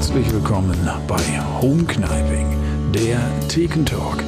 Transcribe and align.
Herzlich 0.00 0.32
willkommen 0.32 0.74
bei 1.06 1.20
Home 1.60 1.84
Kniving, 1.84 2.56
der 2.94 3.20
Thekentalk. 3.48 4.24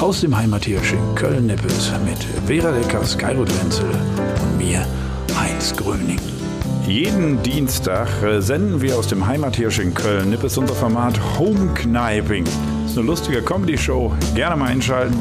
Aus 0.00 0.22
dem 0.22 0.34
Heimathirsch 0.34 0.94
in 0.94 1.14
Köln-Nippes 1.14 1.92
mit 2.02 2.24
Vera 2.46 2.70
Lecker, 2.70 3.04
Skyro 3.04 3.46
Wenzel 3.46 3.90
und 3.90 4.56
mir, 4.56 4.86
Heinz 5.38 5.76
Gröning. 5.76 6.18
Jeden 6.86 7.42
Dienstag 7.42 8.08
äh, 8.22 8.40
senden 8.40 8.80
wir 8.80 8.96
aus 8.96 9.06
dem 9.06 9.26
Heimathirsch 9.26 9.80
in 9.80 9.92
Köln-Nippes 9.92 10.56
unser 10.56 10.74
Format 10.74 11.20
Home 11.38 11.74
Kniving. 11.74 12.44
Das 12.44 12.92
ist 12.92 12.98
eine 12.98 13.06
lustige 13.06 13.42
Comedy-Show, 13.42 14.14
gerne 14.34 14.56
mal 14.56 14.70
einschalten. 14.70 15.20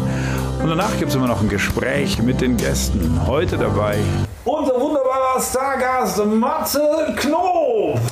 Und 0.63 0.69
danach 0.69 0.97
gibt 0.99 1.09
es 1.09 1.15
immer 1.15 1.27
noch 1.27 1.41
ein 1.41 1.49
Gespräch 1.49 2.23
mit 2.23 2.39
den 2.39 2.55
Gästen. 2.55 3.27
Heute 3.27 3.57
dabei 3.57 3.97
unser 4.45 4.79
wunderbarer 4.79 5.41
Stargast 5.41 6.25
Matze 6.25 6.81
Knob. 7.17 7.50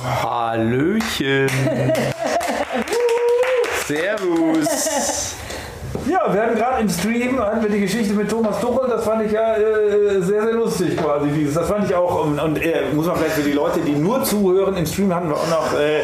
Hallöchen. 0.02 1.48
Servus. 3.86 5.36
Ja, 6.06 6.32
wir 6.32 6.42
hatten 6.42 6.56
gerade 6.56 6.80
im 6.82 6.88
Stream 6.88 7.38
hatten 7.40 7.62
wir 7.62 7.70
die 7.70 7.80
Geschichte 7.80 8.14
mit 8.14 8.30
Thomas 8.30 8.60
Tuchel, 8.60 8.88
das 8.88 9.04
fand 9.04 9.24
ich 9.24 9.32
ja 9.32 9.56
äh, 9.56 10.20
sehr, 10.20 10.42
sehr 10.42 10.52
lustig 10.52 10.96
quasi. 10.96 11.28
Dieses. 11.28 11.54
Das 11.54 11.68
fand 11.68 11.84
ich 11.88 11.94
auch, 11.94 12.24
und, 12.24 12.38
und 12.38 12.62
äh, 12.62 12.82
muss 12.94 13.06
man 13.06 13.16
vielleicht 13.16 13.34
für 13.34 13.42
die 13.42 13.52
Leute, 13.52 13.80
die 13.80 13.92
nur 13.92 14.22
zuhören, 14.24 14.76
im 14.76 14.86
Stream 14.86 15.14
hatten 15.14 15.28
wir 15.28 15.36
auch 15.36 15.48
noch 15.48 15.78
äh, 15.78 16.02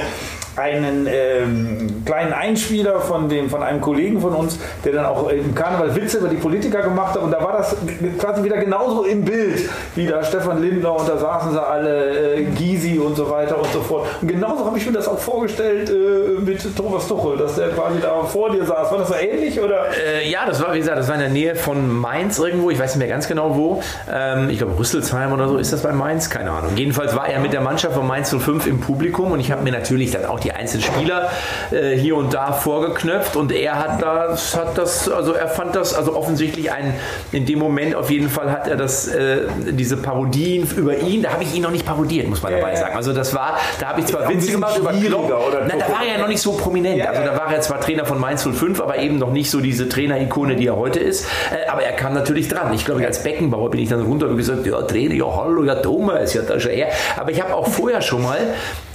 einen 0.56 1.06
ähm, 1.10 2.02
kleinen 2.04 2.32
Einspieler 2.32 3.00
von, 3.00 3.28
dem, 3.28 3.50
von 3.50 3.62
einem 3.62 3.80
Kollegen 3.80 4.20
von 4.20 4.34
uns, 4.34 4.58
der 4.84 4.92
dann 4.92 5.06
auch 5.06 5.28
im 5.28 5.54
Karneval 5.54 5.94
Witze 5.94 6.18
über 6.18 6.28
die 6.28 6.36
Politiker 6.36 6.82
gemacht 6.82 7.14
hat. 7.14 7.22
Und 7.22 7.30
da 7.30 7.42
war 7.42 7.58
das 7.58 7.76
quasi 8.18 8.42
wieder 8.42 8.56
genauso 8.56 9.04
im 9.04 9.24
Bild, 9.24 9.68
wie 9.94 10.06
da 10.06 10.22
Stefan 10.24 10.62
Lindner 10.62 10.98
und 10.98 11.08
da 11.08 11.18
saßen 11.18 11.52
sie 11.52 11.62
alle, 11.62 12.36
äh, 12.36 12.44
Gysi 12.44 12.98
und 12.98 13.16
so 13.16 13.30
weiter 13.30 13.58
und 13.58 13.70
so 13.72 13.80
fort. 13.80 14.06
Und 14.20 14.28
genauso 14.28 14.64
habe 14.64 14.78
ich 14.78 14.86
mir 14.86 14.92
das 14.92 15.08
auch 15.08 15.18
vorgestellt 15.18 15.90
äh, 15.90 16.40
mit 16.40 16.76
Thomas 16.76 17.06
Tuchel, 17.06 17.36
dass 17.36 17.56
der 17.56 17.68
quasi 17.70 18.00
da 18.00 18.24
vor 18.24 18.50
dir 18.50 18.64
saß. 18.64 18.90
War 18.90 18.98
das 18.98 19.08
so 19.08 19.14
ähnlich? 19.14 19.60
Oder? 19.60 19.86
Äh, 19.90 20.30
ja, 20.30 20.46
das 20.46 20.62
war, 20.62 20.74
wie 20.74 20.78
gesagt, 20.78 20.98
das 20.98 21.08
war 21.08 21.14
in 21.16 21.20
der 21.20 21.30
Nähe 21.30 21.54
von 21.54 21.88
Mainz 21.90 22.38
irgendwo. 22.38 22.70
Ich 22.70 22.78
weiß 22.78 22.94
nicht 22.94 23.00
mehr 23.00 23.08
ganz 23.08 23.28
genau 23.28 23.56
wo. 23.56 23.82
Ähm, 24.10 24.48
ich 24.48 24.58
glaube, 24.58 24.78
Rüsselsheim 24.78 25.32
oder 25.32 25.48
so 25.48 25.58
ist 25.58 25.72
das 25.72 25.82
bei 25.82 25.92
Mainz. 25.92 26.30
Keine 26.30 26.50
Ahnung. 26.50 26.72
Jedenfalls 26.76 27.14
war 27.14 27.28
er 27.28 27.40
mit 27.40 27.52
der 27.52 27.60
Mannschaft 27.60 27.94
von 27.94 28.06
Mainz 28.06 28.34
05 28.34 28.66
im 28.66 28.80
Publikum 28.80 29.32
und 29.32 29.40
ich 29.40 29.52
habe 29.52 29.62
mir 29.62 29.72
natürlich 29.72 30.10
dann 30.10 30.24
auch 30.24 30.40
die 30.40 30.45
die 30.46 30.52
einzelnen 30.52 30.84
Spieler 30.84 31.30
äh, 31.70 31.96
hier 31.96 32.16
und 32.16 32.32
da 32.32 32.52
vorgeknöpft 32.52 33.36
und 33.36 33.52
er 33.52 33.78
hat 33.78 34.00
das, 34.00 34.56
hat 34.56 34.78
das, 34.78 35.08
also 35.08 35.32
er 35.32 35.48
fand 35.48 35.74
das, 35.74 35.94
also 35.94 36.16
offensichtlich 36.16 36.72
ein, 36.72 36.94
in 37.32 37.46
dem 37.46 37.58
Moment 37.58 37.94
auf 37.94 38.10
jeden 38.10 38.28
Fall 38.30 38.50
hat 38.50 38.68
er 38.68 38.76
das, 38.76 39.08
äh, 39.08 39.42
diese 39.70 39.96
Parodien 39.96 40.68
über 40.76 40.98
ihn, 40.98 41.22
da 41.22 41.32
habe 41.32 41.42
ich 41.42 41.54
ihn 41.54 41.62
noch 41.62 41.70
nicht 41.70 41.84
parodiert, 41.84 42.28
muss 42.28 42.42
man 42.42 42.52
dabei 42.52 42.72
äh, 42.72 42.76
sagen. 42.76 42.96
Also 42.96 43.12
das 43.12 43.34
war, 43.34 43.58
da 43.80 43.88
habe 43.88 44.00
ich 44.00 44.06
zwar 44.06 44.28
Witze 44.28 44.52
gemacht 44.52 44.78
über 44.78 44.92
Klopp, 44.92 45.30
nein, 45.66 45.78
da 45.78 45.92
war 45.92 46.04
er 46.04 46.12
ja 46.12 46.18
noch 46.18 46.28
nicht 46.28 46.40
so 46.40 46.52
prominent. 46.52 46.98
Ja, 46.98 47.06
also 47.06 47.22
da 47.22 47.36
war 47.36 47.52
er 47.52 47.60
zwar 47.60 47.80
Trainer 47.80 48.06
von 48.06 48.20
Mainz 48.20 48.46
05, 48.46 48.80
aber 48.80 48.98
eben 48.98 49.18
noch 49.18 49.32
nicht 49.32 49.50
so 49.50 49.60
diese 49.60 49.88
Trainer-Ikone, 49.88 50.56
die 50.56 50.66
er 50.66 50.76
heute 50.76 51.00
ist. 51.00 51.26
Äh, 51.50 51.68
aber 51.68 51.82
er 51.82 51.92
kam 51.92 52.14
natürlich 52.14 52.48
dran. 52.48 52.72
Ich 52.72 52.84
glaube, 52.84 53.04
als 53.04 53.22
Beckenbauer 53.22 53.70
bin 53.70 53.80
ich 53.80 53.88
dann 53.88 54.02
runter 54.02 54.28
und 54.28 54.36
gesagt, 54.36 54.66
ja, 54.66 54.80
Trainer, 54.82 55.14
ja, 55.14 55.26
hallo, 55.36 55.64
ja, 55.64 55.74
Thomas, 55.76 56.34
ja, 56.34 56.42
da 56.42 56.60
schon 56.60 56.72
er. 56.72 56.88
Aber 57.16 57.30
ich 57.30 57.42
habe 57.42 57.54
auch 57.54 57.66
vorher 57.68 58.00
schon 58.00 58.22
mal 58.22 58.38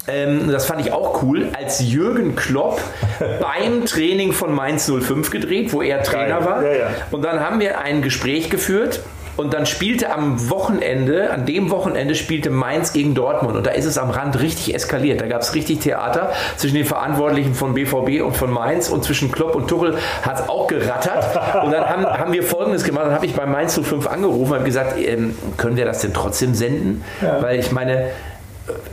ähm, 0.07 0.51
das 0.51 0.65
fand 0.65 0.81
ich 0.81 0.91
auch 0.91 1.21
cool, 1.23 1.49
als 1.53 1.79
Jürgen 1.79 2.35
Klopp 2.35 2.81
beim 3.19 3.85
Training 3.85 4.33
von 4.33 4.53
Mainz 4.53 4.91
05 4.91 5.29
gedreht, 5.29 5.73
wo 5.73 5.81
er 5.81 6.03
Trainer 6.03 6.43
war. 6.45 6.63
Ja, 6.63 6.73
ja. 6.73 6.87
Und 7.11 7.23
dann 7.23 7.39
haben 7.39 7.59
wir 7.59 7.79
ein 7.79 8.01
Gespräch 8.01 8.49
geführt 8.49 9.01
und 9.37 9.53
dann 9.53 9.65
spielte 9.65 10.11
am 10.13 10.49
Wochenende, 10.49 11.31
an 11.31 11.45
dem 11.45 11.71
Wochenende 11.71 12.15
spielte 12.15 12.49
Mainz 12.49 12.93
gegen 12.93 13.15
Dortmund. 13.15 13.55
Und 13.55 13.65
da 13.65 13.71
ist 13.71 13.85
es 13.85 13.97
am 13.97 14.09
Rand 14.09 14.39
richtig 14.39 14.75
eskaliert. 14.75 15.21
Da 15.21 15.27
gab 15.27 15.41
es 15.41 15.55
richtig 15.55 15.79
Theater 15.79 16.31
zwischen 16.57 16.75
den 16.75 16.85
Verantwortlichen 16.85 17.55
von 17.55 17.73
BVB 17.73 18.21
und 18.23 18.35
von 18.35 18.51
Mainz. 18.51 18.89
Und 18.89 19.03
zwischen 19.03 19.31
Klopp 19.31 19.55
und 19.55 19.67
Tuchel 19.67 19.97
hat 20.23 20.41
es 20.41 20.49
auch 20.49 20.67
gerattert. 20.67 21.63
Und 21.63 21.71
dann 21.71 21.87
haben, 21.87 22.05
haben 22.19 22.33
wir 22.33 22.43
Folgendes 22.43 22.83
gemacht. 22.83 23.05
Dann 23.05 23.15
habe 23.15 23.25
ich 23.25 23.33
bei 23.33 23.45
Mainz 23.45 23.79
05 23.79 24.05
angerufen 24.07 24.51
und 24.51 24.57
habe 24.57 24.65
gesagt, 24.65 24.99
ähm, 24.99 25.35
können 25.57 25.77
wir 25.77 25.85
das 25.85 26.01
denn 26.01 26.13
trotzdem 26.13 26.53
senden? 26.53 27.03
Ja. 27.21 27.41
Weil 27.41 27.59
ich 27.59 27.71
meine, 27.71 28.09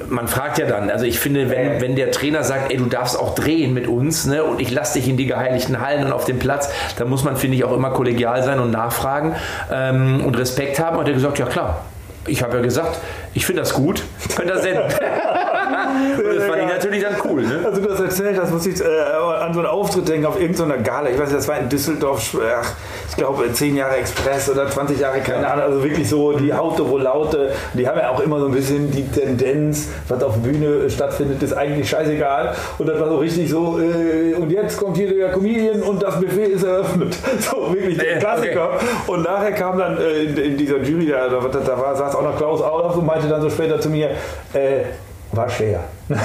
man 0.08 0.28
fragt 0.28 0.58
ja 0.58 0.66
dann, 0.66 0.90
also 0.90 1.04
ich 1.04 1.18
finde, 1.18 1.50
wenn, 1.50 1.80
wenn 1.80 1.94
der 1.94 2.10
Trainer 2.10 2.42
sagt, 2.42 2.70
ey, 2.70 2.78
du 2.78 2.86
darfst 2.86 3.18
auch 3.18 3.34
drehen 3.34 3.74
mit 3.74 3.86
uns 3.86 4.26
ne, 4.26 4.42
und 4.42 4.60
ich 4.60 4.70
lasse 4.70 4.98
dich 4.98 5.08
in 5.08 5.16
die 5.16 5.26
geheiligten 5.26 5.80
Hallen 5.80 6.06
und 6.06 6.12
auf 6.12 6.24
dem 6.24 6.38
Platz, 6.38 6.70
dann 6.96 7.08
muss 7.08 7.24
man, 7.24 7.36
finde 7.36 7.56
ich, 7.56 7.64
auch 7.64 7.74
immer 7.74 7.90
kollegial 7.90 8.42
sein 8.42 8.60
und 8.60 8.70
nachfragen 8.70 9.36
ähm, 9.70 10.24
und 10.24 10.38
Respekt 10.38 10.78
haben. 10.80 10.96
Und 10.96 11.04
er 11.04 11.08
hat 11.08 11.14
gesagt, 11.14 11.38
ja 11.38 11.46
klar, 11.46 11.84
ich 12.26 12.42
habe 12.42 12.56
ja 12.56 12.62
gesagt, 12.62 12.98
ich 13.34 13.44
finde 13.44 13.62
das 13.62 13.74
gut, 13.74 14.02
könnt 14.36 14.50
ihr 14.50 14.58
senden. 14.58 14.84
das 14.88 16.44
fand 16.44 16.62
ich 16.62 16.68
natürlich 16.68 17.02
dann 17.02 17.16
cool. 17.24 17.42
Ne? 17.42 17.62
Also 17.64 17.80
du 17.80 17.88
das 17.88 18.00
erzählt 18.00 18.38
hast, 18.40 18.52
muss 18.52 18.66
ich 18.66 18.80
äh, 18.80 18.84
an 18.84 19.52
so 19.52 19.60
einen 19.60 19.68
Auftritt 19.68 20.08
denken 20.08 20.26
auf 20.26 20.40
irgendeiner 20.40 20.78
Gala. 20.78 21.10
Ich 21.10 21.18
weiß 21.18 21.28
nicht, 21.28 21.38
das 21.38 21.48
war 21.48 21.58
in 21.58 21.68
Düsseldorf, 21.68 22.36
ach, 22.60 22.74
ich 23.08 23.16
glaube 23.16 23.52
10 23.52 23.76
Jahre 23.76 23.96
Express 23.96 24.50
oder 24.50 24.68
20 24.68 25.00
Jahre, 25.00 25.20
keine 25.20 25.46
Ahnung. 25.48 25.64
Also 25.64 25.82
wirklich 25.82 26.08
so 26.08 26.32
die 26.32 26.52
Haute, 26.52 26.88
wo 26.88 26.98
Laute. 26.98 27.52
Die 27.74 27.88
haben 27.88 27.98
ja 27.98 28.10
auch 28.10 28.20
immer 28.20 28.38
so 28.38 28.46
ein 28.46 28.52
bisschen 28.52 28.90
die 28.90 29.06
Tendenz, 29.08 29.88
was 30.08 30.22
auf 30.22 30.34
der 30.34 30.50
Bühne 30.50 30.90
stattfindet, 30.90 31.42
ist 31.42 31.54
eigentlich 31.54 31.88
scheißegal. 31.88 32.54
Und 32.78 32.86
das 32.86 33.00
war 33.00 33.08
so 33.08 33.16
richtig 33.16 33.50
so, 33.50 33.78
äh, 33.80 34.34
und 34.34 34.50
jetzt 34.50 34.76
kommt 34.76 34.96
hier 34.96 35.14
der 35.14 35.30
Comedian 35.30 35.82
und 35.82 36.02
das 36.02 36.20
Buffet 36.20 36.44
ist 36.44 36.64
eröffnet. 36.64 37.16
So 37.38 37.72
wirklich 37.72 37.96
der 37.96 38.18
Klassiker. 38.18 38.74
Okay. 38.74 38.84
Und 39.06 39.22
nachher 39.22 39.52
kam 39.52 39.78
dann 39.78 39.96
äh, 39.98 40.24
in, 40.24 40.36
in, 40.36 40.56
dieser 40.56 40.78
Jury, 40.78 41.06
da, 41.06 41.28
da, 41.28 41.40
da 41.40 41.78
war, 41.78 41.96
saß 41.96 42.14
auch 42.14 42.22
noch 42.22 42.36
Klaus 42.36 42.60
Aulauf 42.60 42.96
und 42.96 43.06
meinte 43.06 43.28
dann 43.28 43.40
so 43.40 43.48
später 43.48 43.80
zu 43.80 43.88
mir, 43.88 44.10
äh, 44.52 44.84
war 45.32 45.48
schwer. 45.48 45.84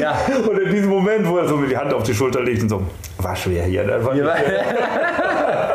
Ja. 0.00 0.16
und 0.48 0.58
in 0.58 0.70
diesem 0.70 0.88
Moment, 0.88 1.28
wo 1.28 1.38
er 1.38 1.48
so 1.48 1.56
mit 1.56 1.70
die 1.70 1.76
Hand 1.76 1.92
auf 1.92 2.04
die 2.04 2.14
Schulter 2.14 2.42
legt 2.42 2.62
und 2.62 2.68
so, 2.68 2.82
war 3.18 3.36
schwer 3.36 3.64
hier. 3.64 3.84
Ne? 3.84 4.04
War 4.04 4.14
ja. 4.14 4.24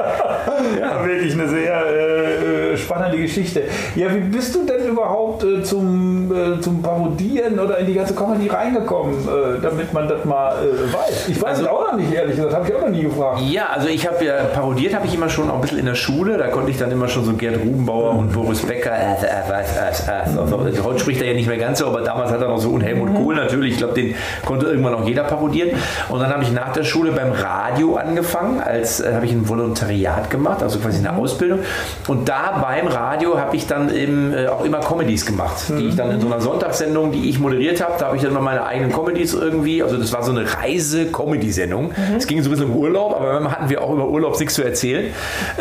ja, 0.80 1.06
wirklich 1.06 1.34
eine 1.34 1.48
sehr 1.48 1.86
äh, 1.86 2.55
spannende 2.78 3.18
Geschichte. 3.18 3.64
Ja, 3.96 4.14
wie 4.14 4.20
bist 4.20 4.56
du 4.56 4.66
denn 4.66 4.88
überhaupt 4.88 5.44
äh, 5.44 5.64
zum, 5.64 6.32
äh, 6.32 6.62
zum 6.62 6.82
Parodieren 6.82 7.60
oder 7.60 7.78
in 7.78 7.88
die 7.88 7.94
ganze 7.94 8.14
Comedy 8.14 8.48
reingekommen, 8.48 9.16
äh, 9.28 9.62
damit 9.62 9.94
man 9.94 10.08
das 10.08 10.26
mal 10.26 10.54
äh, 10.54 10.94
weiß? 10.94 11.30
Ich 11.30 11.42
weiß 11.42 11.50
also, 11.50 11.64
es 11.64 11.68
auch 11.70 11.92
noch 11.92 11.98
nicht, 11.98 12.14
ehrlich 12.14 12.36
gesagt, 12.36 12.54
habe 12.54 12.68
ich 12.68 12.76
auch 12.76 12.82
noch 12.82 12.90
nie 12.90 13.04
gefragt. 13.04 13.42
Ja, 13.42 13.68
also 13.74 13.88
ich 13.88 14.08
habe 14.08 14.24
ja, 14.24 14.44
parodiert 14.54 14.94
habe 14.94 15.06
ich 15.06 15.14
immer 15.14 15.30
schon 15.30 15.50
auch 15.50 15.56
ein 15.56 15.62
bisschen 15.62 15.80
in 15.80 15.86
der 15.86 15.96
Schule, 15.96 16.38
da 16.38 16.48
konnte 16.48 16.72
ich 16.72 16.78
dann 16.78 16.92
immer 16.92 17.08
schon 17.08 17.26
so 17.26 17.34
Gerd 17.34 17.58
Rubenbauer 17.58 18.14
mhm. 18.14 18.20
und 18.20 18.34
Boris 18.34 18.62
Becker, 18.62 18.92
äh, 18.92 20.82
heute 20.84 21.00
spricht 21.00 21.22
er 21.22 21.28
ja 21.28 21.34
nicht 21.34 21.48
mehr 21.48 21.58
ganz 21.58 21.80
so, 21.80 21.88
aber 21.88 22.02
damals 22.02 22.32
hat 22.32 22.42
er 22.42 22.48
noch 22.48 22.58
so 22.58 22.70
und 22.70 22.82
Helmut 22.82 23.10
mhm. 23.10 23.16
Kohl 23.16 23.36
natürlich, 23.36 23.74
ich 23.74 23.78
glaube, 23.78 23.94
den 23.94 24.16
konnte 24.46 24.68
irgendwann 24.68 24.96
auch 24.96 25.06
jeder 25.06 25.24
parodieren. 25.24 25.72
Und 26.10 26.20
dann 26.20 26.32
habe 26.32 26.44
ich 26.44 26.52
nach 26.52 26.74
der 26.74 26.84
Schule 26.84 27.12
beim 27.12 27.32
Radio 27.32 27.96
angefangen, 27.96 28.60
als 28.62 29.04
habe 29.06 29.26
ich 29.26 29.32
ein 29.32 29.48
Volontariat 29.48 30.30
gemacht, 30.30 30.62
also 30.62 30.80
quasi 30.80 31.00
eine 31.00 31.12
mhm. 31.12 31.24
Ausbildung. 31.24 31.60
Und 32.08 32.28
da 32.30 32.58
beim 32.66 32.88
Radio 32.88 33.40
habe 33.40 33.56
ich 33.56 33.68
dann 33.68 33.94
eben 33.94 34.34
äh, 34.34 34.48
auch 34.48 34.66
immer 34.66 34.80
Comedies 34.80 35.28
gemacht, 35.28 35.70
mhm. 35.70 35.78
die 35.78 35.88
ich 35.90 35.96
dann 35.96 36.10
in 36.10 36.20
so 36.20 36.26
einer 36.26 36.42
Sonntagssendung, 36.42 37.12
die 37.12 37.30
ich 37.30 37.38
moderiert 37.38 37.80
habe, 37.80 37.94
da 38.00 38.08
habe 38.08 38.18
ich 38.18 38.24
dann 38.24 38.34
mal 38.34 38.42
meine 38.42 38.66
eigenen 38.66 38.92
Comedies 38.92 39.36
irgendwie, 39.36 39.84
also 39.84 39.98
das 39.98 40.12
war 40.14 40.24
so 40.24 40.32
eine 40.32 40.52
Reise-Comedy-Sendung. 40.52 41.90
Mhm. 41.90 42.16
Es 42.18 42.26
ging 42.26 42.42
so 42.42 42.50
ein 42.50 42.52
bisschen 42.52 42.72
um 42.72 42.76
Urlaub, 42.76 43.16
aber 43.16 43.34
dann 43.34 43.52
hatten 43.52 43.70
wir 43.70 43.84
auch 43.84 43.94
über 43.94 44.08
Urlaub 44.08 44.40
nichts 44.40 44.56
zu 44.56 44.64
erzählen 44.64 45.14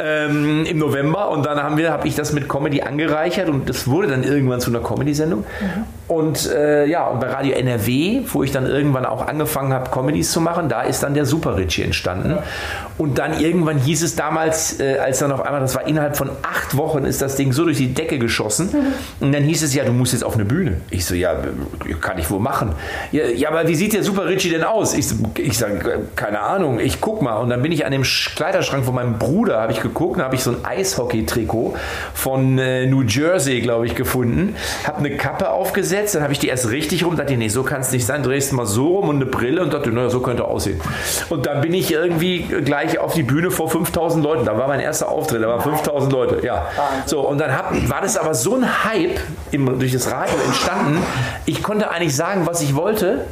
ähm, 0.03 0.65
im 0.65 0.79
November 0.79 1.31
und 1.31 1.45
dann 1.45 1.63
haben 1.63 1.77
wir, 1.77 1.93
habe 1.93 2.09
ich 2.09 2.15
das 2.15 2.33
mit 2.33 2.49
Comedy 2.49 2.81
angereichert 2.81 3.51
und 3.51 3.69
das 3.69 3.87
wurde 3.87 4.09
dann 4.09 4.25
irgendwann 4.25 4.61
zu 4.61 4.71
einer 4.71 4.81
Comedy-Sendung. 4.81 5.41
Mhm. 5.41 5.85
Und 6.07 6.51
äh, 6.53 6.85
ja, 6.85 7.07
und 7.07 7.21
bei 7.21 7.29
Radio 7.29 7.55
NRW, 7.55 8.21
wo 8.27 8.43
ich 8.43 8.53
dann 8.53 8.67
irgendwann 8.67 9.07
auch 9.07 9.27
angefangen 9.27 9.73
habe, 9.73 9.91
Comedies 9.91 10.31
zu 10.33 10.41
machen, 10.43 10.69
da 10.69 10.83
ist 10.83 11.03
dann 11.03 11.15
der 11.15 11.25
Super 11.25 11.57
Richie 11.57 11.83
entstanden. 11.83 12.37
Und 12.99 13.19
dann 13.19 13.41
irgendwann 13.41 13.79
hieß 13.79 14.03
es 14.03 14.15
damals, 14.15 14.81
äh, 14.81 14.99
als 14.99 15.21
dann 15.21 15.33
auf 15.33 15.41
einmal, 15.41 15.63
das 15.63 15.75
war 15.75 15.89
innerhalb 15.89 16.17
von 16.17 16.29
acht 16.43 16.77
Wochen, 16.77 17.05
ist 17.05 17.23
das 17.23 17.37
Ding 17.37 17.53
so 17.53 17.65
durch 17.65 17.79
die 17.79 17.95
Decke 17.95 18.19
geschossen. 18.19 18.69
Und 19.21 19.33
dann 19.33 19.45
hieß 19.45 19.63
es 19.63 19.75
ja, 19.75 19.85
du 19.85 19.93
musst 19.93 20.13
jetzt 20.13 20.25
auf 20.25 20.35
eine 20.35 20.45
Bühne. 20.45 20.83
Ich 20.91 21.07
so, 21.07 21.15
ja, 21.15 21.35
kann 22.03 22.19
ich 22.19 22.31
wohl 22.31 22.41
machen. 22.41 22.73
Ja, 23.11 23.25
ja 23.25 23.49
aber 23.49 23.67
wie 23.67 23.75
sieht 23.75 23.95
der 23.95 24.03
Super 24.03 24.27
Richie 24.27 24.51
denn 24.51 24.63
aus? 24.63 24.93
Ich, 24.93 25.09
so, 25.09 25.17
ich 25.39 25.57
sage, 25.57 26.01
keine 26.17 26.41
Ahnung, 26.41 26.81
ich 26.81 27.01
guck 27.01 27.23
mal. 27.23 27.37
Und 27.37 27.49
dann 27.49 27.63
bin 27.63 27.73
ich 27.73 27.87
an 27.87 27.93
dem 27.93 28.03
Kleiderschrank 28.03 28.85
von 28.85 28.95
meinem 28.95 29.19
Bruder, 29.19 29.63
habe 29.63 29.73
ich 29.73 29.81
geguckt, 29.81 30.21
da 30.21 30.25
habe 30.25 30.35
ich 30.35 30.43
so 30.43 30.51
ein 30.51 30.65
Eishockey-Trikot 30.65 31.77
von 32.13 32.59
äh, 32.59 32.85
New 32.85 33.03
Jersey, 33.03 33.63
glaube 33.63 33.87
ich, 33.87 33.95
gefunden. 33.95 34.55
Habe 34.87 34.99
eine 34.99 35.17
Kappe 35.17 35.49
aufgesetzt 35.49 35.94
hingesetzt, 35.95 36.15
dann 36.15 36.23
habe 36.23 36.33
ich 36.33 36.39
die 36.39 36.49
erst 36.49 36.71
richtig 36.71 37.05
rum, 37.05 37.17
dachte, 37.17 37.37
nee, 37.37 37.49
so 37.49 37.63
kann 37.63 37.81
es 37.81 37.93
nicht 37.93 38.07
sein, 38.07 38.23
drehst 38.23 38.53
mal 38.53 38.67
so 38.67 38.89
rum 38.97 39.09
und 39.09 39.17
eine 39.17 39.27
Brille 39.27 39.63
und 39.63 39.73
dachte, 39.73 39.91
naja, 39.91 40.11
so 40.11 40.21
könnte 40.21 40.45
aussehen. 40.45 40.81
Und 41.29 41.47
dann 41.47 41.61
bin 41.61 41.75
ich 41.75 41.93
irgendwie 41.93 42.43
gleich 42.43 42.99
auf 42.99 43.15
die 43.15 43.23
Bühne 43.23 43.51
vor 43.51 43.71
5000 43.71 44.25
Leuten, 44.25 44.45
da 44.45 44.59
war 44.59 44.69
mein 44.69 44.81
erster 44.81 45.09
Auftritt, 45.09 45.43
da 45.43 45.49
waren 45.49 45.61
5000 45.61 46.13
Leute, 46.13 46.45
ja. 46.45 46.67
So, 47.07 47.21
und 47.21 47.39
dann 47.39 47.57
hab, 47.57 47.73
war 47.89 48.01
das 48.01 48.17
aber 48.17 48.35
so 48.35 48.57
ein 48.57 48.85
Hype 48.85 49.21
im, 49.51 49.79
durch 49.79 49.93
das 49.93 50.11
Radio 50.11 50.37
entstanden, 50.47 50.99
ich 51.47 51.63
konnte 51.63 51.91
eigentlich 51.91 52.17
sagen, 52.17 52.47
was 52.47 52.63
ich 52.63 52.75
wollte, 52.75 53.27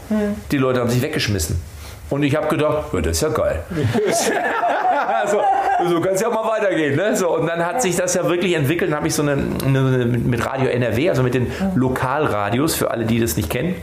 die 0.50 0.58
Leute 0.58 0.80
haben 0.80 0.90
sich 0.90 1.02
weggeschmissen. 1.02 1.60
Und 2.10 2.24
ich 2.24 2.36
habe 2.36 2.48
gedacht, 2.48 2.92
das 2.92 3.06
ist 3.06 3.22
ja 3.22 3.30
geil. 3.30 3.62
also, 5.22 5.40
so 5.88 6.00
kann 6.00 6.14
es 6.14 6.20
ja 6.20 6.30
mal 6.30 6.46
weitergehen. 6.46 6.96
Ne? 6.96 7.16
So, 7.16 7.36
und 7.36 7.46
dann 7.46 7.64
hat 7.64 7.82
sich 7.82 7.96
das 7.96 8.14
ja 8.14 8.28
wirklich 8.28 8.54
entwickelt. 8.54 8.90
Dann 8.90 8.96
habe 8.96 9.08
ich 9.08 9.14
so 9.14 9.22
eine, 9.22 9.32
eine, 9.64 10.06
mit 10.06 10.44
Radio 10.44 10.68
NRW, 10.68 11.10
also 11.10 11.22
mit 11.22 11.34
den 11.34 11.50
Lokalradios, 11.74 12.74
für 12.74 12.90
alle, 12.90 13.04
die 13.04 13.20
das 13.20 13.36
nicht 13.36 13.50
kennen, 13.50 13.74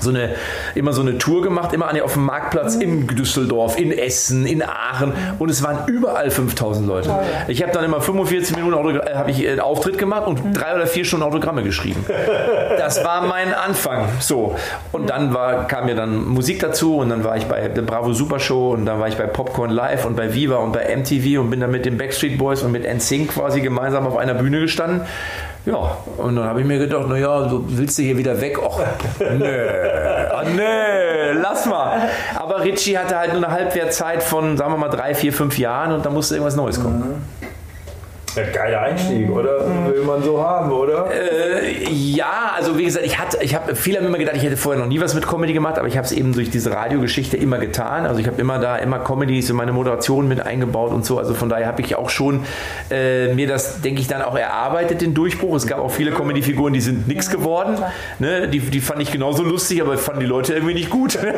so 0.00 0.10
eine, 0.10 0.30
immer 0.74 0.92
so 0.92 1.02
eine 1.02 1.18
Tour 1.18 1.42
gemacht, 1.42 1.72
immer 1.72 1.88
auf 2.02 2.12
dem 2.12 2.24
Marktplatz 2.24 2.76
in 2.76 3.06
Düsseldorf, 3.06 3.78
in 3.78 3.90
Essen, 3.90 4.46
in 4.46 4.62
Aachen 4.62 5.12
und 5.38 5.50
es 5.50 5.62
waren 5.62 5.88
überall 5.88 6.30
5000 6.30 6.86
Leute. 6.86 7.14
Ich 7.48 7.62
habe 7.62 7.72
dann 7.72 7.84
immer 7.84 8.00
45 8.00 8.56
Minuten 8.56 8.74
Autogra- 8.74 9.06
äh, 9.10 9.14
habe 9.14 9.30
ich 9.30 9.46
einen 9.48 9.60
Auftritt 9.60 9.98
gemacht 9.98 10.26
und 10.26 10.52
drei 10.52 10.74
oder 10.74 10.86
vier 10.86 11.04
Stunden 11.04 11.24
Autogramme 11.24 11.62
geschrieben. 11.62 12.04
Das 12.78 13.04
war 13.04 13.22
mein 13.22 13.52
Anfang. 13.52 14.08
So. 14.20 14.54
Und 14.92 15.10
dann 15.10 15.34
war, 15.34 15.66
kam 15.66 15.86
mir 15.86 15.94
dann 15.94 16.24
Musik 16.26 16.60
dazu 16.60 16.98
und 16.98 17.08
dann 17.10 17.24
war 17.24 17.36
ich 17.36 17.46
bei 17.46 17.68
der 17.68 17.82
Bravo 17.82 18.12
Super 18.12 18.38
Show 18.38 18.72
und 18.72 18.86
dann 18.86 19.00
war 19.00 19.08
ich 19.08 19.16
bei 19.16 19.26
Popcorn 19.26 19.70
Live 19.70 20.04
und 20.06 20.16
bei 20.16 20.32
Viva 20.32 20.56
und 20.56 20.72
bei 20.72 20.96
MTV 20.96 21.40
und 21.40 21.50
bin 21.50 21.60
dann 21.60 21.70
mit 21.70 21.84
den 21.84 21.98
Backstreet 21.98 22.38
Boys 22.38 22.62
und 22.62 22.72
mit 22.72 22.84
NSYNC 22.84 23.34
quasi 23.34 23.60
gemeinsam 23.60 24.06
auf 24.06 24.16
einer 24.16 24.34
Bühne 24.34 24.60
gestanden. 24.60 25.02
Ja, 25.68 25.98
und 26.16 26.34
dann 26.36 26.44
habe 26.44 26.60
ich 26.62 26.66
mir 26.66 26.78
gedacht, 26.78 27.08
naja, 27.08 27.42
du 27.42 27.62
willst 27.68 27.98
du 27.98 28.02
hier 28.02 28.16
wieder 28.16 28.40
weg? 28.40 28.58
Och, 28.58 28.80
nö, 29.20 29.68
ah, 30.30 30.42
nö, 30.44 31.32
lass 31.42 31.66
mal. 31.66 32.08
Aber 32.34 32.64
Richie 32.64 32.96
hatte 32.96 33.18
halt 33.18 33.34
nur 33.34 33.44
eine 33.44 33.52
Halbwertzeit 33.52 34.22
von, 34.22 34.56
sagen 34.56 34.72
wir 34.72 34.78
mal, 34.78 34.88
drei, 34.88 35.14
vier, 35.14 35.30
fünf 35.30 35.58
Jahren 35.58 35.92
und 35.92 36.06
da 36.06 36.10
musste 36.10 36.36
irgendwas 36.36 36.56
Neues 36.56 36.82
kommen. 36.82 37.22
Ja, 38.38 38.44
geiler 38.52 38.82
Einstieg, 38.82 39.28
oder? 39.30 39.66
Will 39.92 40.04
man 40.04 40.22
so 40.22 40.40
haben, 40.40 40.70
oder? 40.70 41.08
Äh, 41.10 41.90
ja, 41.90 42.52
also 42.56 42.78
wie 42.78 42.84
gesagt, 42.84 43.04
ich 43.04 43.18
hatte, 43.18 43.38
ich 43.42 43.54
habe, 43.56 43.74
viele 43.74 43.98
haben 43.98 44.06
immer 44.06 44.18
gedacht, 44.18 44.36
ich 44.36 44.44
hätte 44.44 44.56
vorher 44.56 44.80
noch 44.80 44.88
nie 44.88 45.00
was 45.00 45.14
mit 45.14 45.26
Comedy 45.26 45.52
gemacht, 45.52 45.76
aber 45.76 45.88
ich 45.88 45.96
habe 45.96 46.06
es 46.06 46.12
eben 46.12 46.32
durch 46.32 46.48
diese 46.48 46.70
Radiogeschichte 46.70 47.36
immer 47.36 47.58
getan. 47.58 48.06
Also 48.06 48.20
ich 48.20 48.28
habe 48.28 48.40
immer 48.40 48.60
da 48.60 48.76
immer 48.76 49.00
Comedies 49.00 49.50
in 49.50 49.56
meine 49.56 49.72
Moderation 49.72 50.28
mit 50.28 50.40
eingebaut 50.40 50.92
und 50.92 51.04
so. 51.04 51.18
Also 51.18 51.34
von 51.34 51.48
daher 51.48 51.66
habe 51.66 51.82
ich 51.82 51.96
auch 51.96 52.10
schon 52.10 52.44
äh, 52.90 53.34
mir 53.34 53.48
das, 53.48 53.80
denke 53.80 54.00
ich, 54.00 54.06
dann 54.06 54.22
auch 54.22 54.36
erarbeitet, 54.36 55.00
den 55.00 55.14
Durchbruch. 55.14 55.56
Es 55.56 55.66
gab 55.66 55.80
auch 55.80 55.90
viele 55.90 56.12
Comedy-Figuren, 56.12 56.72
die 56.72 56.80
sind 56.80 57.08
nichts 57.08 57.30
geworden. 57.30 57.76
Ne? 58.20 58.46
Die, 58.46 58.60
die 58.60 58.80
fand 58.80 59.02
ich 59.02 59.10
genauso 59.10 59.42
lustig, 59.42 59.82
aber 59.82 59.98
fanden 59.98 60.20
die 60.20 60.26
Leute 60.26 60.54
irgendwie 60.54 60.74
nicht 60.74 60.90
gut. 60.90 61.18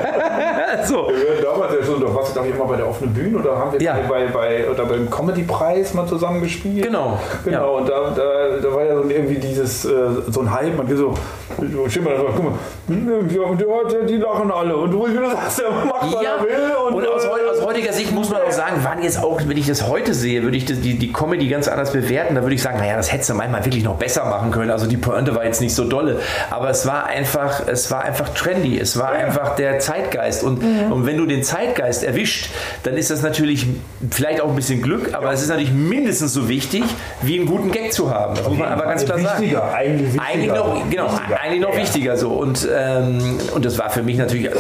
so. 0.85 1.09
Wir 1.09 1.43
damals 1.43 1.73
ja 1.79 1.85
schon, 1.85 2.01
da 2.01 2.15
warst 2.15 2.35
du 2.35 2.41
doch 2.41 2.47
immer 2.47 2.65
bei 2.67 2.77
der 2.77 2.89
offenen 2.89 3.13
Bühne 3.15 3.39
oder 3.39 3.59
haben 3.59 3.73
wir 3.73 3.81
Ja. 3.83 3.97
bei, 4.09 4.27
bei, 4.27 4.69
oder 4.71 4.85
beim 4.87 5.09
Comedy-Preis 5.11 5.95
mal 5.95 6.07
zusammen 6.07 6.41
gespielt? 6.43 6.85
Genau. 6.87 7.19
Genau, 7.45 7.77
und 7.79 7.89
da, 7.89 8.11
da, 8.15 8.23
da 8.63 8.75
war 8.75 8.85
ja 8.85 8.97
so 9.03 9.09
irgendwie 9.09 9.37
dieses, 9.37 9.85
äh, 9.85 9.91
so 10.29 10.41
ein 10.41 10.53
Hype, 10.53 10.77
man 10.77 10.87
geht 10.87 10.97
so, 10.99 11.15
so, 11.59 12.01
guck 12.37 12.45
mal, 12.45 12.53
ja, 12.89 13.43
und 13.43 13.61
die, 13.61 13.65
Leute, 13.65 14.05
die 14.07 14.17
lachen 14.17 14.51
alle 14.51 14.77
und 14.77 14.91
du, 14.91 15.07
sagst, 15.07 15.61
der 15.61 15.71
macht, 15.71 16.13
was 16.15 16.23
Ja, 16.23 16.37
er 16.37 16.43
will. 16.45 16.73
Und, 16.89 16.95
und 16.95 17.09
aus, 17.09 17.25
äh, 17.25 17.29
heu- 17.29 17.51
aus 17.51 17.65
heutiger 17.65 17.93
Sicht 17.93 18.13
muss 18.13 18.31
man 18.31 18.43
auch 18.43 18.51
sagen, 18.51 18.83
waren 18.85 19.03
jetzt 19.03 19.23
auch, 19.23 19.41
wenn 19.47 19.57
ich 19.57 19.67
das 19.67 19.87
heute 19.89 20.15
sehe, 20.15 20.43
würde 20.43 20.57
ich 20.57 20.65
das, 20.65 20.81
die, 20.81 20.99
die 20.99 21.13
Comedy 21.13 21.49
ganz 21.49 21.69
anders 21.69 21.93
bewerten. 21.93 22.35
Da 22.35 22.43
würde 22.43 22.55
ich 22.55 22.63
sagen, 22.63 22.79
naja, 22.79 22.97
das 22.97 23.13
hättest 23.13 23.31
du 23.31 23.35
manchmal 23.35 23.65
wirklich 23.65 23.85
noch 23.85 23.97
besser 23.97 24.25
machen 24.25 24.51
können. 24.51 24.71
Also 24.71 24.87
die 24.87 24.97
Pointe 24.97 25.35
war 25.35 25.45
jetzt 25.45 25.61
nicht 25.61 25.75
so 25.75 25.85
dolle. 25.85 26.19
Aber 26.51 26.71
es 26.71 26.87
war 26.87 27.07
einfach, 27.07 27.63
es 27.67 27.91
war 27.91 28.03
einfach 28.05 28.29
trendy. 28.31 28.79
Es 28.79 28.99
war 28.99 29.11
einfach 29.13 29.55
der 29.57 29.79
Zeitgeist. 29.79 30.43
Und, 30.43 30.60
und 30.91 31.07
wenn 31.07 31.17
du 31.17 31.27
den 31.27 31.43
Zeitgeist 31.43 32.05
erwischt, 32.05 32.51
dann 32.83 32.97
ist 32.97 33.11
das 33.11 33.23
natürlich 33.23 33.67
vielleicht 34.11 34.41
auch 34.41 34.49
ein 34.49 34.57
bisschen 34.57 34.83
Glück, 34.83 35.15
aber 35.15 35.33
es 35.33 35.43
ist 35.43 35.49
natürlich 35.49 35.73
mindestens 35.73 36.33
so 36.33 36.49
wichtig, 36.49 36.85
wie 37.23 37.39
einen 37.39 37.47
guten 37.47 37.71
Gag 37.71 37.93
zu 37.93 38.11
haben. 38.15 38.35
Das 38.37 38.49
muss 38.49 38.59
man 38.59 38.69
aber 38.69 38.85
ganz 38.85 39.05
klar 39.05 39.19
sagen. 39.19 39.41
wichtiger, 39.43 39.73
eigentlich 39.75 40.15
wichtiger. 40.15 40.25
Eigentlich 40.25 40.49
noch, 40.53 40.91
genau, 40.91 41.13
Wichtiger. 41.13 41.41
eigentlich 41.41 41.61
noch 41.63 41.75
Ja. 41.75 41.81
wichtiger 41.81 42.17
so. 42.17 42.31
Und, 42.31 42.69
ähm, 42.75 43.39
und 43.55 43.65
das 43.65 43.79
war 43.79 43.91
für 43.91 44.03
mich 44.03 44.17
natürlich, 44.17 44.51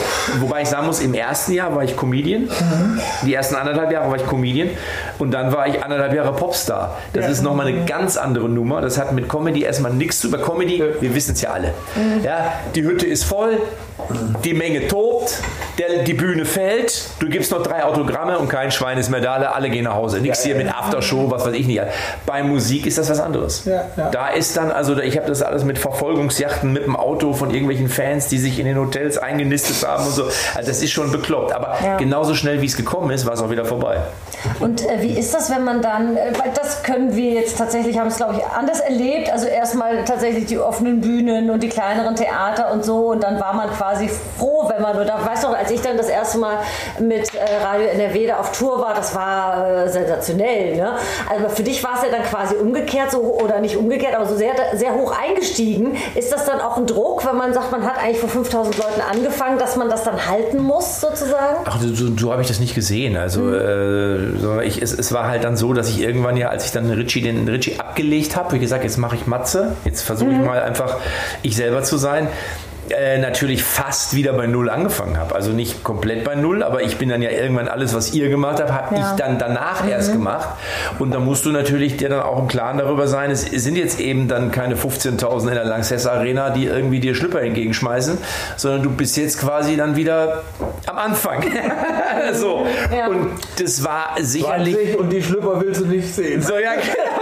wobei 0.40 0.62
ich 0.62 0.68
sagen 0.68 0.86
muss, 0.86 1.00
im 1.00 1.14
ersten 1.14 1.52
Jahr 1.52 1.74
war 1.74 1.84
ich 1.84 1.96
Comedian. 1.96 2.48
Die 3.24 3.34
ersten 3.34 3.54
anderthalb 3.54 3.90
Jahre 3.92 4.08
war 4.10 4.16
ich 4.16 4.26
Comedian. 4.26 4.70
Und 5.20 5.30
dann 5.30 5.52
war 5.52 5.68
ich 5.68 5.82
anderthalb 5.84 6.12
Jahre 6.14 6.32
Popstar. 6.32 6.96
Das 7.12 7.28
ist 7.28 7.42
nochmal 7.42 7.66
eine 7.68 7.84
ganz 7.84 8.16
andere 8.16 8.48
Nummer. 8.48 8.80
Das 8.80 8.98
hat 8.98 9.12
mit 9.12 9.28
Comedy 9.28 9.62
erstmal 9.62 9.92
nichts 9.92 10.18
zu 10.20 10.26
über 10.28 10.38
Comedy. 10.38 10.82
Wir 11.00 11.14
wissen 11.14 11.34
es 11.34 11.40
ja 11.42 11.50
alle. 11.50 11.74
Ja, 12.24 12.54
die 12.74 12.82
Hütte 12.82 13.06
ist 13.06 13.24
voll. 13.24 13.58
Die 14.44 14.54
Menge 14.54 14.88
tobt, 14.88 15.38
der, 15.78 16.02
die 16.04 16.14
Bühne 16.14 16.46
fällt, 16.46 17.10
du 17.20 17.28
gibst 17.28 17.52
noch 17.52 17.62
drei 17.62 17.84
Autogramme 17.84 18.38
und 18.38 18.48
kein 18.48 18.70
Schwein 18.72 18.96
ist 18.96 19.10
mehr 19.10 19.20
da, 19.20 19.34
alle 19.36 19.68
gehen 19.68 19.84
nach 19.84 19.94
Hause. 19.94 20.20
Nichts 20.20 20.42
hier 20.42 20.54
mit 20.56 20.68
Aftershow, 20.74 21.30
was 21.30 21.44
weiß 21.44 21.52
ich 21.52 21.66
nicht. 21.66 21.82
Bei 22.24 22.42
Musik 22.42 22.86
ist 22.86 22.96
das 22.96 23.10
was 23.10 23.20
anderes. 23.20 23.66
Ja, 23.66 23.84
ja. 23.96 24.08
Da 24.10 24.28
ist 24.28 24.56
dann, 24.56 24.72
also 24.72 24.98
ich 24.98 25.16
habe 25.18 25.28
das 25.28 25.42
alles 25.42 25.64
mit 25.64 25.78
Verfolgungsjachten, 25.78 26.72
mit 26.72 26.86
dem 26.86 26.96
Auto 26.96 27.34
von 27.34 27.50
irgendwelchen 27.50 27.88
Fans, 27.88 28.26
die 28.28 28.38
sich 28.38 28.58
in 28.58 28.64
den 28.64 28.78
Hotels 28.78 29.18
eingenistet 29.18 29.86
haben 29.86 30.06
und 30.06 30.12
so. 30.12 30.24
Also 30.54 30.68
das 30.70 30.82
ist 30.82 30.90
schon 30.92 31.12
bekloppt. 31.12 31.52
Aber 31.52 31.76
Ja. 31.84 31.96
genauso 31.98 32.34
schnell 32.34 32.62
wie 32.62 32.66
es 32.66 32.76
gekommen 32.78 33.10
ist, 33.10 33.26
war 33.26 33.34
es 33.34 33.42
auch 33.42 33.50
wieder 33.50 33.66
vorbei. 33.66 33.98
Und 34.60 34.80
äh, 34.88 35.02
wie 35.02 35.09
ist 35.12 35.34
das, 35.34 35.50
wenn 35.50 35.64
man 35.64 35.82
dann, 35.82 36.16
äh, 36.16 36.32
weil 36.38 36.52
das 36.54 36.82
können 36.82 37.14
wir 37.14 37.30
jetzt 37.30 37.58
tatsächlich, 37.58 37.98
haben 37.98 38.08
es 38.08 38.16
glaube 38.16 38.36
ich 38.36 38.44
anders 38.44 38.80
erlebt, 38.80 39.32
also 39.32 39.46
erstmal 39.46 40.04
tatsächlich 40.04 40.46
die 40.46 40.58
offenen 40.58 41.00
Bühnen 41.00 41.50
und 41.50 41.62
die 41.62 41.68
kleineren 41.68 42.16
Theater 42.16 42.72
und 42.72 42.84
so 42.84 43.08
und 43.10 43.22
dann 43.22 43.40
war 43.40 43.54
man 43.54 43.70
quasi 43.70 44.08
froh, 44.38 44.68
wenn 44.68 44.82
man, 44.82 44.96
oder 44.96 45.18
weißt 45.24 45.44
du 45.44 45.48
als 45.48 45.70
ich 45.70 45.80
dann 45.80 45.96
das 45.96 46.08
erste 46.08 46.38
Mal 46.38 46.58
mit 46.98 47.34
äh, 47.34 47.64
Radio 47.64 47.88
NRW 47.88 48.26
da 48.26 48.38
auf 48.38 48.52
Tour 48.56 48.80
war, 48.80 48.94
das 48.94 49.14
war 49.14 49.84
äh, 49.84 49.88
sensationell, 49.88 50.76
ne? 50.76 50.96
Also 51.28 51.48
für 51.48 51.62
dich 51.62 51.82
war 51.84 51.96
es 51.96 52.02
ja 52.02 52.10
dann 52.10 52.22
quasi 52.22 52.56
umgekehrt, 52.56 53.10
so, 53.10 53.18
oder 53.20 53.60
nicht 53.60 53.76
umgekehrt, 53.76 54.14
aber 54.14 54.26
so 54.26 54.36
sehr, 54.36 54.52
sehr 54.74 54.94
hoch 54.94 55.14
eingestiegen. 55.16 55.96
Ist 56.14 56.32
das 56.32 56.46
dann 56.46 56.60
auch 56.60 56.76
ein 56.76 56.86
Druck, 56.86 57.24
wenn 57.26 57.36
man 57.36 57.52
sagt, 57.52 57.72
man 57.72 57.84
hat 57.84 57.98
eigentlich 57.98 58.18
vor 58.18 58.28
5000 58.28 58.76
Leuten 58.78 59.00
angefangen, 59.00 59.58
dass 59.58 59.76
man 59.76 59.88
das 59.88 60.04
dann 60.04 60.26
halten 60.26 60.58
muss 60.58 61.00
sozusagen? 61.00 61.58
Ach, 61.64 61.80
so, 61.80 62.16
so, 62.16 62.32
habe 62.32 62.42
ich 62.42 62.48
das 62.48 62.60
nicht 62.60 62.74
gesehen. 62.74 63.16
Also 63.16 63.52
äh, 63.52 64.38
so, 64.38 64.60
ich, 64.60 64.80
es, 64.80 64.92
es 65.00 65.12
war 65.12 65.26
halt 65.26 65.44
dann 65.44 65.56
so, 65.56 65.72
dass 65.72 65.88
ich 65.88 66.00
irgendwann 66.00 66.36
ja, 66.36 66.48
als 66.48 66.66
ich 66.66 66.72
dann 66.72 66.90
Richie, 66.90 67.22
den 67.22 67.48
Richie 67.48 67.80
abgelegt 67.80 68.36
habe, 68.36 68.52
wie 68.52 68.58
gesagt, 68.58 68.84
jetzt 68.84 68.98
mache 68.98 69.16
ich 69.16 69.26
Matze, 69.26 69.76
jetzt 69.84 70.02
versuche 70.02 70.30
ich 70.30 70.38
mal 70.38 70.62
einfach 70.62 70.98
ich 71.42 71.56
selber 71.56 71.82
zu 71.82 71.96
sein. 71.96 72.28
Äh, 72.90 73.18
natürlich 73.18 73.62
fast 73.62 74.14
wieder 74.16 74.32
bei 74.32 74.46
Null 74.46 74.68
angefangen 74.68 75.16
habe. 75.16 75.34
Also 75.34 75.52
nicht 75.52 75.84
komplett 75.84 76.24
bei 76.24 76.34
Null, 76.34 76.62
aber 76.62 76.82
ich 76.82 76.96
bin 76.96 77.08
dann 77.08 77.22
ja 77.22 77.30
irgendwann 77.30 77.68
alles, 77.68 77.94
was 77.94 78.12
ihr 78.14 78.28
gemacht 78.28 78.58
habt, 78.60 78.72
habe 78.72 78.96
Ja. 78.96 79.10
ich 79.12 79.16
dann 79.16 79.38
danach 79.38 79.86
erst 79.88 80.12
gemacht. 80.12 80.48
Und 80.98 81.12
da 81.14 81.20
musst 81.20 81.44
du 81.46 81.50
natürlich 81.52 81.96
dir 81.98 82.08
dann 82.08 82.20
auch 82.20 82.38
im 82.38 82.48
Klaren 82.48 82.78
darüber 82.78 83.06
sein, 83.06 83.30
es 83.30 83.42
sind 83.42 83.76
jetzt 83.76 84.00
eben 84.00 84.26
dann 84.26 84.50
keine 84.50 84.74
15.000 84.76 85.48
in 85.48 85.54
der 85.54 85.64
Lanxess 85.64 86.06
Arena, 86.06 86.50
die 86.50 86.66
irgendwie 86.66 86.98
dir 87.00 87.14
Schlüpper 87.14 87.42
entgegenschmeißen, 87.42 88.18
sondern 88.56 88.82
du 88.82 88.90
bist 88.90 89.16
jetzt 89.16 89.38
quasi 89.38 89.76
dann 89.76 89.94
wieder 89.94 90.42
am 90.86 90.98
Anfang. 90.98 91.44
so. 92.32 92.66
Ja. 92.94 93.06
Und 93.06 93.30
das 93.60 93.84
war 93.84 94.16
sicherlich. 94.20 94.74
20 94.74 94.98
und 94.98 95.10
die 95.12 95.22
Schlüpper 95.22 95.60
willst 95.60 95.80
du 95.80 95.86
nicht 95.86 96.12
sehen. 96.12 96.42
So, 96.42 96.54
ja, 96.54 96.72
genau. 96.74 97.19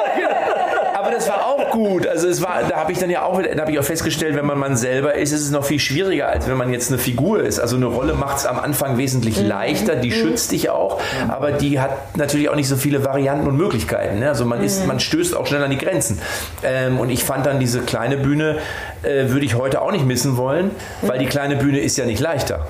Aber 1.09 1.17
das 1.17 1.27
war 1.27 1.47
auch 1.47 1.71
gut. 1.71 2.07
Also 2.07 2.29
es 2.29 2.43
war, 2.43 2.65
da 2.69 2.77
habe 2.77 2.93
ich 2.93 2.99
dann 2.99 3.09
ja 3.09 3.23
auch, 3.23 3.41
da 3.41 3.63
habe 3.63 3.73
ich 3.73 3.79
auch 3.79 3.85
festgestellt, 3.85 4.37
wenn 4.37 4.45
man 4.45 4.59
man 4.59 4.77
selber 4.77 5.15
ist, 5.15 5.33
ist 5.33 5.41
es 5.41 5.51
noch 5.51 5.65
viel 5.65 5.79
schwieriger, 5.79 6.29
als 6.29 6.47
wenn 6.47 6.59
man 6.59 6.71
jetzt 6.71 6.91
eine 6.91 6.99
Figur 6.99 7.43
ist. 7.43 7.59
Also 7.59 7.77
eine 7.77 7.87
Rolle 7.87 8.13
macht 8.13 8.37
es 8.37 8.47
am 8.47 8.59
Anfang 8.59 8.99
wesentlich 8.99 9.41
leichter, 9.41 9.97
die 9.97 10.13
schützt 10.13 10.53
dich 10.53 10.69
auch, 10.69 11.01
aber 11.29 11.53
die 11.53 11.81
hat 11.81 12.19
natürlich 12.19 12.51
auch 12.51 12.57
nicht 12.57 12.69
so 12.69 12.77
viele 12.77 13.07
Varianten 13.07 13.47
und 13.47 13.57
Möglichkeiten. 13.57 14.19
Ne? 14.19 14.29
Also 14.29 14.45
man 14.45 14.63
ist, 14.63 14.87
man 14.87 15.01
stößt 15.01 15.35
auch 15.35 15.47
schnell 15.47 15.63
an 15.63 15.71
die 15.71 15.79
Grenzen. 15.79 16.21
Ähm, 16.63 17.01
und 17.01 17.09
ich 17.09 17.25
fand 17.25 17.47
dann 17.47 17.59
diese 17.59 17.81
kleine 17.81 18.19
Bühne 18.19 18.59
äh, 19.03 19.31
würde 19.31 19.47
ich 19.47 19.55
heute 19.55 19.81
auch 19.81 19.93
nicht 19.93 20.05
missen 20.05 20.37
wollen, 20.37 20.73
weil 21.01 21.19
die 21.19 21.27
kleine 21.27 21.57
Bühne 21.57 21.81
ist 21.81 21.97
ja 21.97 22.05
nicht 22.05 22.21
leichter. 22.21 22.67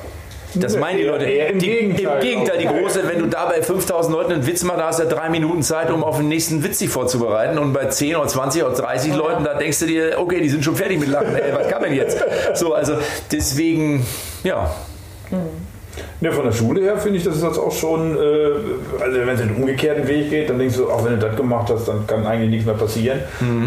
Das 0.54 0.76
meinen 0.76 0.98
die 0.98 1.04
Leute. 1.04 1.24
eher 1.26 1.50
im 1.50 1.58
die, 1.58 1.66
Gegenteil. 1.66 2.16
Im 2.16 2.20
Gegenteil, 2.22 2.58
die 2.58 2.66
große, 2.66 3.00
wenn 3.06 3.18
du 3.18 3.26
da 3.26 3.46
bei 3.46 3.62
5000 3.62 4.14
Leuten 4.14 4.32
einen 4.32 4.46
Witz 4.46 4.62
machst, 4.64 4.80
da 4.80 4.86
hast 4.86 4.98
du 4.98 5.04
ja 5.04 5.08
drei 5.10 5.28
Minuten 5.28 5.62
Zeit, 5.62 5.90
um 5.90 6.02
auf 6.02 6.16
den 6.16 6.28
nächsten 6.28 6.64
Witz 6.64 6.78
dich 6.78 6.88
vorzubereiten. 6.88 7.58
Und 7.58 7.72
bei 7.72 7.84
10 7.86 8.16
oder 8.16 8.26
20 8.28 8.64
oder 8.64 8.74
30 8.74 9.14
Leuten, 9.14 9.44
da 9.44 9.54
denkst 9.54 9.78
du 9.80 9.86
dir, 9.86 10.14
okay, 10.18 10.40
die 10.40 10.48
sind 10.48 10.64
schon 10.64 10.76
fertig 10.76 10.98
mit 11.00 11.08
Lachen. 11.10 11.34
Ey, 11.36 11.52
was 11.54 11.68
kann 11.68 11.82
man 11.82 11.92
jetzt? 11.92 12.18
So, 12.54 12.72
also 12.74 12.94
deswegen, 13.30 14.06
ja. 14.44 14.70
Ja, 16.20 16.30
von 16.32 16.44
der 16.44 16.52
Schule 16.52 16.80
her 16.80 16.96
finde 16.96 17.18
ich, 17.18 17.24
das 17.24 17.36
ist 17.36 17.42
jetzt 17.42 17.58
auch 17.58 17.72
schon, 17.72 18.16
äh, 18.16 18.20
also 19.00 19.18
wenn 19.18 19.28
es 19.28 19.40
den 19.40 19.54
umgekehrten 19.54 20.06
Weg 20.08 20.30
geht, 20.30 20.48
dann 20.48 20.58
denkst 20.58 20.76
du, 20.76 20.88
auch 20.90 21.04
wenn 21.04 21.18
du 21.18 21.26
das 21.26 21.36
gemacht 21.36 21.70
hast, 21.72 21.86
dann 21.88 22.06
kann 22.06 22.24
eigentlich 22.26 22.50
nichts 22.50 22.66
mehr 22.66 22.74
passieren. 22.76 23.18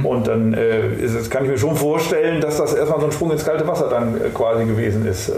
Und 0.04 0.28
dann 0.28 0.54
äh, 0.54 0.94
ist, 0.96 1.14
es- 1.14 1.30
kann 1.30 1.44
ich 1.46 1.52
mir 1.52 1.58
schon 1.58 1.76
vorstellen, 1.76 2.40
dass 2.42 2.58
das 2.58 2.74
erstmal 2.74 3.00
so 3.02 3.06
ein 3.08 3.12
Sprung 3.12 3.32
ins 3.32 3.46
kalte 3.46 3.68
Wasser 3.68 3.90
dann 3.90 4.16
äh, 4.16 4.30
quasi 4.34 4.66
gewesen 4.66 5.06
ist, 5.06 5.30
äh, 5.30 5.34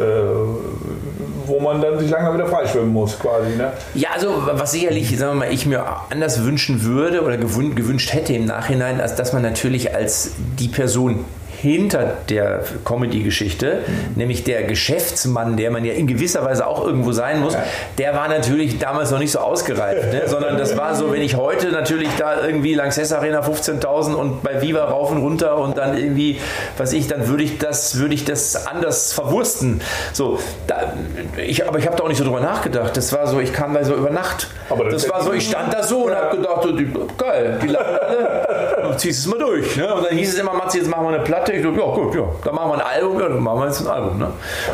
wo 1.45 1.59
man 1.59 1.81
dann 1.81 1.99
sich 1.99 2.09
langsam 2.09 2.33
wieder 2.33 2.47
freischwimmen 2.47 2.91
muss 2.91 3.17
quasi. 3.19 3.55
Ne? 3.55 3.71
Ja, 3.93 4.09
also 4.13 4.29
was 4.51 4.71
sicherlich, 4.71 5.17
sagen 5.17 5.39
wir 5.39 5.45
mal, 5.45 5.53
ich 5.53 5.65
mir 5.65 5.85
anders 6.09 6.43
wünschen 6.43 6.83
würde 6.83 7.21
oder 7.21 7.37
gewün 7.37 7.75
gewünscht 7.75 8.13
hätte 8.13 8.33
im 8.33 8.45
Nachhinein, 8.45 9.01
als 9.01 9.15
dass 9.15 9.33
man 9.33 9.41
natürlich 9.41 9.95
als 9.95 10.31
die 10.59 10.67
Person 10.67 11.25
hinter 11.63 12.17
der 12.29 12.63
Comedy-Geschichte, 12.83 13.79
nämlich 14.15 14.43
der 14.43 14.63
Geschäftsmann, 14.63 15.55
der 15.55 15.71
man 15.71 15.85
ja 15.85 15.93
in 15.93 16.07
gewisser 16.07 16.43
Weise 16.43 16.67
auch 16.67 16.85
irgendwo 16.85 17.13
sein 17.13 17.39
muss, 17.39 17.55
der 17.97 18.13
war 18.15 18.27
natürlich 18.27 18.79
damals 18.79 19.11
noch 19.11 19.19
nicht 19.19 19.31
so 19.31 19.39
ausgereift, 19.39 20.11
ne? 20.11 20.23
sondern 20.27 20.57
das 20.57 20.75
war 20.77 20.95
so, 20.95 21.11
wenn 21.11 21.21
ich 21.21 21.35
heute 21.35 21.71
natürlich 21.71 22.09
da 22.17 22.45
irgendwie 22.45 22.73
Lanxess 22.73 23.13
Arena 23.13 23.41
15.000 23.41 24.13
und 24.13 24.43
bei 24.43 24.61
Viva 24.61 24.83
rauf 24.83 25.11
und 25.11 25.17
runter 25.17 25.57
und 25.57 25.77
dann 25.77 25.97
irgendwie, 25.97 26.39
was 26.77 26.91
ich, 26.91 27.07
dann 27.07 27.27
würde 27.27 27.43
ich 27.43 27.59
das, 27.59 27.97
würde 27.97 28.13
ich 28.13 28.25
das 28.25 28.67
anders 28.67 29.13
verwursten. 29.13 29.79
So, 30.11 30.39
da, 30.67 30.93
ich, 31.37 31.67
aber 31.67 31.79
ich 31.79 31.85
habe 31.85 31.95
da 31.95 32.03
auch 32.03 32.09
nicht 32.09 32.17
so 32.17 32.25
drüber 32.25 32.41
nachgedacht. 32.41 32.97
Das 32.97 33.13
war 33.13 33.27
so, 33.27 33.39
ich 33.39 33.53
kam 33.53 33.73
da 33.73 33.83
so 33.83 33.95
über 33.95 34.09
Nacht. 34.09 34.47
Aber 34.69 34.85
das 34.89 35.03
das 35.03 35.11
war 35.11 35.23
so, 35.23 35.33
ich 35.33 35.47
stand 35.47 35.73
da 35.73 35.83
so 35.83 36.05
und 36.05 36.15
habe 36.15 36.37
gedacht, 36.37 36.63
so, 36.63 36.71
die, 36.71 36.91
geil, 37.17 37.59
die 37.61 37.67
lachen 37.67 37.97
alle. 37.99 38.52
Du 38.93 38.99
ziehst 38.99 39.19
es 39.19 39.27
mal 39.27 39.39
durch. 39.39 39.75
Ne? 39.75 39.93
Und 39.93 40.05
dann 40.05 40.17
hieß 40.17 40.33
es 40.33 40.39
immer, 40.39 40.53
Matze, 40.53 40.77
jetzt 40.77 40.89
machen 40.89 41.05
wir 41.05 41.15
eine 41.15 41.23
Platte. 41.23 41.53
Ich 41.53 41.63
dachte, 41.63 41.79
ja 41.79 41.85
gut, 41.85 42.15
ja, 42.15 42.23
dann 42.43 42.55
machen 42.55 42.71
wir 42.71 42.75
ein 42.75 42.81
Album, 42.81 43.19
ja, 43.19 43.27
dann 43.29 43.43
machen 43.43 43.59
wir 43.59 43.67
jetzt 43.67 43.81
ein 43.81 43.87
Album. 43.87 44.19
Ne? 44.19 44.27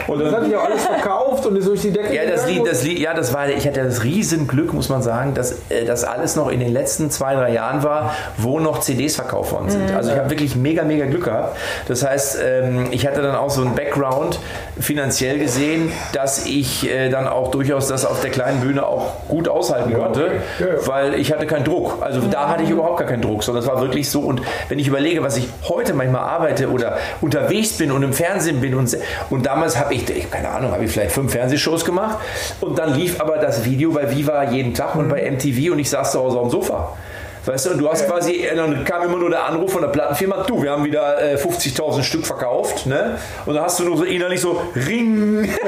Und 0.07 0.19
das 0.19 0.33
hat 0.33 0.45
sich 0.45 0.55
auch 0.55 0.65
alles 0.65 0.85
verkauft 0.85 1.45
und 1.45 1.55
ist 1.55 1.67
durch 1.67 1.81
die 1.81 1.91
Decke 1.91 2.13
Ja, 2.13 2.25
das 2.29 2.47
Lied, 2.47 2.65
das 2.65 2.83
Lied, 2.83 2.99
ja, 2.99 3.13
das 3.13 3.33
war, 3.33 3.49
ich 3.49 3.67
hatte 3.67 3.83
das 3.83 4.03
Riesenglück, 4.03 4.73
muss 4.73 4.89
man 4.89 5.01
sagen, 5.01 5.33
dass 5.33 5.53
äh, 5.69 5.85
das 5.85 6.03
alles 6.03 6.35
noch 6.35 6.49
in 6.49 6.59
den 6.59 6.71
letzten 6.71 7.09
zwei, 7.09 7.35
drei 7.35 7.51
Jahren 7.51 7.83
war, 7.83 8.15
wo 8.37 8.59
noch 8.59 8.79
CDs 8.79 9.15
verkauft 9.15 9.51
worden 9.51 9.69
sind. 9.69 9.91
Also 9.91 10.11
ich 10.11 10.17
habe 10.17 10.29
wirklich 10.29 10.55
mega, 10.55 10.83
mega 10.83 11.05
Glück 11.05 11.25
gehabt. 11.25 11.57
Das 11.87 12.05
heißt, 12.05 12.39
ähm, 12.43 12.87
ich 12.91 13.07
hatte 13.07 13.21
dann 13.21 13.35
auch 13.35 13.49
so 13.49 13.61
einen 13.61 13.75
Background 13.75 14.39
finanziell 14.79 15.39
gesehen, 15.39 15.91
dass 16.13 16.45
ich 16.45 16.89
äh, 16.89 17.09
dann 17.09 17.27
auch 17.27 17.51
durchaus 17.51 17.87
das 17.87 18.05
auf 18.05 18.21
der 18.21 18.29
kleinen 18.31 18.61
Bühne 18.61 18.85
auch 18.85 19.27
gut 19.27 19.47
aushalten 19.47 19.93
konnte, 19.93 20.25
okay. 20.25 20.39
Ja, 20.59 20.65
ja. 20.67 20.87
weil 20.87 21.13
ich 21.15 21.31
hatte 21.31 21.45
keinen 21.45 21.65
Druck. 21.65 21.97
Also 22.01 22.21
da 22.21 22.49
hatte 22.49 22.63
ich 22.63 22.69
überhaupt 22.69 22.99
gar 22.99 23.07
keinen 23.07 23.21
Druck, 23.21 23.43
sondern 23.43 23.63
es 23.63 23.69
war 23.69 23.81
wirklich 23.81 24.08
so. 24.09 24.21
Und 24.21 24.41
wenn 24.67 24.79
ich 24.79 24.87
überlege, 24.87 25.23
was 25.23 25.37
ich 25.37 25.47
heute 25.67 25.93
manchmal 25.93 26.21
arbeite 26.21 26.69
oder 26.69 26.97
unterwegs 27.21 27.73
bin 27.73 27.91
und 27.91 28.03
im 28.03 28.13
Fernsehen 28.13 28.61
bin 28.61 28.75
und, 28.75 28.97
und 29.29 29.45
damals 29.45 29.77
habe 29.77 29.93
ich, 29.93 30.09
ich, 30.09 30.29
keine 30.29 30.49
Ahnung, 30.49 30.71
habe 30.71 30.85
ich 30.85 30.91
vielleicht 30.91 31.11
fünf 31.11 31.31
Fernsehshows 31.31 31.85
gemacht 31.85 32.17
und 32.61 32.77
dann 32.77 32.93
lief 32.93 33.19
aber 33.19 33.37
das 33.37 33.65
Video 33.65 33.91
bei 33.91 34.09
Viva 34.15 34.43
jeden 34.51 34.73
Tag 34.73 34.95
und 34.95 35.09
bei 35.09 35.29
MTV 35.29 35.71
und 35.71 35.79
ich 35.79 35.89
saß 35.89 36.11
zu 36.11 36.19
Hause 36.19 36.37
auf 36.37 36.49
dem 36.49 36.51
Sofa. 36.51 36.93
Weißt 37.45 37.65
du, 37.65 37.71
und 37.71 37.79
du 37.79 37.89
hast 37.89 38.05
quasi, 38.05 38.43
äh, 38.43 38.55
dann 38.55 38.83
kam 38.83 39.03
immer 39.03 39.17
nur 39.17 39.29
der 39.29 39.45
Anruf 39.45 39.71
von 39.71 39.81
der 39.81 39.89
Plattenfirma, 39.89 40.43
du, 40.43 40.61
wir 40.61 40.71
haben 40.71 40.83
wieder 40.83 41.21
äh, 41.21 41.35
50.000 41.35 42.03
Stück 42.03 42.25
verkauft, 42.25 42.85
ne? 42.85 43.17
Und 43.45 43.55
dann 43.55 43.63
hast 43.63 43.79
du 43.79 43.85
nur 43.85 43.97
so 43.97 44.03
innerlich 44.03 44.41
so 44.41 44.61
Ring. 44.75 45.49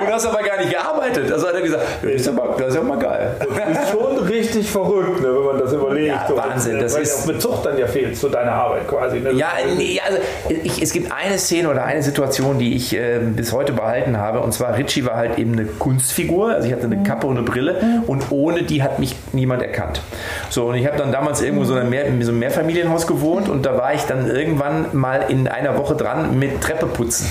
und 0.00 0.12
hast 0.12 0.26
aber 0.26 0.42
gar 0.42 0.56
nicht 0.58 0.70
gearbeitet. 0.70 1.30
Also 1.32 1.46
hat 1.48 1.54
er 1.54 1.60
gesagt, 1.62 1.82
das 2.02 2.10
ist, 2.12 2.28
aber, 2.28 2.54
das 2.58 2.68
ist 2.68 2.74
ja 2.76 2.82
mal 2.82 2.98
geil. 2.98 3.34
ist 3.40 3.90
schon 3.90 4.18
richtig 4.26 4.70
verrückt, 4.70 5.20
ne, 5.20 5.28
wenn 5.34 5.44
man 5.44 5.58
das 5.58 5.72
überlegt. 5.72 6.08
Ja, 6.08 6.26
So, 6.28 6.36
Wahnsinn, 6.36 6.80
das 6.80 6.94
weil 6.94 7.02
ist- 7.02 7.22
auch 7.22 7.26
Bezug 7.26 7.62
dann 7.62 7.78
ja 7.78 7.86
fehlt 7.86 8.16
zu 8.16 8.28
deiner 8.28 8.52
Arbeit 8.52 8.88
quasi. 8.88 9.20
Ne? 9.20 9.32
Ja, 9.32 9.48
nee, 9.76 10.00
also 10.04 10.18
ich, 10.48 10.82
es 10.82 10.92
gibt 10.92 11.10
eine 11.12 11.38
Szene 11.38 11.68
oder 11.68 11.84
eine 11.84 12.02
Situation, 12.02 12.58
die 12.58 12.74
ich 12.74 12.94
äh, 12.96 13.18
bis 13.20 13.52
heute 13.52 13.72
behalten 13.72 14.16
habe. 14.18 14.40
Und 14.40 14.52
zwar 14.52 14.76
Richie 14.76 15.04
war 15.04 15.16
halt 15.16 15.38
eben 15.38 15.52
eine 15.52 15.64
Kunstfigur. 15.66 16.50
Also 16.50 16.66
ich 16.68 16.72
hatte 16.72 16.84
eine 16.84 17.02
Kappe 17.02 17.26
und 17.26 17.36
eine 17.36 17.46
Brille 17.46 18.02
und 18.06 18.24
ohne 18.30 18.62
die 18.62 18.82
hat 18.82 18.98
mich 18.98 19.14
niemand 19.32 19.62
erkannt. 19.62 20.00
So, 20.48 20.66
und 20.66 20.74
ich 20.76 20.86
habe 20.86 20.96
dann 20.96 21.12
damals 21.12 21.42
irgendwo 21.42 21.64
so, 21.64 21.74
eine 21.74 21.88
Mehr, 21.88 22.04
in 22.06 22.22
so 22.22 22.30
einem 22.30 22.40
Mehrfamilienhaus 22.40 23.06
gewohnt 23.06 23.48
und 23.48 23.66
da 23.66 23.76
war 23.76 23.94
ich 23.94 24.02
dann 24.02 24.28
irgendwann 24.30 24.86
mal 24.92 25.24
in 25.28 25.48
einer 25.48 25.76
Woche 25.78 25.94
dran 25.94 26.38
mit 26.38 26.60
Treppe 26.60 26.86
putzen. 26.86 27.26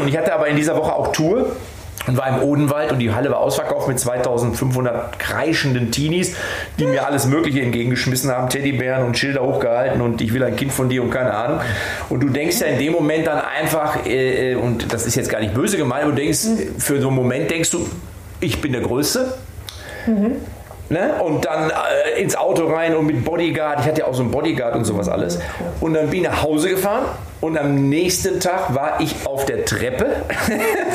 Und 0.00 0.08
ich 0.08 0.16
hatte 0.16 0.32
aber 0.32 0.48
in 0.48 0.56
dieser 0.56 0.76
Woche 0.76 0.92
auch 0.92 1.12
Tour 1.12 1.52
und 2.06 2.16
war 2.16 2.28
im 2.28 2.42
Odenwald 2.42 2.90
und 2.90 2.98
die 2.98 3.12
Halle 3.12 3.30
war 3.30 3.38
ausverkauft 3.38 3.88
mit 3.88 3.98
2500 3.98 5.18
kreischenden 5.18 5.90
Teenies, 5.90 6.34
die 6.78 6.86
mir 6.86 7.06
alles 7.06 7.26
Mögliche 7.26 7.60
entgegengeschmissen 7.60 8.30
haben, 8.30 8.48
Teddybären 8.48 9.04
und 9.04 9.16
Schilder 9.16 9.42
hochgehalten 9.42 10.00
und 10.00 10.20
ich 10.20 10.32
will 10.32 10.42
ein 10.42 10.56
Kind 10.56 10.72
von 10.72 10.88
dir 10.88 11.02
und 11.02 11.10
keine 11.10 11.32
Ahnung. 11.32 11.60
Und 12.08 12.20
du 12.20 12.28
denkst 12.28 12.60
ja 12.60 12.66
in 12.66 12.78
dem 12.78 12.92
Moment 12.92 13.26
dann 13.26 13.40
einfach, 13.40 14.04
äh, 14.06 14.52
äh, 14.52 14.54
und 14.56 14.92
das 14.92 15.06
ist 15.06 15.14
jetzt 15.14 15.30
gar 15.30 15.40
nicht 15.40 15.54
böse 15.54 15.76
gemeint, 15.76 16.06
du 16.06 16.12
denkst, 16.12 16.40
für 16.78 17.00
so 17.00 17.08
einen 17.08 17.16
Moment 17.16 17.50
denkst 17.50 17.70
du, 17.70 17.88
ich 18.40 18.60
bin 18.60 18.72
der 18.72 18.82
Größte. 18.82 19.34
Ne? 20.88 21.14
Und 21.22 21.44
dann 21.44 21.70
äh, 21.70 22.20
ins 22.20 22.34
Auto 22.34 22.66
rein 22.66 22.96
und 22.96 23.06
mit 23.06 23.24
Bodyguard. 23.24 23.80
Ich 23.80 23.86
hatte 23.86 24.00
ja 24.00 24.06
auch 24.06 24.14
so 24.14 24.22
einen 24.22 24.32
Bodyguard 24.32 24.74
und 24.74 24.84
sowas 24.84 25.08
alles. 25.08 25.38
Und 25.80 25.94
dann 25.94 26.10
bin 26.10 26.22
ich 26.22 26.28
nach 26.28 26.42
Hause 26.42 26.70
gefahren 26.70 27.04
und 27.42 27.58
am 27.58 27.88
nächsten 27.88 28.38
Tag 28.38 28.72
war 28.74 29.00
ich 29.00 29.26
auf 29.26 29.44
der 29.44 29.64
Treppe 29.64 30.22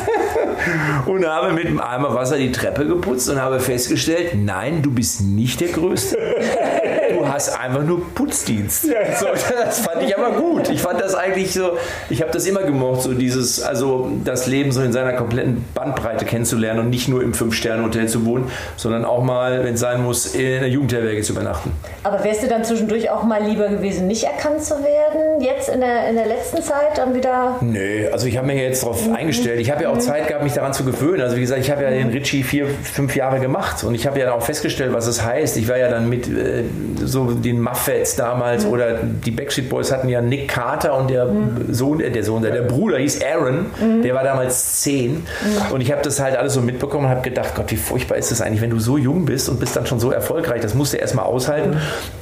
und 1.05 1.27
habe 1.27 1.51
mit 1.51 1.67
einem 1.67 1.81
Eimer 1.81 2.15
Wasser 2.15 2.37
die 2.37 2.53
Treppe 2.53 2.87
geputzt 2.87 3.29
und 3.29 3.41
habe 3.41 3.59
festgestellt, 3.59 4.31
nein, 4.33 4.81
du 4.81 4.89
bist 4.89 5.21
nicht 5.21 5.59
der 5.59 5.67
Größte. 5.67 6.17
Du 7.27 7.33
hast 7.33 7.59
einfach 7.59 7.83
nur 7.83 8.13
Putzdienst. 8.13 8.83
So, 8.83 9.25
das 9.65 9.79
fand 9.79 10.01
ich 10.03 10.17
aber 10.17 10.31
gut. 10.31 10.69
Ich 10.69 10.81
fand 10.81 11.01
das 11.01 11.13
eigentlich 11.13 11.53
so, 11.53 11.77
ich 12.09 12.21
habe 12.21 12.31
das 12.31 12.45
immer 12.45 12.63
gemocht, 12.63 13.01
so 13.01 13.13
dieses, 13.13 13.61
also 13.61 14.11
das 14.23 14.47
Leben 14.47 14.71
so 14.71 14.81
in 14.81 14.93
seiner 14.93 15.13
kompletten 15.13 15.65
Bandbreite 15.73 16.23
kennenzulernen 16.23 16.79
und 16.79 16.89
nicht 16.89 17.09
nur 17.09 17.21
im 17.21 17.33
Fünf-Sterne-Hotel 17.33 18.07
zu 18.07 18.25
wohnen, 18.25 18.49
sondern 18.77 19.03
auch 19.03 19.23
mal, 19.23 19.63
wenn 19.65 19.73
es 19.73 19.79
sein 19.81 20.03
muss, 20.03 20.35
in 20.35 20.59
einer 20.59 20.67
Jugendherberge 20.67 21.21
zu 21.21 21.33
übernachten. 21.33 21.71
Aber 22.03 22.23
wärst 22.23 22.43
du 22.43 22.47
dann 22.47 22.63
zwischendurch 22.63 23.09
auch 23.09 23.23
mal 23.23 23.43
lieber 23.43 23.67
gewesen, 23.67 24.07
nicht 24.07 24.23
erkannt 24.23 24.63
zu 24.63 24.75
werden? 24.75 25.41
Jetzt 25.41 25.69
in 25.69 25.81
der, 25.81 26.09
in 26.09 26.15
der 26.15 26.27
letzten 26.27 26.61
Zeit 26.63 26.97
dann 26.97 27.13
wieder? 27.13 27.57
Nö, 27.61 28.07
also 28.11 28.27
ich 28.27 28.37
habe 28.37 28.47
mich 28.47 28.57
ja 28.57 28.63
jetzt 28.63 28.83
darauf 28.83 29.01
eingestellt. 29.13 29.59
Ich 29.59 29.69
habe 29.69 29.83
ja 29.83 29.89
auch 29.89 29.97
Zeit 29.97 30.27
gehabt, 30.27 30.43
mich 30.43 30.53
daran 30.53 30.73
zu 30.73 30.85
gewöhnen. 30.85 31.21
Also 31.21 31.35
wie 31.35 31.41
gesagt, 31.41 31.59
ich 31.59 31.71
habe 31.71 31.83
ja 31.83 31.89
den 31.89 32.09
Ritchie 32.09 32.43
vier, 32.43 32.67
fünf 32.67 33.15
Jahre 33.15 33.39
gemacht 33.39 33.83
und 33.83 33.95
ich 33.95 34.07
habe 34.07 34.19
ja 34.19 34.33
auch 34.33 34.41
festgestellt, 34.41 34.93
was 34.93 35.07
es 35.07 35.23
heißt. 35.23 35.57
Ich 35.57 35.67
war 35.67 35.77
ja 35.77 35.89
dann 35.89 36.07
mit 36.07 36.27
äh, 36.27 36.63
so 37.03 37.16
den 37.25 37.61
Muffets 37.61 38.15
damals 38.15 38.65
oder 38.65 38.95
die 39.03 39.31
Backstreet 39.31 39.69
Boys 39.69 39.91
hatten 39.91 40.09
ja 40.09 40.21
Nick 40.21 40.47
Carter 40.47 40.97
und 40.97 41.09
der 41.09 41.27
Sohn, 41.69 41.99
äh, 41.99 42.11
der 42.11 42.23
Sohn, 42.23 42.41
der, 42.41 42.51
der 42.51 42.61
Bruder 42.61 42.97
hieß 42.97 43.21
Aaron, 43.23 43.67
der 44.03 44.13
war 44.13 44.23
damals 44.23 44.81
zehn. 44.81 45.25
Und 45.71 45.81
ich 45.81 45.91
habe 45.91 46.01
das 46.01 46.19
halt 46.19 46.35
alles 46.35 46.53
so 46.53 46.61
mitbekommen 46.61 47.05
und 47.05 47.11
habe 47.11 47.21
gedacht, 47.21 47.55
Gott, 47.55 47.71
wie 47.71 47.77
furchtbar 47.77 48.17
ist 48.17 48.31
das 48.31 48.41
eigentlich, 48.41 48.61
wenn 48.61 48.69
du 48.69 48.79
so 48.79 48.97
jung 48.97 49.25
bist 49.25 49.49
und 49.49 49.59
bist 49.59 49.75
dann 49.75 49.85
schon 49.85 49.99
so 49.99 50.11
erfolgreich. 50.11 50.61
Das 50.61 50.73
musst 50.73 50.93
du 50.93 50.97
erstmal 50.97 51.25
aushalten. 51.25 51.77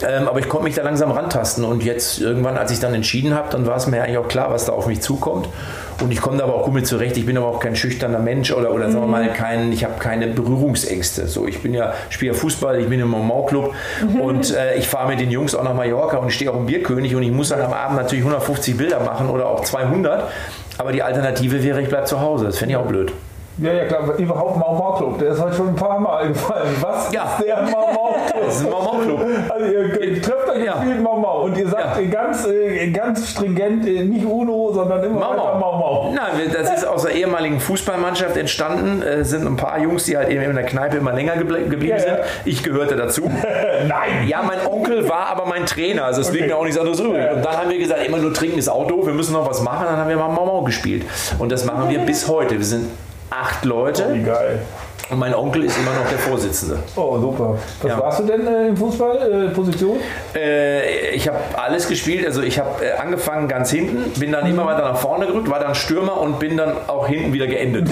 Ähm, 0.08 0.28
aber 0.28 0.40
ich 0.40 0.50
konnte 0.50 0.66
mich 0.66 0.76
da 0.76 0.84
langsam 0.84 1.12
rantasten. 1.12 1.64
Und 1.64 1.84
jetzt 1.84 2.20
irgendwann, 2.22 2.58
als 2.58 2.72
ich 2.72 2.80
dann 2.80 2.94
entschieden 2.94 3.34
habe, 3.34 3.50
dann 3.52 3.66
war 3.66 3.78
es 3.78 3.88
mir 3.88 4.02
eigentlich 4.02 4.18
auch 4.18 4.28
klar, 4.28 4.52
was 4.52 4.66
da 4.66 4.74
auf 4.74 4.88
mich 4.88 5.02
zukommt. 5.02 5.48
Und 6.02 6.12
ich 6.12 6.22
komme 6.22 6.38
da 6.38 6.44
aber 6.44 6.56
auch 6.56 6.66
gut 6.66 6.74
mit 6.74 6.88
zurecht. 6.88 7.18
Ich 7.18 7.26
bin 7.26 7.38
aber 7.38 7.48
auch 7.48 7.60
kein 7.60 7.76
schüchterner 7.76 8.20
Mensch 8.20 8.52
oder, 8.52 8.74
oder 8.74 8.92
sagen 8.92 9.04
wir 9.04 9.08
mal, 9.08 9.28
kein, 9.34 9.72
ich 9.72 9.84
habe 9.84 9.96
keine 10.00 10.28
Berührungsängste. 10.28 11.28
So, 11.28 11.48
ich 11.48 11.62
bin 11.62 11.74
ja, 11.74 11.94
spiele 12.10 12.34
ja 12.34 12.38
Fußball, 12.38 12.80
ich 12.80 12.88
bin 12.88 13.00
im 13.00 13.10
Moment 13.10 13.48
Club 13.48 13.74
und 14.20 14.54
äh, 14.54 14.76
ich 14.76 14.88
fahre 14.88 15.10
mit 15.10 15.20
den 15.20 15.32
Jungs 15.32 15.56
auch 15.56 15.64
nach 15.64 15.74
Mallorca 15.74 16.18
und 16.18 16.32
stehe 16.32 16.52
auch 16.52 16.56
im 16.56 16.66
Bierkönig 16.66 17.16
und 17.16 17.24
ich 17.24 17.32
muss 17.32 17.50
dann 17.50 17.62
am 17.62 17.74
Abend 17.74 17.98
natürlich 17.98 18.24
150 18.24 18.78
Bilder 18.78 19.00
machen 19.00 19.30
oder 19.30 19.48
auch 19.48 19.62
200. 19.62 20.30
Aber 20.78 20.92
die 20.92 21.04
Alternative 21.04 21.64
wäre, 21.64 21.82
ich 21.82 21.90
bleibe 21.90 22.06
zu 22.06 22.20
Hause. 22.20 22.46
Das 22.46 22.58
fände 22.58 22.74
ich 22.74 22.78
auch 22.78 22.86
blöd. 22.86 23.14
Ja, 23.58 23.72
ja, 23.72 23.86
klar, 23.86 24.02
überhaupt 24.18 24.58
Mau 24.58 24.74
Mau 24.76 24.94
Club, 24.98 25.18
der 25.20 25.30
ist 25.30 25.42
heute 25.42 25.56
schon 25.56 25.70
ein 25.70 25.76
paar 25.76 25.98
Mal 25.98 26.28
gefallen. 26.28 26.76
Was 26.82 27.10
Ja. 27.14 27.24
ist 27.38 27.46
der 27.48 27.62
Mau 27.62 27.88
Mau 27.94 28.12
Club? 28.30 28.44
Das 28.46 28.56
ist 28.58 28.66
ein 28.66 28.70
Mau 28.72 28.82
Mau 28.82 29.00
Club. 29.00 29.20
Also 29.48 29.66
ihr, 29.66 30.02
ihr 30.02 30.22
trefft 30.22 30.50
euch 30.50 30.66
Ja. 30.66 30.74
und 30.74 30.82
spielt 30.82 31.02
Mau 31.02 31.16
Mau 31.18 31.44
und 31.44 31.58
ihr 31.58 31.70
sagt 31.70 31.98
Ja. 32.02 32.06
ganz, 32.10 32.46
äh, 32.46 32.90
ganz 32.92 33.30
stringent, 33.32 33.88
äh, 33.88 34.04
nicht 34.04 34.26
Uno, 34.26 34.72
sondern 34.74 35.02
immer 35.06 35.20
Mau 35.22 35.30
weiter 35.32 35.58
Mau 35.58 35.78
Mau. 35.78 36.12
Nein, 36.14 36.52
das 36.52 36.70
ist 36.80 36.86
aus 36.86 37.04
der 37.04 37.12
ehemaligen 37.14 37.62
Fußballmannschaft 37.62 38.36
entstanden. 38.36 39.02
Äh, 39.02 39.24
sind 39.24 39.48
ein 39.48 39.56
paar 39.56 39.80
Jungs, 39.80 40.04
die 40.04 40.18
halt 40.18 40.28
eben 40.28 40.42
in 40.44 40.54
der 40.56 40.66
Kneipe 40.66 40.98
immer 40.98 41.14
länger 41.14 41.38
geblieben 41.38 41.86
Ja, 41.86 41.98
sind. 42.00 42.18
Ich 42.44 42.62
gehörte 42.62 42.98
dazu. 42.98 43.22
Nein! 43.88 44.28
Ja, 44.28 44.44
mein 44.44 44.68
Onkel 44.70 45.08
war 45.08 45.28
aber 45.28 45.46
mein 45.46 45.66
Trainer, 45.66 46.04
also 46.04 46.20
es 46.20 46.30
liegt 46.32 46.44
Okay. 46.44 46.52
mir 46.54 46.58
auch 46.58 46.64
nichts 46.66 46.78
anderes 46.78 47.00
übrig. 47.00 47.26
Und 47.34 47.46
dann 47.46 47.56
haben 47.58 47.70
wir 47.70 47.78
gesagt, 47.80 48.06
immer 48.06 48.18
nur 48.18 48.34
trinken 48.34 48.58
ist 48.60 48.68
Auto, 48.68 49.06
wir 49.06 49.14
müssen 49.14 49.32
noch 49.32 49.50
was 49.50 49.62
machen. 49.62 49.86
Dann 49.90 49.96
haben 49.98 50.10
wir 50.10 50.18
mal 50.18 50.28
Mau 50.28 50.46
Mau 50.46 50.62
gespielt. 50.64 51.06
Und 51.40 51.54
das 51.54 51.64
machen 51.64 51.88
wir 51.90 52.00
bis 52.00 52.28
heute. 52.28 52.58
Wir 52.58 52.66
sind 52.66 52.90
acht 53.42 53.64
Wie 53.64 53.68
Leute 53.70 54.04
geil. 54.26 54.60
und 55.10 55.20
mein 55.20 55.36
Onkel 55.36 55.64
ist 55.66 55.78
immer 55.78 55.92
noch 55.94 56.10
der 56.10 56.18
Vorsitzende. 56.20 56.80
Oh, 56.96 57.18
super. 57.20 57.58
Was 57.82 57.92
Ja. 57.92 58.00
warst 58.00 58.20
du 58.20 58.24
denn 58.24 58.48
äh, 58.48 58.68
im 58.70 58.78
Fußball? 58.78 59.48
Äh, 59.50 59.54
Position? 59.54 59.98
Äh, 60.36 61.10
ich 61.12 61.28
habe 61.28 61.38
alles 61.56 61.88
gespielt. 61.88 62.26
Also 62.26 62.42
ich 62.42 62.58
habe 62.60 62.84
äh, 62.86 62.94
angefangen 62.94 63.48
ganz 63.48 63.70
hinten, 63.72 64.20
bin 64.20 64.32
dann 64.32 64.46
immer 64.50 64.66
weiter 64.66 64.84
nach 64.84 64.98
vorne 64.98 65.28
gerückt, 65.28 65.50
war 65.50 65.60
dann 65.60 65.76
Stürmer 65.76 66.20
und 66.20 66.40
bin 66.40 66.58
dann 66.58 66.74
auch 66.88 67.08
hinten 67.08 67.34
wieder 67.34 67.48
geendet. 67.48 67.90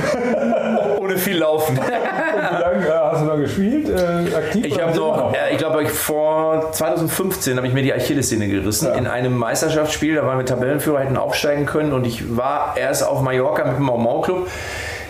Ohne 0.99 1.17
viel 1.17 1.37
Laufen. 1.37 1.77
Und 1.77 1.85
wie 1.85 2.61
lange 2.61 2.87
äh, 2.87 2.91
hast 2.91 3.21
du 3.21 3.27
da 3.27 3.35
gespielt? 3.35 3.89
Äh, 3.89 4.35
aktiv? 4.35 4.65
Ich 4.65 4.81
habe 4.81 4.95
noch, 4.97 5.33
ich 5.51 5.57
glaube, 5.57 5.85
vor 5.87 6.71
2015 6.71 7.57
habe 7.57 7.67
ich 7.67 7.73
mir 7.73 7.83
die 7.83 7.93
Achillessehne 7.93 8.47
gerissen 8.47 8.87
Ja. 8.87 8.95
in 8.95 9.05
einem 9.07 9.37
Meisterschaftsspiel. 9.37 10.15
Da 10.15 10.25
waren 10.25 10.37
wir 10.39 10.45
Tabellenführer, 10.45 10.99
hätten 11.01 11.17
aufsteigen 11.17 11.65
können 11.65 11.93
und 11.93 12.05
ich 12.05 12.35
war 12.37 12.75
erst 12.77 13.05
auf 13.05 13.21
Mallorca 13.21 13.65
mit 13.65 13.77
dem 13.77 13.83
Mau 13.83 14.21
Club. 14.21 14.47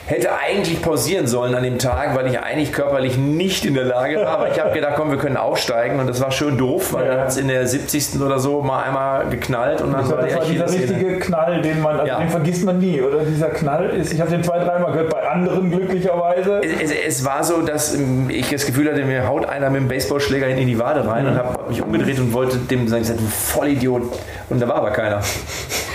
Hätte 0.06 0.30
eigentlich 0.38 0.82
pausieren 0.82 1.28
sollen 1.28 1.56
an 1.56 1.64
dem 1.64 1.80
Tag, 1.80 2.14
weil 2.14 2.28
ich 2.28 2.38
eigentlich 2.38 2.74
körperlich 2.74 3.18
nicht 3.18 3.64
in 3.66 3.74
der 3.74 3.86
Lage 3.86 4.18
war. 4.18 4.28
Aber 4.40 4.52
ich 4.52 4.60
habe 4.60 4.74
gedacht, 4.74 4.96
komm, 4.98 5.12
wir 5.12 5.18
können 5.18 5.38
aufsteigen. 5.38 5.98
Und 5.98 6.08
das 6.08 6.20
war 6.20 6.30
schön 6.30 6.58
doof, 6.58 6.92
weil 6.92 7.06
Ja. 7.06 7.12
dann 7.12 7.20
hat 7.22 7.30
es 7.30 7.38
in 7.38 7.48
der 7.48 7.66
70. 7.66 8.22
oder 8.22 8.38
so 8.38 8.62
mal 8.62 8.84
einmal 8.84 9.30
geknallt 9.30 9.80
und 9.82 9.94
dann 9.94 10.02
Das 10.02 10.12
war 10.12 10.18
das 10.22 10.46
dieser 10.48 10.70
richtige 10.70 11.20
Knall, 11.20 11.62
den 11.62 11.82
man, 11.82 11.96
also 12.02 12.06
Ja. 12.08 12.20
den 12.20 12.28
vergisst 12.30 12.66
man 12.66 12.80
nie, 12.80 13.02
oder? 13.02 13.20
Dieser 13.20 13.48
Knall 13.48 13.92
ist, 13.92 14.12
ich 14.12 14.20
habe 14.20 14.30
den 14.30 14.44
zwei, 14.44 14.60
dreimal 14.60 14.92
gehört, 14.92 15.10
bei 15.10 15.26
anderen 15.26 15.72
glücklicherweise. 15.72 16.60
Es, 16.82 16.92
es 16.92 17.24
war 17.24 17.42
so, 17.46 17.62
dass 17.62 17.96
ähm, 17.96 18.30
ich 18.30 18.50
das 18.50 18.66
Gefühl 18.66 18.92
hatte, 18.92 19.06
mir 19.06 19.26
haut 19.28 19.46
einer 19.46 19.70
mit 19.70 19.82
dem 19.84 19.88
Baseballschläger 19.88 20.48
in 20.50 20.68
die 20.68 20.80
Wade 20.80 21.08
rein 21.08 21.28
und 21.28 21.38
habe 21.38 21.70
mich 21.70 21.82
umgedreht 21.82 22.20
und 22.20 22.34
wollte 22.34 22.58
dem 22.58 22.90
sagen, 22.90 23.04
ich 23.04 23.08
sag, 23.08 23.18
du 23.18 23.24
Vollidiot. 23.24 24.02
Und 24.50 24.62
da 24.62 24.68
war 24.68 24.76
aber 24.76 24.92
keiner. 24.92 25.22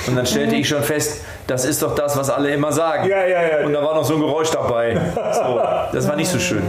Und 0.07 0.17
dann 0.17 0.25
stellte 0.25 0.55
ich 0.57 0.67
schon 0.67 0.83
fest, 0.83 1.21
das 1.49 1.65
ist 1.65 1.83
doch 1.83 1.95
das, 1.95 2.17
was 2.17 2.29
alle 2.29 2.51
immer 2.51 2.71
sagen. 2.73 3.09
Ja, 3.09 3.27
ja, 3.27 3.43
ja. 3.43 3.67
Und 3.67 3.73
da 3.73 3.83
war 3.83 3.95
noch 3.95 4.05
so 4.05 4.15
ein 4.15 4.21
Geräusch 4.21 4.51
dabei. 4.51 5.01
So, 5.33 5.61
das 5.93 6.07
war 6.07 6.15
nicht 6.15 6.31
so 6.31 6.39
schön. 6.39 6.63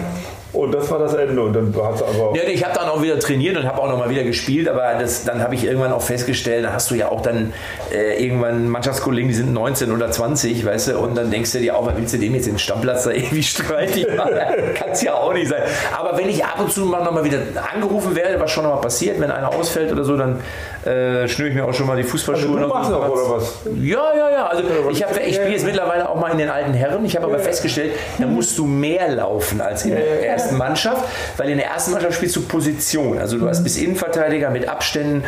Und 0.52 0.74
das 0.74 0.90
war 0.90 0.98
das 0.98 1.14
Ende. 1.14 1.42
Und 1.42 1.54
dann 1.54 1.68
hat 1.76 2.02
aber. 2.02 2.36
Ja, 2.36 2.44
ich 2.44 2.64
habe 2.64 2.74
dann 2.74 2.90
auch 2.90 3.02
wieder 3.02 3.20
trainiert 3.20 3.56
und 3.58 3.68
habe 3.68 3.80
auch 3.82 3.90
noch 3.90 4.00
mal 4.00 4.10
wieder 4.10 4.24
gespielt, 4.24 4.68
aber 4.68 4.96
das, 5.00 5.24
dann 5.24 5.44
habe 5.44 5.54
ich 5.54 5.64
irgendwann 5.66 5.92
auch 5.92 6.02
festgestellt, 6.02 6.66
da 6.66 6.74
hast 6.74 6.90
du 6.90 6.96
ja 6.96 7.10
auch 7.10 7.22
dann 7.22 7.54
äh, 7.94 8.24
irgendwann 8.24 8.68
Mannschaftskollegen, 8.68 9.28
die 9.30 9.36
sind 9.36 9.54
19 9.54 9.92
oder 9.92 10.10
20, 10.10 10.66
weißt 10.66 10.88
du, 10.90 11.00
und 11.00 11.16
dann 11.16 11.30
denkst 11.30 11.52
du 11.52 11.60
dir 11.60 11.78
auch, 11.78 11.86
was 11.86 11.96
willst 11.98 12.16
du 12.16 12.18
dem 12.18 12.34
jetzt 12.34 12.48
den 12.48 12.58
Stammplatz 12.58 13.04
da 13.04 13.12
irgendwie 13.12 13.44
streitig 13.44 14.08
machen? 14.16 14.34
Kann 14.74 14.90
es 14.92 15.04
ja 15.04 15.14
auch 15.14 15.34
nicht 15.34 15.50
sein. 15.50 15.62
Aber 15.96 16.18
wenn 16.18 16.30
ich 16.30 16.44
ab 16.44 16.60
und 16.60 16.72
zu 16.72 16.82
mal 16.86 17.04
noch 17.04 17.12
mal 17.12 17.24
wieder 17.24 17.40
angerufen 17.72 18.16
werde, 18.16 18.40
was 18.40 18.50
schon 18.50 18.64
noch 18.64 18.74
mal 18.74 18.82
passiert, 18.82 19.20
wenn 19.20 19.30
einer 19.30 19.54
ausfällt 19.54 19.92
oder 19.92 20.04
so, 20.04 20.18
dann 20.18 20.42
äh, 20.90 21.28
schnüre 21.28 21.50
ich 21.50 21.56
mir 21.56 21.66
auch 21.66 21.74
schon 21.74 21.86
mal 21.88 21.96
die 21.98 22.04
Fußballschuhe. 22.04 22.58
Also 22.58 22.68
du 22.68 22.74
machst 22.74 22.90
noch 22.92 23.04
auch, 23.06 23.10
oder 23.10 23.38
was? 23.38 23.54
Ja, 23.82 24.14
ja, 24.18 24.30
ja. 24.32 24.48
Also 24.48 24.64
ich, 24.92 25.04
hab- 25.04 25.16
ich 25.18 25.36
spiele 25.36 25.52
jetzt 25.52 25.66
mittlerweile 25.66 26.10
auch 26.10 26.16
mal 26.20 26.32
in 26.32 26.38
den 26.38 26.50
alten 26.50 26.74
Herren. 26.74 27.06
Ich 27.06 27.16
habe 27.16 27.26
aber 27.28 27.40
festgestellt, 27.40 27.92
da 28.18 28.26
musst 28.28 28.58
du 28.58 28.66
mehr 28.66 29.08
laufen 29.10 29.62
als 29.62 29.86
in 29.86 29.92
der 29.92 30.26
ersten 30.28 30.58
Mannschaft, 30.58 31.04
weil 31.38 31.50
in 31.50 31.58
der 31.58 31.68
ersten 31.68 31.92
Mannschaft 31.92 32.16
spielst 32.16 32.36
du 32.36 32.42
Position. 32.42 33.20
Also 33.20 33.38
du 33.38 33.48
hast 33.48 33.64
bis 33.64 33.78
Innenverteidiger 33.78 34.50
mit 34.50 34.68
Abständen. 34.68 35.24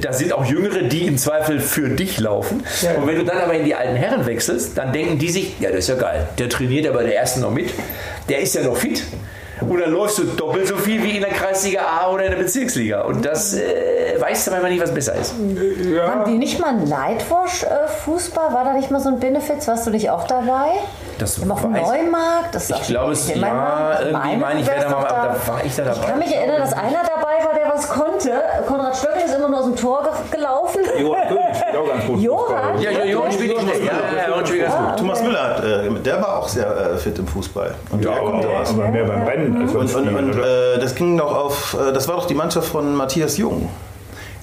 Da 0.00 0.12
sind 0.12 0.32
auch 0.32 0.44
Jüngere, 0.44 0.82
die 0.82 1.06
im 1.06 1.16
Zweifel 1.18 1.60
für 1.60 1.88
dich 1.88 2.18
laufen. 2.18 2.64
Und 2.96 3.06
wenn 3.06 3.16
du 3.16 3.24
dann 3.24 3.38
aber 3.38 3.54
in 3.54 3.64
die 3.64 3.74
alten 3.74 3.96
Herren 3.96 4.26
wechselst, 4.26 4.76
dann 4.76 4.92
denken 4.92 5.18
die 5.18 5.30
sich, 5.30 5.58
ja, 5.60 5.70
das 5.70 5.80
ist 5.80 5.88
ja 5.88 5.94
geil. 5.96 6.26
Der 6.38 6.48
trainiert 6.48 6.84
ja 6.84 6.92
bei 6.92 7.04
der 7.04 7.16
ersten 7.16 7.40
noch 7.40 7.50
mit. 7.52 7.70
Der 8.28 8.40
ist 8.40 8.54
ja 8.54 8.62
noch 8.62 8.76
fit. 8.76 9.02
Und 9.60 9.80
dann 9.80 9.90
läufst 9.90 10.18
du 10.18 10.24
doppelt 10.24 10.68
so 10.68 10.76
viel 10.76 11.02
wie 11.02 11.12
in 11.16 11.22
der 11.22 11.30
Kreisliga 11.30 11.80
A 11.80 12.10
oder 12.10 12.24
in 12.24 12.30
der 12.32 12.38
Bezirksliga. 12.38 13.02
Und 13.02 13.24
das 13.24 13.54
äh, 13.54 14.20
weißt 14.20 14.46
du 14.46 14.50
manchmal 14.50 14.70
nicht, 14.70 14.82
was 14.82 14.92
besser 14.92 15.14
ist. 15.14 15.32
Haben 15.32 16.24
die 16.30 16.36
nicht 16.38 16.60
mal 16.60 16.68
einen 16.70 16.86
Nightwash-Fußball? 16.88 18.52
War 18.52 18.64
da 18.64 18.72
nicht 18.74 18.90
mal 18.90 19.00
so 19.00 19.08
ein 19.08 19.18
Benefits? 19.18 19.66
Warst 19.66 19.86
du 19.86 19.90
nicht 19.90 20.10
auch 20.10 20.26
dabei? 20.26 20.72
Das 21.18 21.38
Im 21.38 21.50
auf 21.50 21.62
dem 21.62 21.72
Neumarkt? 21.72 22.54
Das 22.54 22.68
Ich 22.68 22.82
glaube, 22.82 23.12
es 23.12 23.28
ja, 23.28 23.36
Mann- 23.36 23.96
irgendwie 24.02 24.36
meine, 24.36 24.60
ich, 24.60 24.66
wer 24.66 24.80
da 24.82 24.90
mal, 24.90 25.08
da 25.08 25.36
war 25.46 25.64
ich 25.64 25.74
da 25.74 25.84
dabei. 25.84 26.00
Ich 26.00 26.06
kann 26.06 26.18
mich 26.18 26.34
erinnern, 26.34 26.60
dass 26.60 26.72
einer 26.74 27.02
dabei 27.38 27.44
war, 27.46 27.54
der 27.54 27.72
was 27.72 27.88
konnte. 27.88 28.32
Konrad 28.66 28.96
Stöckel 28.96 29.22
ist 29.22 29.34
immer 29.34 29.48
nur 29.48 29.58
aus 29.60 29.64
dem 29.66 29.76
Tor 29.76 30.02
ge 30.02 30.10
gelaufen. 30.38 30.80
Johann 31.00 31.28
König 31.28 31.56
spielt 31.60 31.76
auch 31.76 31.88
ganz 31.88 32.06
gut. 32.06 32.20
Johann? 32.20 32.80
Ja, 32.80 32.90
ja, 32.90 33.04
Johann 33.04 33.32
spielt 33.32 33.50
nicht 33.62 33.76
schlecht. 33.76 33.84
Ja, 33.84 33.92
ja. 34.56 34.92
Thomas 34.96 35.22
Müller, 35.22 35.42
hat, 35.56 35.64
äh, 35.64 35.90
der 36.04 36.20
war 36.22 36.38
auch 36.38 36.48
sehr 36.48 36.66
äh, 36.94 36.96
fit 36.98 37.18
im 37.18 37.26
Fußball. 37.26 37.74
Und 37.90 38.04
Ja, 38.04 38.10
der 38.12 38.20
aber, 38.20 38.30
konnte 38.30 38.48
was. 38.58 38.70
aber 38.70 38.88
mehr 38.88 39.04
beim 39.04 39.22
Rennen 39.22 39.62
als 39.62 39.74
Und, 39.74 39.94
und, 39.94 40.16
und 40.16 40.38
äh, 40.38 40.78
das 40.78 40.94
ging 40.94 41.16
doch 41.18 41.34
auf, 41.34 41.76
äh, 41.88 41.92
das 41.92 42.08
war 42.08 42.16
doch 42.16 42.26
die 42.26 42.34
Mannschaft 42.34 42.68
von 42.68 42.94
Matthias 42.94 43.36
Jung. 43.36 43.68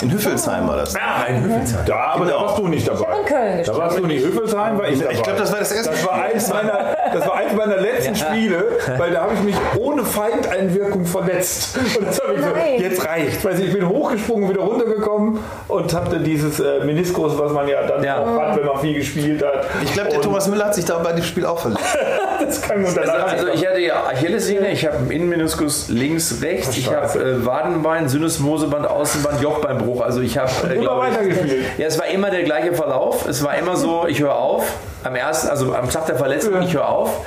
In 0.02 0.12
Hüffelsheim 0.12 0.68
war 0.68 0.78
das. 0.78 0.96
Ah, 0.96 1.24
ein 1.28 1.44
Hüffelsheim. 1.44 1.86
Da, 1.86 1.96
aber 2.14 2.26
da 2.26 2.32
Genau. 2.32 2.44
warst 2.46 2.58
du 2.58 2.68
nicht 2.68 2.86
dabei. 2.88 3.06
Ich 3.14 3.20
in 3.20 3.26
Köln 3.26 3.64
Da 3.66 3.78
warst 3.78 3.98
du 4.00 4.06
nicht. 4.08 4.26
Hüffelsheim 4.26 4.78
war 4.78 4.88
ich 4.90 5.00
dabei. 5.00 5.14
Ich 5.14 5.24
glaube, 5.24 5.40
das 5.40 5.52
war 5.52 5.60
das 5.60 5.72
erste 5.72 5.92
Das 5.92 6.06
war 6.06 6.14
eins 6.24 6.50
meiner, 6.50 6.96
das 7.14 7.28
war 7.28 7.36
eins 7.36 7.54
meiner 7.54 7.78
letzten 7.78 8.16
Spiele, 8.16 8.66
weil 8.98 9.12
da 9.12 9.22
habe 9.22 9.34
ich 9.36 9.44
mich 9.44 9.56
ohne 9.78 10.04
Feindeinwirkung 10.04 11.06
verletzt. 11.06 11.78
Und 11.98 12.08
das 12.08 12.22
habe 12.22 12.34
ich 12.36 12.42
so, 12.42 12.50
Nein. 12.50 12.80
jetzt 12.80 13.06
reicht. 13.06 13.44
Weiß 13.46 13.60
ich, 13.60 13.68
ich 13.68 13.74
bin 13.74 13.88
hochgesprungen, 13.88 14.50
wieder 14.50 14.62
runtergekommen 14.62 15.40
und 15.68 15.94
hatte 15.94 16.20
dieses 16.20 16.60
äh, 16.60 16.84
Meniskus, 16.84 17.38
was 17.38 17.52
man 17.52 17.68
ja 17.68 17.84
dann 17.86 18.04
Ja. 18.04 18.20
auch 18.20 18.40
hat, 18.40 18.58
wenn 18.58 18.66
man 18.66 18.80
viel 18.80 18.96
gespielt 18.96 19.44
hat. 19.44 19.66
Ich 19.84 19.94
glaube, 19.94 20.10
der 20.10 20.18
Und 20.20 20.26
Thomas 20.26 20.48
Müller 20.48 20.66
hat 20.66 20.76
sich 20.76 20.86
da 20.86 20.98
bei 21.00 21.14
dem 21.14 21.24
Spiel 21.24 21.46
auch 21.46 21.60
verletzt. 21.60 21.84
Das 22.44 22.62
kann 22.62 22.84
und 22.84 22.98
danach 22.98 23.32
Also 23.32 23.48
ich 23.48 23.66
hatte 23.66 23.80
ja 23.80 24.04
Achillessehne, 24.06 24.70
ich 24.70 24.86
habe 24.86 24.98
einen 24.98 25.12
Innenmeniskus 25.12 25.88
links, 25.88 26.42
rechts, 26.42 26.76
ich 26.78 26.94
habe 26.94 27.18
äh, 27.18 27.46
Wadenbein, 27.46 28.10
Sinnesmoseband, 28.10 28.86
Außenband, 28.86 29.42
Jochbeinbruch. 29.42 30.02
Also 30.02 30.20
ich 30.20 30.38
habe 30.38 30.52
äh, 30.70 30.76
immer 30.76 30.98
weitergespielt. 30.98 31.64
Ja, 31.78 31.88
es 31.88 31.98
war 31.98 32.08
immer 32.08 32.32
der 32.32 32.44
gleiche 32.44 32.74
Verlauf. 32.74 33.26
Es 33.30 33.44
war 33.46 33.56
immer 33.58 33.78
so, 33.78 34.06
ich 34.08 34.20
höre 34.20 34.36
auf. 34.36 34.66
Am 35.04 35.16
ersten, 35.16 35.50
also 35.50 35.76
am 35.76 35.90
Tag 35.90 36.06
der 36.06 36.16
Verletzung, 36.16 36.62
ich 36.62 36.74
höre 36.74 36.88
auf. 36.88 37.26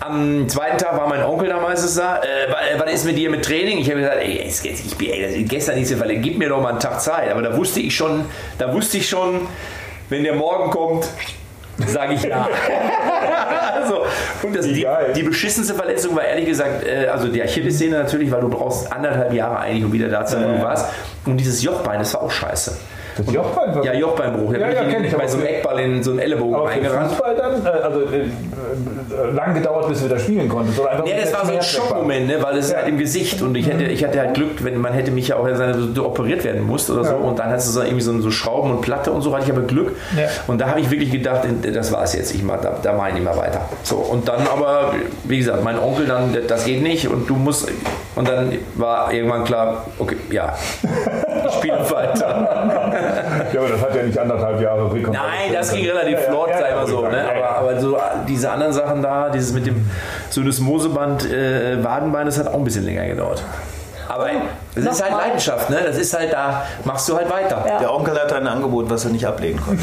Am 0.00 0.48
zweiten 0.48 0.78
Tag 0.78 0.96
war 0.96 1.06
mein 1.08 1.22
Onkel 1.22 1.48
da 1.48 1.60
meistens 1.60 1.94
da. 1.96 2.16
Äh, 2.22 2.50
wa- 2.50 2.84
was 2.84 2.92
ist 2.94 3.04
mit 3.04 3.18
dir 3.18 3.28
mit 3.30 3.44
Training? 3.44 3.78
Ich 3.78 3.90
habe 3.90 4.00
gesagt, 4.00 4.18
ey, 4.22 4.44
es 4.48 4.62
geht- 4.62 4.78
ich 4.84 4.96
bin, 4.96 5.10
ey, 5.10 5.42
gestern 5.44 5.76
diese 5.76 5.96
Verletzung, 5.96 6.22
gib 6.22 6.38
mir 6.38 6.48
doch 6.48 6.62
mal 6.62 6.70
einen 6.70 6.80
Tag 6.80 7.00
Zeit. 7.00 7.30
Aber 7.30 7.42
da 7.42 7.54
wusste 7.56 7.80
ich 7.80 7.94
schon, 7.94 8.24
da 8.58 8.72
wusste 8.72 8.96
ich 8.96 9.08
schon, 9.08 9.46
wenn 10.08 10.24
der 10.24 10.34
Morgen 10.34 10.70
kommt, 10.70 11.06
sage 11.86 12.14
ich 12.14 12.22
ja. 12.22 12.48
also, 13.74 14.04
und 14.42 14.56
das, 14.56 14.66
die, 14.66 14.86
die 15.14 15.22
beschissenste 15.22 15.74
Verletzung 15.74 16.16
war 16.16 16.24
ehrlich 16.24 16.46
gesagt, 16.46 16.84
äh, 16.86 17.06
also 17.08 17.28
die 17.28 17.42
Achillessehne 17.42 17.98
natürlich, 17.98 18.30
weil 18.30 18.40
du 18.40 18.48
brauchst 18.48 18.90
anderthalb 18.90 19.32
Jahre 19.34 19.58
eigentlich, 19.60 19.84
um 19.84 19.92
wieder 19.92 20.08
da 20.08 20.24
zu 20.24 20.36
sein, 20.36 20.48
wo 20.48 20.56
du 20.56 20.62
warst. 20.62 20.86
Und 21.26 21.36
dieses 21.36 21.62
Jochbein, 21.62 21.98
das 21.98 22.14
war 22.14 22.22
auch 22.22 22.30
scheiße. 22.30 22.76
Das 23.26 23.34
Jochbein 23.34 23.74
war 23.74 23.84
Ja, 23.84 23.92
Jochbeinbruch. 23.94 24.52
Da 24.52 24.58
Ja, 24.58 24.66
bin 24.68 24.76
ja, 24.76 24.82
ich 24.88 24.94
in, 24.96 25.04
ich, 25.04 25.16
bei 25.16 25.26
so 25.26 25.38
einem 25.38 25.46
Eckball 25.46 25.78
in 25.80 26.02
so 26.02 26.10
einen 26.10 26.20
Ellenbogen 26.20 26.54
aber 26.54 26.68
reingerannt. 26.68 27.10
Fußball 27.10 27.34
dann, 27.36 27.64
äh, 27.66 27.68
also 27.68 28.00
äh, 28.00 28.04
äh, 28.20 29.30
lang 29.34 29.54
gedauert, 29.54 29.88
bis 29.88 29.98
du 30.00 30.04
wieder 30.06 30.18
spielen 30.18 30.48
konntest. 30.48 30.78
Oder 30.80 30.90
einfach 30.92 31.06
Ja, 31.06 31.16
das 31.20 31.32
war 31.32 31.46
so 31.46 31.52
ein. 31.52 31.62
Schockmoment, 31.62 32.26
ne? 32.28 32.42
weil 32.42 32.56
es 32.58 32.70
Ja. 32.70 32.78
halt 32.78 32.88
im 32.88 32.98
Gesicht 32.98 33.42
und 33.42 33.54
ich 33.56 33.66
hätte, 33.68 33.84
ich 33.84 34.04
hatte 34.04 34.18
halt 34.20 34.34
Glück, 34.34 34.62
wenn 34.64 34.78
man 34.78 34.92
hätte 34.92 35.10
mich 35.10 35.28
ja 35.28 35.36
auch 35.36 35.46
du 35.94 36.04
operiert 36.06 36.44
werden 36.44 36.66
musst 36.66 36.90
oder 36.90 37.04
so 37.04 37.14
und 37.16 37.38
dann 37.38 37.50
hast 37.50 37.66
du 37.68 37.72
so 37.72 37.82
irgendwie 37.82 38.00
so, 38.02 38.18
so 38.20 38.30
Schrauben 38.30 38.70
und 38.70 38.80
Platte 38.80 39.10
und 39.10 39.22
so 39.22 39.34
hatte 39.34 39.44
ich 39.46 39.52
aber 39.52 39.62
Glück 39.62 39.96
und 40.46 40.60
da 40.60 40.68
habe 40.68 40.80
ich 40.80 40.90
wirklich 40.90 41.10
gedacht, 41.10 41.42
das 41.74 41.92
war 41.92 42.02
es 42.04 42.14
jetzt, 42.14 42.34
ich 42.34 42.42
mach, 42.42 42.60
da, 42.60 42.76
da 42.82 42.92
mache 42.92 43.08
ich 43.08 43.14
nicht 43.14 43.24
mehr 43.24 43.36
weiter. 43.36 43.62
So 43.82 43.96
und 43.96 44.28
dann 44.28 44.46
aber, 44.46 44.94
wie 45.24 45.38
gesagt, 45.38 45.62
mein 45.64 45.78
Onkel 45.78 46.06
dann, 46.06 46.36
das 46.46 46.64
geht 46.64 46.82
nicht 46.82 47.08
und 47.08 47.28
du 47.28 47.34
musst 47.34 47.68
und 48.16 48.28
dann 48.28 48.52
war 48.74 49.12
irgendwann 49.12 49.44
klar, 49.44 49.86
okay, 49.98 50.16
ja, 50.30 50.54
ich 51.46 51.52
spiele 51.54 51.78
weiter. 51.90 53.09
Ja, 53.52 53.60
aber 53.60 53.68
das 53.68 53.80
hat 53.82 53.94
ja 53.94 54.02
nicht 54.02 54.18
anderthalb 54.18 54.60
Jahre 54.60 54.84
Rekonvaleszenz. 54.92 55.18
Nein, 55.18 55.52
das 55.52 55.72
ging 55.72 55.86
relativ 55.86 56.12
Ja, 56.12 56.20
flott, 56.20 56.50
ja, 56.50 56.68
ja, 56.68 56.76
mal 56.76 56.86
so. 56.86 57.02
Ne? 57.08 57.24
Aber, 57.28 57.56
aber 57.56 57.80
so 57.80 57.98
diese 58.28 58.50
anderen 58.50 58.72
Sachen 58.72 59.02
da, 59.02 59.28
dieses 59.30 59.52
mit 59.52 59.66
dem 59.66 59.90
Syndesmoseband, 60.30 61.30
äh, 61.30 61.82
Wadenbein, 61.82 62.26
das 62.26 62.38
hat 62.38 62.48
auch 62.48 62.54
ein 62.54 62.64
bisschen 62.64 62.84
länger 62.84 63.06
gedauert. 63.06 63.42
Aber 64.08 64.28
es 64.74 64.84
ist 64.84 65.02
halt 65.02 65.10
Nochmal. 65.10 65.26
Leidenschaft, 65.26 65.70
ne? 65.70 65.80
Das 65.84 65.96
ist 65.96 66.16
halt 66.16 66.32
da, 66.32 66.64
machst 66.84 67.08
du 67.08 67.16
halt 67.16 67.30
weiter. 67.30 67.64
Der 67.80 67.92
Onkel 67.92 68.14
hatte 68.20 68.36
ein 68.36 68.46
Angebot, 68.46 68.88
was 68.88 69.04
er 69.04 69.10
nicht 69.10 69.26
ablehnen 69.26 69.60
konnte. 69.60 69.82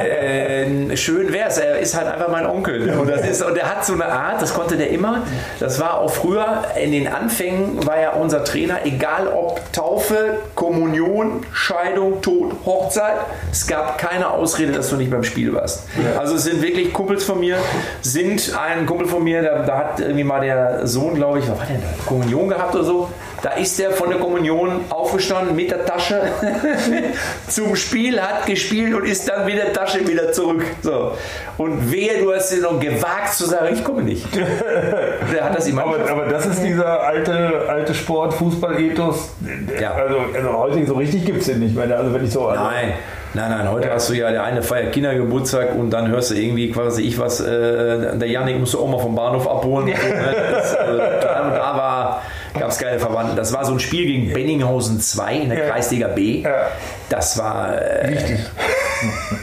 Äh, 0.00 0.96
schön 0.96 1.32
wär's, 1.32 1.58
er 1.58 1.78
ist 1.78 1.96
halt 1.96 2.08
einfach 2.08 2.28
mein 2.28 2.46
Onkel. 2.46 2.90
Und, 2.90 3.08
das 3.08 3.26
ist, 3.26 3.42
und 3.42 3.56
er 3.56 3.70
hat 3.70 3.84
so 3.84 3.94
eine 3.94 4.06
Art, 4.06 4.40
das 4.42 4.52
konnte 4.54 4.76
der 4.76 4.90
immer. 4.90 5.22
Das 5.58 5.80
war 5.80 5.98
auch 5.98 6.10
früher, 6.10 6.62
in 6.80 6.92
den 6.92 7.08
Anfängen 7.08 7.86
war 7.86 7.96
er 7.96 8.16
unser 8.16 8.44
Trainer, 8.44 8.78
egal 8.84 9.28
ob 9.28 9.60
Taufe, 9.72 10.38
Kommunion, 10.54 11.44
Scheidung, 11.52 12.20
Tod, 12.20 12.54
Hochzeit. 12.64 13.16
Es 13.50 13.66
gab 13.66 13.98
keine 13.98 14.30
Ausrede, 14.30 14.72
dass 14.72 14.90
du 14.90 14.96
nicht 14.96 15.10
beim 15.10 15.24
Spiel 15.24 15.54
warst. 15.54 15.84
Also 16.18 16.36
es 16.36 16.44
sind 16.44 16.62
wirklich 16.62 16.92
Kumpels 16.92 17.24
von 17.24 17.40
mir, 17.40 17.56
sind 18.02 18.54
ein 18.58 18.86
Kumpel 18.86 19.06
von 19.06 19.22
mir, 19.24 19.42
da, 19.42 19.58
da 19.60 19.78
hat 19.78 20.00
irgendwie 20.00 20.24
mal 20.24 20.40
der 20.40 20.86
Sohn, 20.86 21.14
glaube 21.14 21.38
ich, 21.38 21.48
was 21.48 21.58
war 21.58 21.66
denn 21.66 21.80
da? 21.80 22.04
Kommunion 22.06 22.48
gehabt 22.48 22.74
oder 22.74 22.84
so. 22.84 23.10
Da 23.42 23.50
ist 23.52 23.78
der 23.78 23.90
von 23.90 24.10
der 24.10 24.18
Kommunion 24.18 24.84
aufgestanden 24.90 25.56
mit 25.56 25.70
der 25.70 25.84
Tasche 25.86 26.20
zum 27.48 27.74
Spiel, 27.74 28.20
hat 28.20 28.46
gespielt 28.46 28.94
und 28.94 29.06
ist 29.06 29.28
dann 29.28 29.46
mit 29.46 29.56
der 29.56 29.72
Tasche 29.72 30.06
wieder 30.06 30.32
zurück. 30.32 30.62
So. 30.82 31.12
Und 31.56 31.90
wehe, 31.90 32.18
du 32.18 32.34
hast 32.34 32.50
dir 32.50 32.60
noch 32.60 32.78
gewagt 32.78 33.32
zu 33.34 33.46
sagen, 33.46 33.74
ich 33.74 33.82
komme 33.82 34.02
nicht. 34.02 34.26
Der 35.32 35.44
hat 35.44 35.56
das 35.56 35.66
immer 35.68 35.82
Aber, 35.82 36.10
aber 36.10 36.26
das 36.26 36.46
ist 36.46 36.62
dieser 36.62 37.02
alte, 37.02 37.64
alte 37.68 37.94
Sport, 37.94 38.34
Fußball-Ethos. 38.34 39.30
Ja. 39.80 39.92
Also, 39.92 40.16
also 40.34 40.58
heute 40.58 40.86
so 40.86 40.94
richtig 40.94 41.24
gibt 41.24 41.40
es 41.40 41.46
den 41.46 41.60
nicht 41.60 41.74
mehr. 41.74 41.96
Also 41.96 42.12
wenn 42.12 42.24
ich 42.24 42.32
so. 42.32 42.46
Also, 42.46 42.64
Nein, 42.64 42.94
nein, 43.34 43.50
nein. 43.50 43.70
Heute 43.70 43.90
hast 43.90 44.08
du 44.08 44.14
ja 44.14 44.30
der 44.30 44.44
eine 44.44 44.62
feiert 44.62 44.92
Kindergeburtstag 44.92 45.74
und 45.74 45.90
dann 45.90 46.08
hörst 46.08 46.30
du 46.30 46.34
irgendwie 46.34 46.70
quasi 46.70 47.02
ich 47.02 47.18
was, 47.18 47.40
äh, 47.40 48.16
der 48.16 48.28
Janik 48.28 48.58
musst 48.58 48.74
du 48.74 48.80
auch 48.80 48.88
mal 48.88 48.98
vom 48.98 49.14
Bahnhof 49.14 49.48
abholen. 49.48 49.88
So, 49.88 50.08
ne? 50.08 50.36
das, 50.52 50.74
also, 50.76 50.98
da, 50.98 51.50
da 51.50 51.76
war, 51.76 52.22
gab 52.58 52.70
es 52.70 52.78
keine 52.78 52.98
Verwandten. 52.98 53.36
Das 53.36 53.52
war 53.52 53.64
so 53.64 53.72
ein 53.72 53.80
Spiel 53.80 54.06
gegen 54.06 54.32
Benninghausen 54.32 55.00
2 55.00 55.34
in 55.34 55.48
der 55.50 55.58
Ja. 55.66 55.70
Kreisliga 55.72 56.08
B. 56.08 56.42
Ja. 56.42 56.68
Das 57.08 57.38
war. 57.38 57.80
Äh, 57.80 58.38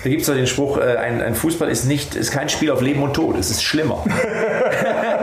Da 0.04 0.10
gibt 0.12 0.22
es 0.22 0.28
ja 0.28 0.36
den 0.36 0.46
Spruch, 0.46 0.78
äh, 0.78 0.98
ein, 0.98 1.20
ein 1.20 1.34
Fußball 1.34 1.68
ist, 1.68 1.86
nicht, 1.86 2.14
ist 2.14 2.30
kein 2.30 2.48
Spiel 2.48 2.70
auf 2.70 2.80
Leben 2.80 3.02
und 3.02 3.16
Tod, 3.16 3.36
es 3.40 3.50
ist 3.50 3.64
schlimmer. 3.64 4.04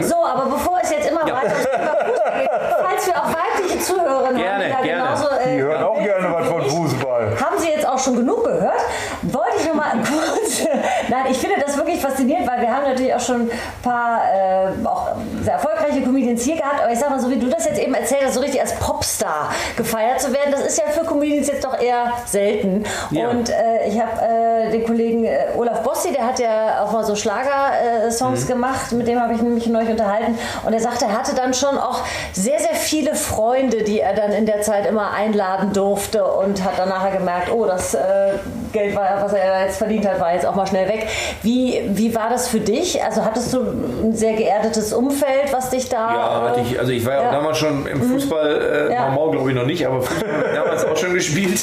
So, 0.00 0.16
aber 0.24 0.46
bevor 0.50 0.78
es 0.82 0.90
jetzt 0.90 1.08
immer 1.10 1.26
Ja. 1.28 1.34
weiter 1.36 1.52
ums 1.52 1.68
Thema 1.70 1.96
Fußball 2.06 2.40
geht, 2.40 2.50
falls 2.82 3.06
wir 3.06 3.14
auch 3.16 3.28
weibliche 3.28 3.78
Zuhörer 3.80 4.26
haben, 4.26 4.36
Gerne, 4.36 4.64
die 4.64 4.70
da 4.72 4.80
gerne. 4.82 5.02
genauso 5.04 5.28
äh, 5.28 5.54
Die 5.56 5.62
hören 5.62 5.84
auch 5.84 6.02
gerne 6.02 6.32
was 6.32 6.48
von 6.48 6.62
Fußball. 6.68 7.36
Haben 7.40 7.58
Sie 7.58 7.68
jetzt 7.68 7.85
auch 7.96 8.02
schon 8.02 8.16
genug 8.16 8.44
gehört? 8.44 8.80
Wollte 9.22 9.56
ich 9.60 9.66
noch 9.66 9.74
mal 9.74 9.90
kurz. 9.96 10.62
Nein, 11.08 11.24
ich 11.30 11.38
finde 11.38 11.56
das 11.64 11.76
wirklich 11.76 12.00
faszinierend, 12.00 12.46
weil 12.48 12.60
wir 12.60 12.74
haben 12.74 12.84
natürlich 12.84 13.14
auch 13.14 13.20
schon 13.20 13.42
ein 13.42 13.50
paar 13.82 14.20
äh, 14.32 14.86
auch 14.86 15.08
sehr 15.42 15.54
erfolgreiche 15.54 16.02
Comedians 16.02 16.42
hier 16.42 16.56
gehabt. 16.56 16.82
Aber 16.82 16.92
ich 16.92 16.98
sag 16.98 17.10
mal, 17.10 17.20
so 17.20 17.30
wie 17.30 17.36
du 17.38 17.48
das 17.48 17.64
jetzt 17.64 17.78
eben 17.80 17.94
erzählt 17.94 18.22
hast, 18.24 18.34
so 18.34 18.40
richtig 18.40 18.60
als 18.60 18.74
Popstar 18.74 19.50
gefeiert 19.76 20.20
zu 20.20 20.32
werden, 20.32 20.50
das 20.52 20.60
ist 20.60 20.78
ja 20.78 20.84
für 20.86 21.04
Comedians 21.04 21.48
jetzt 21.48 21.64
doch 21.64 21.78
eher 21.80 22.12
selten. 22.26 22.84
Ja. 23.10 23.28
Und 23.30 23.48
äh, 23.50 23.88
ich 23.88 24.00
habe 24.00 24.20
äh, 24.22 24.70
den 24.70 24.84
Kollegen 24.86 25.24
äh, 25.24 25.46
Olaf 25.56 25.82
Bossi, 25.82 26.12
der 26.12 26.26
hat 26.26 26.38
ja 26.38 26.84
auch 26.84 26.92
mal 26.92 27.04
so 27.04 27.14
Schlager-Songs 27.16 28.44
Mhm. 28.44 28.48
gemacht, 28.48 28.92
mit 28.92 29.08
dem 29.08 29.20
habe 29.20 29.34
ich 29.34 29.42
mich 29.42 29.66
neulich 29.66 29.90
unterhalten. 29.90 30.38
Und 30.64 30.72
er 30.72 30.80
sagte, 30.80 31.06
er 31.06 31.16
hatte 31.18 31.34
dann 31.34 31.54
schon 31.54 31.78
auch 31.78 32.00
sehr, 32.32 32.58
sehr 32.58 32.74
viele 32.74 33.14
Freunde, 33.14 33.82
die 33.82 34.00
er 34.00 34.14
dann 34.14 34.32
in 34.32 34.46
der 34.46 34.60
Zeit 34.62 34.86
immer 34.86 35.12
einladen 35.12 35.72
durfte 35.72 36.24
und 36.24 36.62
hat 36.64 36.78
dann 36.78 36.88
nachher 36.88 37.12
gemerkt, 37.16 37.50
oh, 37.52 37.64
das 37.66 37.85
äh, 37.94 38.32
Geld, 38.72 38.94
war, 38.96 39.22
was 39.22 39.32
er 39.32 39.64
jetzt 39.66 39.78
verdient 39.78 40.06
hat, 40.06 40.20
war 40.20 40.32
jetzt 40.34 40.46
auch 40.46 40.54
mal 40.54 40.66
schnell 40.66 40.88
weg. 40.88 41.06
Wie, 41.42 41.82
wie 41.88 42.14
war 42.14 42.28
das 42.30 42.48
für 42.48 42.60
dich? 42.60 43.02
Also 43.02 43.24
hattest 43.24 43.52
du 43.54 43.60
ein 43.62 44.12
sehr 44.14 44.34
geerdetes 44.34 44.92
Umfeld, 44.92 45.52
was 45.52 45.70
dich 45.70 45.88
da. 45.88 46.14
Ja, 46.14 46.42
hatte 46.48 46.60
ich, 46.60 46.78
also 46.78 46.92
ich 46.92 47.04
war 47.06 47.14
ja, 47.14 47.22
Ja. 47.22 47.28
auch 47.28 47.32
damals 47.32 47.58
schon 47.58 47.86
im 47.86 48.02
Fußball, 48.02 48.88
äh, 48.90 48.92
Ja. 48.94 49.08
normal 49.10 49.30
glaube 49.32 49.50
ich 49.50 49.56
noch 49.56 49.66
nicht, 49.66 49.86
aber 49.86 50.00
damals 50.54 50.84
auch 50.84 50.96
schon 50.96 51.14
gespielt. 51.14 51.58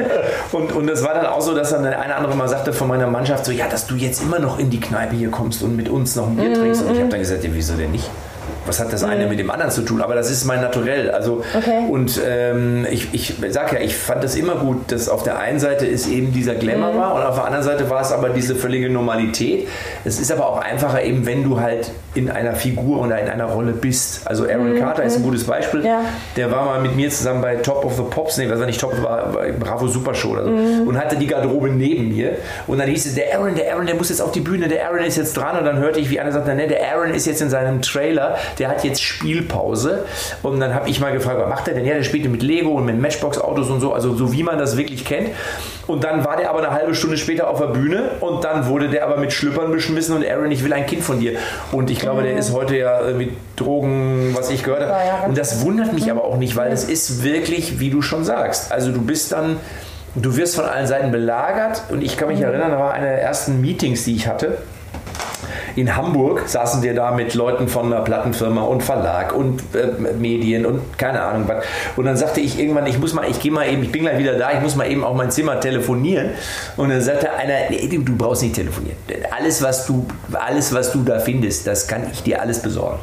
und, 0.52 0.72
und 0.72 0.86
das 0.86 1.04
war 1.04 1.14
dann 1.14 1.26
auch 1.26 1.40
so, 1.40 1.54
dass 1.54 1.70
dann 1.70 1.82
der 1.82 1.98
eine 2.00 2.06
oder 2.06 2.16
andere 2.16 2.34
mal 2.36 2.48
sagte 2.48 2.72
von 2.72 2.88
meiner 2.88 3.06
Mannschaft 3.06 3.44
so, 3.44 3.52
ja, 3.52 3.66
dass 3.68 3.86
du 3.86 3.94
jetzt 3.94 4.22
immer 4.22 4.38
noch 4.38 4.58
in 4.58 4.70
die 4.70 4.80
Kneipe 4.80 5.14
hier 5.16 5.30
kommst 5.30 5.62
und 5.62 5.76
mit 5.76 5.88
uns 5.88 6.16
noch 6.16 6.26
ein 6.26 6.36
Bier 6.36 6.52
trinkst. 6.54 6.82
Und 6.82 6.92
ich 6.92 6.98
habe 7.00 7.08
dann 7.08 7.20
gesagt, 7.20 7.44
ja, 7.44 7.50
wieso 7.52 7.74
denn 7.74 7.92
nicht? 7.92 8.08
Was 8.66 8.80
hat 8.80 8.92
das 8.92 9.04
eine 9.04 9.26
mit 9.26 9.38
dem 9.38 9.50
anderen 9.50 9.70
zu 9.70 9.82
tun? 9.82 10.02
Aber 10.02 10.14
das 10.14 10.30
ist 10.30 10.44
mein 10.44 10.60
Naturell. 10.60 11.10
Also, 11.10 11.42
Okay. 11.56 11.86
Und 11.88 12.20
ähm, 12.26 12.86
ich, 12.90 13.08
ich 13.12 13.34
sag 13.50 13.72
ja, 13.72 13.80
ich 13.80 13.96
fand 13.96 14.22
das 14.22 14.36
immer 14.36 14.56
gut, 14.56 14.92
dass 14.92 15.08
auf 15.08 15.22
der 15.22 15.38
einen 15.38 15.58
Seite 15.58 15.86
ist 15.86 16.08
eben 16.08 16.32
dieser 16.32 16.54
Glamour 16.54 16.96
war 16.96 17.14
und 17.14 17.22
auf 17.22 17.36
der 17.36 17.44
anderen 17.44 17.64
Seite 17.64 17.88
war 17.90 18.00
es 18.00 18.12
aber 18.12 18.30
diese 18.30 18.54
völlige 18.54 18.90
Normalität. 18.90 19.68
Es 20.04 20.20
ist 20.20 20.30
aber 20.32 20.46
auch 20.48 20.58
einfacher 20.58 21.02
eben, 21.02 21.26
wenn 21.26 21.44
du 21.44 21.60
halt 21.60 21.90
in 22.14 22.30
einer 22.30 22.54
Figur 22.54 23.00
oder 23.02 23.18
in 23.20 23.28
einer 23.28 23.46
Rolle 23.46 23.72
bist. 23.72 24.22
Also 24.26 24.44
Aaron 24.44 24.78
Carter 24.78 25.02
ist 25.04 25.16
ein 25.16 25.22
gutes 25.22 25.44
Beispiel. 25.44 25.84
Ja. 25.84 26.00
Der 26.36 26.50
war 26.50 26.64
mal 26.64 26.80
mit 26.80 26.96
mir 26.96 27.10
zusammen 27.10 27.42
bei 27.42 27.56
Top 27.56 27.84
of 27.84 27.96
the 27.96 28.02
Pops, 28.08 28.38
nee, 28.38 28.48
was 28.48 28.58
war 28.58 28.66
nicht 28.66 28.80
Top, 28.80 29.02
war 29.02 29.32
bei 29.32 29.52
Bravo 29.52 29.86
Super 29.88 30.14
Show 30.14 30.30
oder 30.30 30.44
so 30.44 30.50
und 30.50 30.98
hatte 30.98 31.16
die 31.16 31.26
Garderobe 31.26 31.68
neben 31.70 32.08
mir. 32.08 32.36
Und 32.66 32.78
dann 32.78 32.88
hieß 32.88 33.06
es, 33.06 33.14
der 33.14 33.34
Aaron, 33.34 33.54
der 33.54 33.72
Aaron, 33.72 33.86
der 33.86 33.94
muss 33.94 34.08
jetzt 34.08 34.20
auf 34.20 34.32
die 34.32 34.40
Bühne, 34.40 34.68
der 34.68 34.86
Aaron 34.86 35.00
ist 35.00 35.16
jetzt 35.16 35.36
dran. 35.36 35.58
Und 35.58 35.64
dann 35.64 35.78
hörte 35.78 36.00
ich, 36.00 36.10
wie 36.10 36.20
einer 36.20 36.32
sagte, 36.32 36.54
ne, 36.54 36.66
der 36.66 36.80
Aaron 36.92 37.12
ist 37.12 37.26
jetzt 37.26 37.42
in 37.42 37.50
seinem 37.50 37.82
Trailer, 37.82 38.36
der 38.58 38.68
hat 38.68 38.84
jetzt 38.84 39.02
Spielpause. 39.02 40.04
Und 40.42 40.60
dann 40.60 40.74
habe 40.74 40.88
ich 40.88 41.00
mal 41.00 41.12
gefragt, 41.12 41.38
was 41.40 41.48
macht 41.48 41.68
er 41.68 41.74
denn? 41.74 41.84
Ja, 41.84 41.94
der 41.94 42.02
spielte 42.02 42.28
mit 42.28 42.42
Lego 42.42 42.70
und 42.70 42.86
mit 42.86 42.98
Matchbox-Autos 43.00 43.70
und 43.70 43.80
so, 43.80 43.92
also 43.92 44.14
so 44.14 44.32
wie 44.32 44.42
man 44.42 44.58
das 44.58 44.76
wirklich 44.76 45.04
kennt. 45.04 45.30
Und 45.86 46.02
dann 46.02 46.24
war 46.24 46.36
der 46.36 46.50
aber 46.50 46.58
eine 46.58 46.72
halbe 46.72 46.94
Stunde 46.94 47.16
später 47.16 47.48
auf 47.48 47.60
der 47.60 47.68
Bühne 47.68 48.10
und 48.20 48.42
dann 48.44 48.66
wurde 48.66 48.88
der 48.88 49.04
aber 49.04 49.18
mit 49.18 49.32
Schlüppern 49.32 49.70
beschmissen 49.70 50.16
und 50.16 50.26
Aaron, 50.26 50.50
ich 50.50 50.64
will 50.64 50.72
ein 50.72 50.86
Kind 50.86 51.02
von 51.02 51.20
dir. 51.20 51.38
Und 51.70 51.90
ich 51.90 52.00
glaube, 52.00 52.22
der 52.22 52.36
ist 52.36 52.52
heute 52.52 52.76
ja 52.76 53.00
äh, 53.00 53.12
mit 53.12 53.30
Drogen, 53.56 54.34
was 54.34 54.50
ich 54.50 54.64
gehört 54.64 54.82
habe. 54.82 54.92
Ja, 54.92 55.04
ja, 55.04 55.26
und 55.26 55.38
das 55.38 55.64
wundert 55.64 55.92
mich 55.92 56.10
aber 56.10 56.24
auch 56.24 56.36
nicht, 56.36 56.56
weil 56.56 56.72
es 56.72 56.84
ist 56.84 57.22
wirklich, 57.22 57.78
wie 57.78 57.90
du 57.90 58.02
schon 58.02 58.24
sagst. 58.24 58.72
Also 58.72 58.90
du 58.90 59.00
bist 59.00 59.32
dann, 59.32 59.58
du 60.16 60.36
wirst 60.36 60.56
von 60.56 60.64
allen 60.64 60.86
Seiten 60.86 61.12
belagert 61.12 61.84
und 61.90 62.02
ich 62.02 62.16
kann 62.16 62.28
mich 62.28 62.40
erinnern, 62.40 62.72
da 62.72 62.78
war 62.78 62.92
eine 62.92 63.06
der 63.06 63.22
ersten 63.22 63.60
Meetings, 63.60 64.04
die 64.04 64.16
ich 64.16 64.26
hatte. 64.26 64.58
In 65.76 65.94
Hamburg 65.94 66.48
saßen 66.48 66.82
wir 66.82 66.94
da 66.94 67.10
mit 67.10 67.34
Leuten 67.34 67.68
von 67.68 67.92
einer 67.92 68.02
Plattenfirma 68.02 68.62
und 68.62 68.82
Verlag 68.82 69.34
und 69.34 69.60
äh, 69.74 70.12
Medien 70.18 70.64
und 70.64 70.98
keine 70.98 71.20
Ahnung 71.20 71.46
was. 71.46 71.64
Und 71.96 72.06
dann 72.06 72.16
sagte 72.16 72.40
ich 72.40 72.58
irgendwann, 72.58 72.86
ich 72.86 72.98
muss 72.98 73.12
mal, 73.12 73.28
ich 73.30 73.40
gehe 73.40 73.52
mal 73.52 73.68
eben, 73.68 73.82
ich 73.82 73.92
bin 73.92 74.02
gleich 74.02 74.18
wieder 74.18 74.38
da, 74.38 74.52
ich 74.52 74.60
muss 74.60 74.74
mal 74.74 74.90
eben 74.90 75.04
auf 75.04 75.14
mein 75.14 75.30
Zimmer 75.30 75.60
telefonieren. 75.60 76.30
Und 76.78 76.88
dann 76.88 77.02
sagte 77.02 77.30
einer, 77.30 77.68
nee, 77.68 77.86
du, 77.88 77.98
du 77.98 78.16
brauchst 78.16 78.42
nicht 78.42 78.54
telefonieren. 78.54 78.96
Alles 79.36 79.62
was, 79.62 79.86
du, 79.86 80.06
alles, 80.32 80.72
was 80.72 80.92
du 80.92 81.02
da 81.02 81.18
findest, 81.18 81.66
das 81.66 81.86
kann 81.86 82.04
ich 82.10 82.22
dir 82.22 82.40
alles 82.40 82.60
besorgen. 82.60 82.98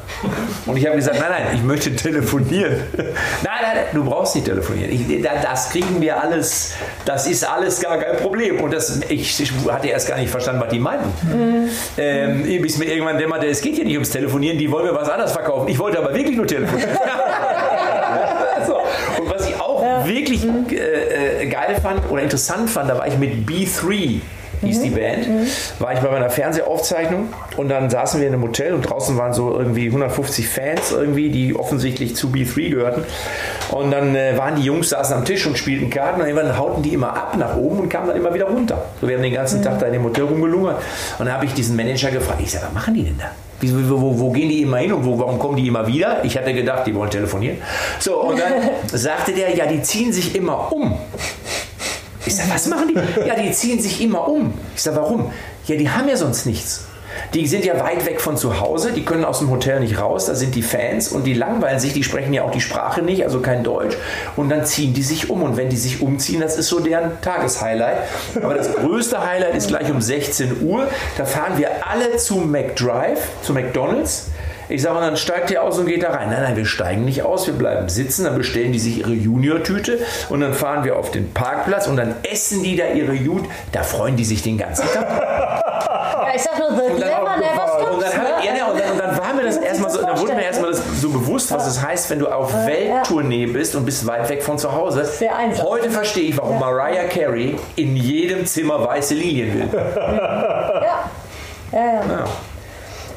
Und 0.66 0.78
ich 0.78 0.88
habe 0.88 0.96
gesagt, 0.96 1.20
nein, 1.20 1.30
nein, 1.30 1.56
ich 1.56 1.64
möchte 1.64 1.96
telefonieren. 1.96 2.74
Nein, 3.44 3.53
nein, 3.74 3.86
du 3.94 4.04
brauchst 4.04 4.36
nicht 4.36 4.46
telefonieren. 4.46 4.92
Ich, 4.92 5.22
da- 5.22 5.42
das 5.42 5.70
kriegen 5.70 6.02
wir 6.02 6.22
alles, 6.22 6.74
das 7.06 7.28
ist 7.28 7.44
alles 7.50 7.80
gar 7.82 7.98
kein 7.98 8.18
Problem. 8.18 8.60
Und 8.62 8.74
das, 8.74 9.00
ich, 9.10 9.40
ich 9.42 9.52
hatte 9.70 9.88
erst 9.88 10.08
gar 10.08 10.18
nicht 10.18 10.30
verstanden, 10.30 10.62
was 10.62 10.70
die 10.70 10.80
meinten. 10.80 11.70
Ähm, 11.98 12.62
bis 12.62 12.78
mir 12.78 12.86
irgendwann 12.86 13.18
dämmerte, 13.18 13.48
es 13.48 13.62
geht 13.62 13.76
hier 13.76 13.86
nicht 13.86 13.96
ums 13.96 14.10
Telefonieren, 14.10 14.58
die 14.58 14.72
wollen 14.72 14.86
mir 14.86 14.96
was 14.96 15.10
anderes 15.10 15.32
verkaufen. 15.32 15.68
Ich 15.70 15.80
wollte 15.80 16.00
aber 16.00 16.14
wirklich 16.14 16.36
nur 16.38 16.48
telefonieren. 16.48 16.90
so. 18.68 18.76
Und 19.22 19.30
was 19.30 19.48
ich 19.48 19.60
auch 19.60 20.06
wirklich 20.06 20.46
äh, 20.72 21.44
äh, 21.44 21.48
geil 21.48 21.76
fand 21.82 22.02
oder 22.10 22.22
interessant 22.22 22.70
fand, 22.70 22.90
da 22.90 22.98
war 22.98 23.08
ich 23.08 23.18
mit 23.18 23.48
B3 23.48 24.20
hieß 24.62 24.82
die 24.82 24.92
Band, 24.92 25.28
war 25.80 25.92
ich 25.92 26.00
bei 26.00 26.10
meiner 26.10 26.30
Fernsehaufzeichnung 26.30 27.34
und 27.58 27.68
dann 27.68 27.90
saßen 27.90 28.22
wir 28.22 28.28
in 28.30 28.34
einem 28.34 28.44
Hotel 28.44 28.74
und 28.74 28.84
draußen 28.84 29.18
waren 29.18 29.34
so 29.34 29.52
irgendwie 29.60 29.88
150 29.88 30.48
Fans 30.48 30.94
irgendwie, 30.94 31.30
die 31.32 31.54
offensichtlich 31.54 32.16
zu 32.16 32.28
B3 32.30 32.70
gehörten 32.70 33.04
und 33.72 33.92
dann 33.92 34.16
äh, 34.16 34.38
waren 34.38 34.56
die 34.56 34.64
Jungs, 34.64 34.90
saßen 34.90 35.16
am 35.16 35.26
Tisch 35.26 35.46
und 35.46 35.58
spielten 35.58 35.90
Karten 35.90 36.22
und 36.22 36.28
irgendwann 36.28 36.58
hauten 36.58 36.82
die 36.82 36.94
immer 36.94 37.16
ab 37.16 37.36
nach 37.38 37.56
oben 37.56 37.80
und 37.80 37.90
kamen 37.90 38.08
dann 38.08 38.18
immer 38.18 38.34
wieder 38.34 38.46
runter. 38.46 38.86
So, 39.02 39.08
wir 39.08 39.16
haben 39.16 39.24
den 39.24 39.34
ganzen 39.34 39.62
Tag 39.62 39.80
da 39.80 39.88
in 39.88 39.94
dem 39.94 40.04
Hotel 40.04 40.26
rumgelungert 40.26 40.78
und 41.20 41.26
dann 41.26 41.34
habe 41.34 41.46
ich 41.46 41.54
diesen 41.54 41.76
Manager 41.76 42.12
gefragt, 42.12 42.40
ich 42.44 42.52
sage, 42.52 42.66
was 42.66 42.74
machen 42.74 42.94
die 42.94 43.04
denn 43.04 43.18
da? 43.18 43.32
Wo, 43.62 44.02
wo, 44.02 44.20
wo 44.20 44.32
gehen 44.32 44.50
die 44.50 44.62
immer 44.62 44.78
hin 44.78 44.92
und 44.92 45.06
wo, 45.06 45.18
warum 45.18 45.40
kommen 45.40 45.56
die 45.56 45.68
immer 45.68 45.88
wieder? 45.88 46.24
Ich 46.26 46.38
hatte 46.38 46.54
gedacht, 46.54 46.86
die 46.86 46.94
wollen 46.94 47.10
telefonieren. 47.10 47.58
So, 48.00 48.22
und 48.22 48.40
dann 48.40 48.52
sagte 48.92 49.32
der, 49.32 49.56
ja, 49.56 49.66
die 49.66 49.82
ziehen 49.82 50.12
sich 50.12 50.36
immer 50.36 50.72
um. 50.72 50.98
Ich 52.26 52.36
sag, 52.36 52.54
was 52.54 52.68
machen 52.68 52.90
die? 52.90 53.28
Ja, 53.28 53.36
die 53.36 53.52
ziehen 53.52 53.80
sich 53.80 54.02
immer 54.02 54.28
um. 54.28 54.54
Ich 54.76 54.82
sag, 54.82 54.96
warum? 54.96 55.32
Ja, 55.66 55.76
die 55.76 55.90
haben 55.90 56.10
ja 56.10 56.18
sonst 56.18 56.46
nichts. 56.46 56.86
Die 57.34 57.48
sind 57.48 57.66
ja 57.66 57.80
weit 57.84 58.06
weg 58.06 58.22
von 58.22 58.38
zu 58.38 58.60
Hause, 58.60 58.92
die 58.92 59.04
können 59.04 59.26
aus 59.26 59.40
dem 59.40 59.50
Hotel 59.50 59.80
nicht 59.80 60.00
raus, 60.00 60.28
da 60.28 60.36
sind 60.36 60.54
die 60.54 60.62
Fans 60.62 61.08
und 61.08 61.24
die 61.24 61.34
langweilen 61.34 61.80
sich, 61.80 61.92
die 61.92 62.04
sprechen 62.04 62.32
ja 62.32 62.44
auch 62.44 62.52
die 62.52 62.62
Sprache 62.62 63.02
nicht, 63.02 63.24
also 63.24 63.40
kein 63.40 63.64
Deutsch. 63.64 63.98
Und 64.36 64.50
dann 64.50 64.66
ziehen 64.66 64.94
die 64.94 65.02
sich 65.02 65.32
um 65.32 65.42
und 65.42 65.58
wenn 65.58 65.70
die 65.70 65.76
sich 65.76 66.02
umziehen, 66.02 66.42
das 66.42 66.58
ist 66.58 66.68
so 66.68 66.80
deren 66.80 67.20
Tageshighlight. 67.22 67.98
Aber 68.36 68.54
das 68.54 68.72
größte 68.76 69.26
Highlight 69.26 69.56
ist 69.56 69.68
gleich 69.68 69.90
um 69.90 70.00
16 70.00 70.62
Uhr. 70.62 70.88
Da 71.18 71.26
fahren 71.26 71.58
wir 71.58 71.70
alle 71.90 72.18
zu 72.18 72.36
McDrive, 72.36 73.20
zu 73.42 73.54
McDonalds. 73.54 74.28
Ich 74.70 74.84
sage, 74.84 74.98
und 74.98 75.04
dann 75.04 75.18
steigt 75.18 75.50
ihr 75.52 75.64
aus 75.64 75.80
und 75.80 75.88
geht 75.88 76.04
da 76.04 76.12
rein. 76.12 76.30
Nein, 76.30 76.44
nein, 76.44 76.56
wir 76.56 76.66
steigen 76.66 77.04
nicht 77.04 77.24
aus, 77.24 77.48
wir 77.48 77.54
bleiben 77.56 77.90
sitzen, 77.90 78.26
dann 78.26 78.38
bestellen 78.38 78.72
die 78.72 78.80
sich 78.80 79.00
ihre 79.00 79.14
Junior-Tüte 79.14 80.00
und 80.30 80.40
dann 80.40 80.54
fahren 80.54 80.84
wir 80.84 80.98
auf 80.98 81.12
den 81.12 81.34
Parkplatz 81.34 81.88
und 81.88 81.98
dann 81.98 82.16
essen 82.24 82.64
die 82.64 82.76
da 82.76 82.88
ihre 82.88 83.14
Jut. 83.14 83.44
Da 83.72 83.84
freuen 83.84 84.16
die 84.18 84.26
sich 84.26 84.42
den 84.44 84.58
ganzen 84.58 84.86
Tag. 84.94 85.90
Ich 86.36 86.42
sag 86.42 86.58
nur, 86.58 86.70
the 86.70 86.82
Und 86.92 87.00
dann, 87.02 87.10
glamour 87.10 87.38
never 87.38 87.64
und 87.92 88.00
stops. 88.02 88.04
dann, 88.04 88.14
haben, 88.14 88.24
ne? 88.42 88.46
ja, 88.48 88.56
ja, 88.58 88.66
und 88.68 88.80
dann, 88.80 88.92
und 88.92 88.98
dann 89.00 89.18
war 89.18 89.34
mir 89.34 89.44
das 89.44 89.58
erstmal 89.70 89.90
so, 89.92 90.02
dann 90.02 90.20
wurde 90.20 90.34
mir 90.34 90.44
erstmal 90.44 90.72
das 90.72 90.82
so 91.02 91.10
bewusst, 91.10 91.52
was 91.52 91.68
es 91.68 91.82
heißt, 91.82 92.10
wenn 92.10 92.20
du 92.20 92.28
auf 92.28 92.54
Welttournee 92.54 93.46
bist 93.48 93.76
und 93.76 93.86
bist 93.86 94.06
weit 94.08 94.28
weg 94.30 94.42
von 94.44 94.58
zu 94.58 94.72
Hause. 94.72 95.06
Sehr 95.06 95.36
einsam. 95.36 95.66
Heute 95.66 95.90
verstehe 95.92 96.30
ich, 96.30 96.38
warum 96.38 96.60
Mariah 96.60 97.06
Carey 97.08 97.58
in 97.76 97.96
jedem 97.96 98.46
Zimmer 98.46 98.84
weiße 98.86 99.14
Lilien 99.14 99.54
will. 99.54 99.70
Ja. 99.74 101.10
Ja, 101.72 101.80
ja. 101.96 102.26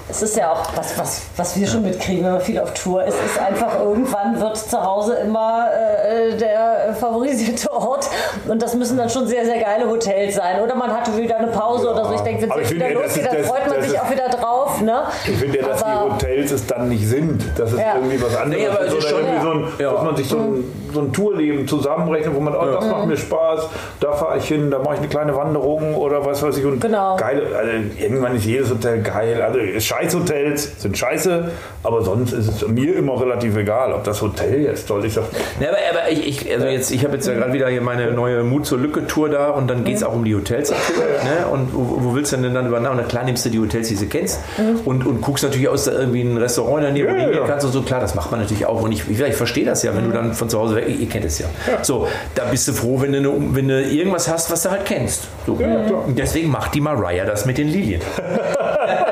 Ja. 0.08 0.10
Es 0.14 0.22
ist 0.22 0.36
ja 0.36 0.52
auch, 0.52 0.62
was, 0.76 0.96
was, 0.98 1.22
was 1.36 1.56
wir 1.58 1.66
schon 1.66 1.82
mitkriegen, 1.82 2.24
wenn 2.24 2.32
man 2.32 2.40
viel 2.40 2.58
auf 2.60 2.72
Tour 2.74 3.04
ist, 3.04 3.16
ist 3.24 3.38
einfach, 3.40 3.80
irgendwann 3.80 4.38
wird 4.40 4.56
zu 4.56 4.80
Hause 4.82 5.14
immer 5.24 5.68
äh, 5.72 6.36
der 6.36 6.94
favorisierte 6.98 7.70
Ort. 7.72 8.08
Und 8.48 8.62
das 8.62 8.74
müssen 8.74 8.96
dann 8.96 9.10
schon 9.10 9.26
sehr, 9.26 9.44
sehr 9.44 9.58
geile 9.60 9.88
Hotels 9.90 10.36
sein. 10.36 10.60
Oder 10.62 10.74
man 10.76 10.92
hatte 10.92 11.16
wieder 11.16 11.36
eine 11.38 11.48
Pause 11.48 11.90
oder 11.90 12.04
so. 12.04 12.14
Ich 12.14 12.20
denke, 12.20 12.48
wenn 12.48 12.62
es 12.62 12.70
wieder 12.72 12.90
losgeht, 12.92 13.26
dann 13.26 13.44
freut 13.44 13.66
man 13.68 13.82
sich 13.82 13.92
ist- 13.92 14.00
auch 14.00 14.10
wieder 14.10 14.28
drauf. 14.28 14.80
Ne? 14.80 15.02
Ich 15.26 15.36
finde 15.36 15.58
ja, 15.58 15.66
dass 15.68 15.78
die 15.78 15.84
Aber- 15.90 16.14
Hotels 16.14 16.52
es 16.52 16.66
dann 16.66 16.88
nicht 16.88 17.06
sind. 17.08 17.42
Das 17.58 17.72
ist 17.72 17.78
Ja. 17.80 17.96
irgendwie 17.96 18.22
was 18.22 18.36
anderes. 18.36 18.62
Nee, 18.62 18.68
aber 18.68 18.80
es 18.82 18.92
Oder 18.92 18.98
ist 18.98 19.08
schon- 19.08 19.18
irgendwie 19.20 19.42
so 19.42 19.50
ein, 19.50 19.68
Ja. 19.78 19.92
dass 19.92 20.02
man 20.02 20.16
sich 20.16 20.28
so 20.28 20.36
ein, 20.38 20.64
so 20.94 21.00
ein 21.00 21.12
Tourleben 21.12 21.66
zusammenrechnet, 21.66 22.34
wo 22.34 22.40
man, 22.40 22.54
oh, 22.54 22.64
das 22.66 22.84
macht 22.86 23.06
mir 23.06 23.16
Spaß, 23.16 23.68
da 24.00 24.12
fahre 24.12 24.38
ich 24.38 24.46
hin, 24.48 24.70
da 24.70 24.78
mache 24.78 24.94
ich 24.94 25.00
eine 25.00 25.08
kleine 25.08 25.34
Wanderung 25.36 25.94
oder 25.96 26.24
was 26.24 26.42
weiß 26.42 26.56
ich. 26.58 26.64
Und 26.64 26.80
Genau. 26.80 27.16
geile, 27.16 27.42
also 27.56 27.70
irgendwann 27.98 28.36
ist 28.36 28.44
jedes 28.44 28.70
Hotel 28.70 29.02
geil. 29.02 29.42
Also 29.42 29.58
Scheißhotels 29.96 30.72
sind 30.78 30.98
scheiße, 30.98 31.50
aber 31.82 32.02
sonst 32.02 32.32
ist 32.32 32.48
es 32.48 32.68
mir 32.68 32.94
immer 32.96 33.18
relativ 33.20 33.56
egal, 33.56 33.92
ob 33.92 34.04
das 34.04 34.20
Hotel 34.20 34.60
jetzt 34.62 34.86
toll 34.88 35.04
ist. 35.04 35.16
Ja, 35.16 35.22
aber, 35.22 35.78
aber 35.90 36.10
ich, 36.10 36.26
ich, 36.26 36.52
also 36.52 36.66
jetzt, 36.66 36.90
ich 36.90 37.02
habe 37.04 37.14
jetzt 37.14 37.26
ja 37.26 37.34
gerade 37.34 37.52
wieder 37.52 37.68
hier 37.68 37.80
meine 37.80 38.10
neue 38.12 38.42
Mut 38.42 38.66
zur 38.66 38.78
Lücke-Tour 38.78 39.30
da 39.30 39.48
und 39.50 39.68
dann 39.68 39.84
geht 39.84 39.96
es 39.96 40.02
auch 40.02 40.12
um 40.12 40.24
die 40.24 40.34
Hotels 40.34 40.70
natürlich. 40.70 41.22
Ne? 41.24 41.46
Und 41.50 41.74
wo, 41.74 41.98
wo 42.04 42.14
willst 42.14 42.32
du 42.32 42.36
denn 42.36 42.52
dann 42.54 42.66
übernachten? 42.66 42.98
Na 43.00 43.04
klar 43.08 43.24
nimmst 43.24 43.44
du 43.46 43.50
die 43.50 43.58
Hotels, 43.58 43.88
die 43.88 43.96
du 43.96 44.06
kennst 44.06 44.40
und, 44.84 45.06
und 45.06 45.20
guckst 45.22 45.44
natürlich 45.44 45.68
aus, 45.68 45.84
da 45.84 45.92
irgendwie 45.92 46.22
ein 46.22 46.36
Restaurant 46.36 46.78
in 46.78 46.82
der 46.84 46.92
Nähe, 46.92 47.04
wo 47.04 47.08
Ja, 47.08 47.14
du 47.14 47.20
hingehen 47.20 47.40
ja. 47.42 47.46
kannst 47.48 47.64
und 47.64 47.72
so. 47.72 47.82
Klar, 47.82 48.00
das 48.00 48.14
macht 48.14 48.30
man 48.30 48.40
natürlich 48.40 48.66
auch. 48.66 48.82
Und 48.82 48.92
ich, 48.92 49.08
ich, 49.08 49.18
ich 49.20 49.34
verstehe 49.34 49.64
das 49.64 49.82
ja, 49.82 49.94
wenn 49.96 50.04
du 50.04 50.12
dann 50.12 50.34
von 50.34 50.48
zu 50.50 50.58
Hause 50.58 50.76
weg, 50.76 50.86
ihr 50.88 51.08
kennt 51.08 51.24
es 51.24 51.38
ja. 51.38 51.46
So, 51.82 52.06
da 52.34 52.44
bist 52.44 52.68
du 52.68 52.72
froh, 52.72 53.00
wenn 53.00 53.12
du, 53.12 53.18
eine, 53.18 53.32
wenn 53.54 53.68
du 53.68 53.82
irgendwas 53.82 54.28
hast, 54.28 54.50
was 54.50 54.62
du 54.62 54.70
halt 54.70 54.84
kennst. 54.84 55.28
So. 55.46 55.52
Und 55.54 56.18
deswegen 56.18 56.50
macht 56.50 56.74
die 56.74 56.80
Mariah 56.80 57.24
das 57.24 57.46
mit 57.46 57.56
den 57.58 57.68
Lilien. 57.68 58.02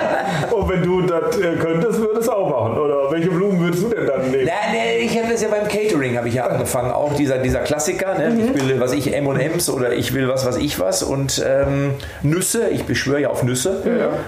Das 1.21 1.39
äh, 1.39 1.57
könntest, 1.57 2.01
würdest 2.01 2.29
du 2.29 2.33
auch 2.33 2.49
machen. 2.49 2.79
Oder 2.79 3.11
welche 3.11 3.31
Blumen 3.31 3.61
würdest 3.61 3.83
du 3.83 3.89
denn 3.89 4.07
dann 4.07 4.31
nehmen? 4.31 4.47
Na, 4.47 4.73
ne, 4.73 4.99
ich 4.99 5.19
habe 5.19 5.33
das 5.33 5.43
ja 5.43 5.49
beim 5.49 5.69
Catering 5.69 6.17
habe 6.17 6.29
ich 6.29 6.35
ja 6.35 6.47
angefangen, 6.47 6.91
auch 6.91 7.15
dieser, 7.15 7.39
dieser 7.39 7.61
Klassiker. 7.61 8.19
Ne? 8.19 8.53
Ich 8.55 8.69
will 8.69 8.81
was 8.81 8.93
ich 8.93 9.13
M&M's 9.13 9.69
oder 9.71 9.93
ich 9.93 10.15
will 10.15 10.29
was 10.29 10.47
was 10.47 10.57
ich 10.57 10.79
was 10.79 11.03
und 11.03 11.45
ähm, 11.47 11.95
Nüsse. 12.23 12.69
Ich 12.71 12.85
beschwöre 12.85 13.23
ja 13.23 13.29
auf 13.29 13.43
Nüsse 13.43 13.83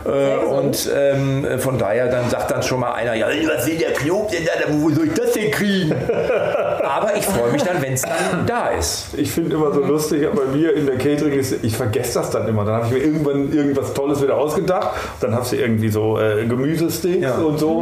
äh, 0.05 0.45
und 0.45 0.91
ähm, 0.95 1.47
von 1.59 1.79
daher 1.79 2.09
dann 2.09 2.31
sagt 2.31 2.51
dann 2.51 2.63
schon 2.63 2.81
mal 2.81 2.93
einer, 2.93 3.15
ja 3.15 3.29
was 3.29 3.67
will 3.67 3.79
der 3.79 3.93
Knob 3.93 4.31
denn 4.31 4.45
da? 4.45 4.53
Wo 4.73 4.91
soll 4.91 5.07
ich 5.07 5.15
das 5.15 5.33
denn 5.33 5.51
kriegen? 5.51 5.95
Aber 6.83 7.17
ich 7.17 7.25
freue 7.25 7.53
mich 7.53 7.63
dann, 7.63 7.81
wenn 7.83 7.86
es 7.97 8.03
dann 8.03 8.47
da 8.47 8.69
ist. 8.69 9.09
Ich 9.17 9.31
finde 9.31 9.57
immer 9.57 9.73
so 9.73 9.81
lustig, 9.81 10.27
bei 10.35 10.45
mir 10.57 10.75
in 10.75 10.87
der 10.87 10.97
Catering 10.97 11.33
ist, 11.39 11.65
ich 11.65 11.77
vergesse 11.77 12.15
das 12.21 12.31
dann 12.31 12.49
immer. 12.49 12.65
Dann 12.65 12.77
habe 12.77 12.87
ich 12.87 12.93
mir 12.93 12.99
irgendwann 13.01 13.53
irgendwas 13.53 13.93
Tolles 13.93 14.23
wieder 14.23 14.37
ausgedacht. 14.37 14.91
Dann 15.21 15.35
habe 15.35 15.45
ich 15.45 15.59
irgendwie 15.59 15.89
so 15.89 16.19
äh, 16.19 16.45
Gemüsesticks 16.47 17.23
Ja. 17.23 17.35
und 17.37 17.59
so. 17.59 17.79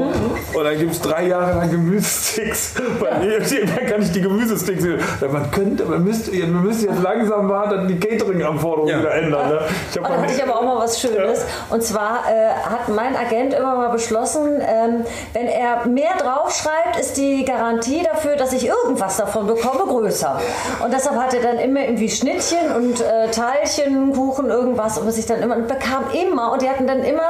Und 0.55 0.65
dann 0.65 0.79
gibt 0.79 0.93
es 0.93 1.01
drei 1.01 1.27
Jahre 1.27 1.59
lang 1.59 1.71
Gemüsesticks. 1.71 2.75
Weil 3.01 3.25
irgendwann 3.31 3.87
kann 3.87 4.03
ich 4.03 4.13
die 4.13 4.21
Gemüsesticks 4.21 4.85
wieder. 4.85 4.99
Man 5.31 5.51
könnte, 5.51 5.85
man 5.85 6.05
müsste, 6.05 6.31
man 6.47 6.65
müsste 6.65 6.87
jetzt 6.87 7.03
langsam 7.03 7.47
mal 7.47 7.69
dann 7.69 7.89
die 7.89 7.99
Catering-Anforderungen 7.99 8.91
Ja. 8.93 9.01
wieder 9.01 9.15
ändern. 9.15 9.49
Ne? 9.49 9.61
Ich 9.91 9.97
Und 9.99 10.09
da 10.09 10.17
hatte 10.23 10.33
ich 10.35 10.43
aber 10.43 10.57
auch 10.59 10.63
mal 10.65 10.79
was 10.79 11.01
Schönes. 11.01 11.45
Und 11.71 11.83
zwar 11.83 12.25
äh, 12.29 12.49
hat 12.71 12.89
mein 12.89 13.17
Agent 13.17 13.55
immer 13.55 13.75
mal 13.77 13.89
beschlossen, 13.91 14.61
ähm, 14.61 15.05
wenn 15.33 15.47
er 15.47 15.87
mehr 15.87 16.13
draufschreibt, 16.19 16.99
ist 17.01 17.17
die 17.17 17.45
Garantie 17.45 18.03
dafür, 18.03 18.37
dass 18.37 18.53
ich 18.53 18.67
irgendwas 18.67 19.17
davon 19.17 19.47
bekomme, 19.47 19.87
größer. 20.05 20.41
Und 20.85 20.93
deshalb 20.93 21.17
hat 21.21 21.35
er 21.35 21.43
dann 21.43 21.59
immer 21.59 21.81
irgendwie 21.81 22.09
Schnittchen 22.09 22.75
und 22.75 23.01
äh, 23.01 23.31
Teilchen, 23.31 24.13
Kuchen, 24.13 24.51
irgendwas. 24.51 24.99
Und 24.99 25.07
was 25.07 25.19
ich 25.19 25.27
dann 25.27 25.41
immer 25.43 25.57
und 25.57 25.69
bekam 25.69 26.05
immer. 26.13 26.53
Und 26.53 26.63
die 26.63 26.69
hatten 26.69 26.87
dann 26.87 27.03
immer, 27.03 27.23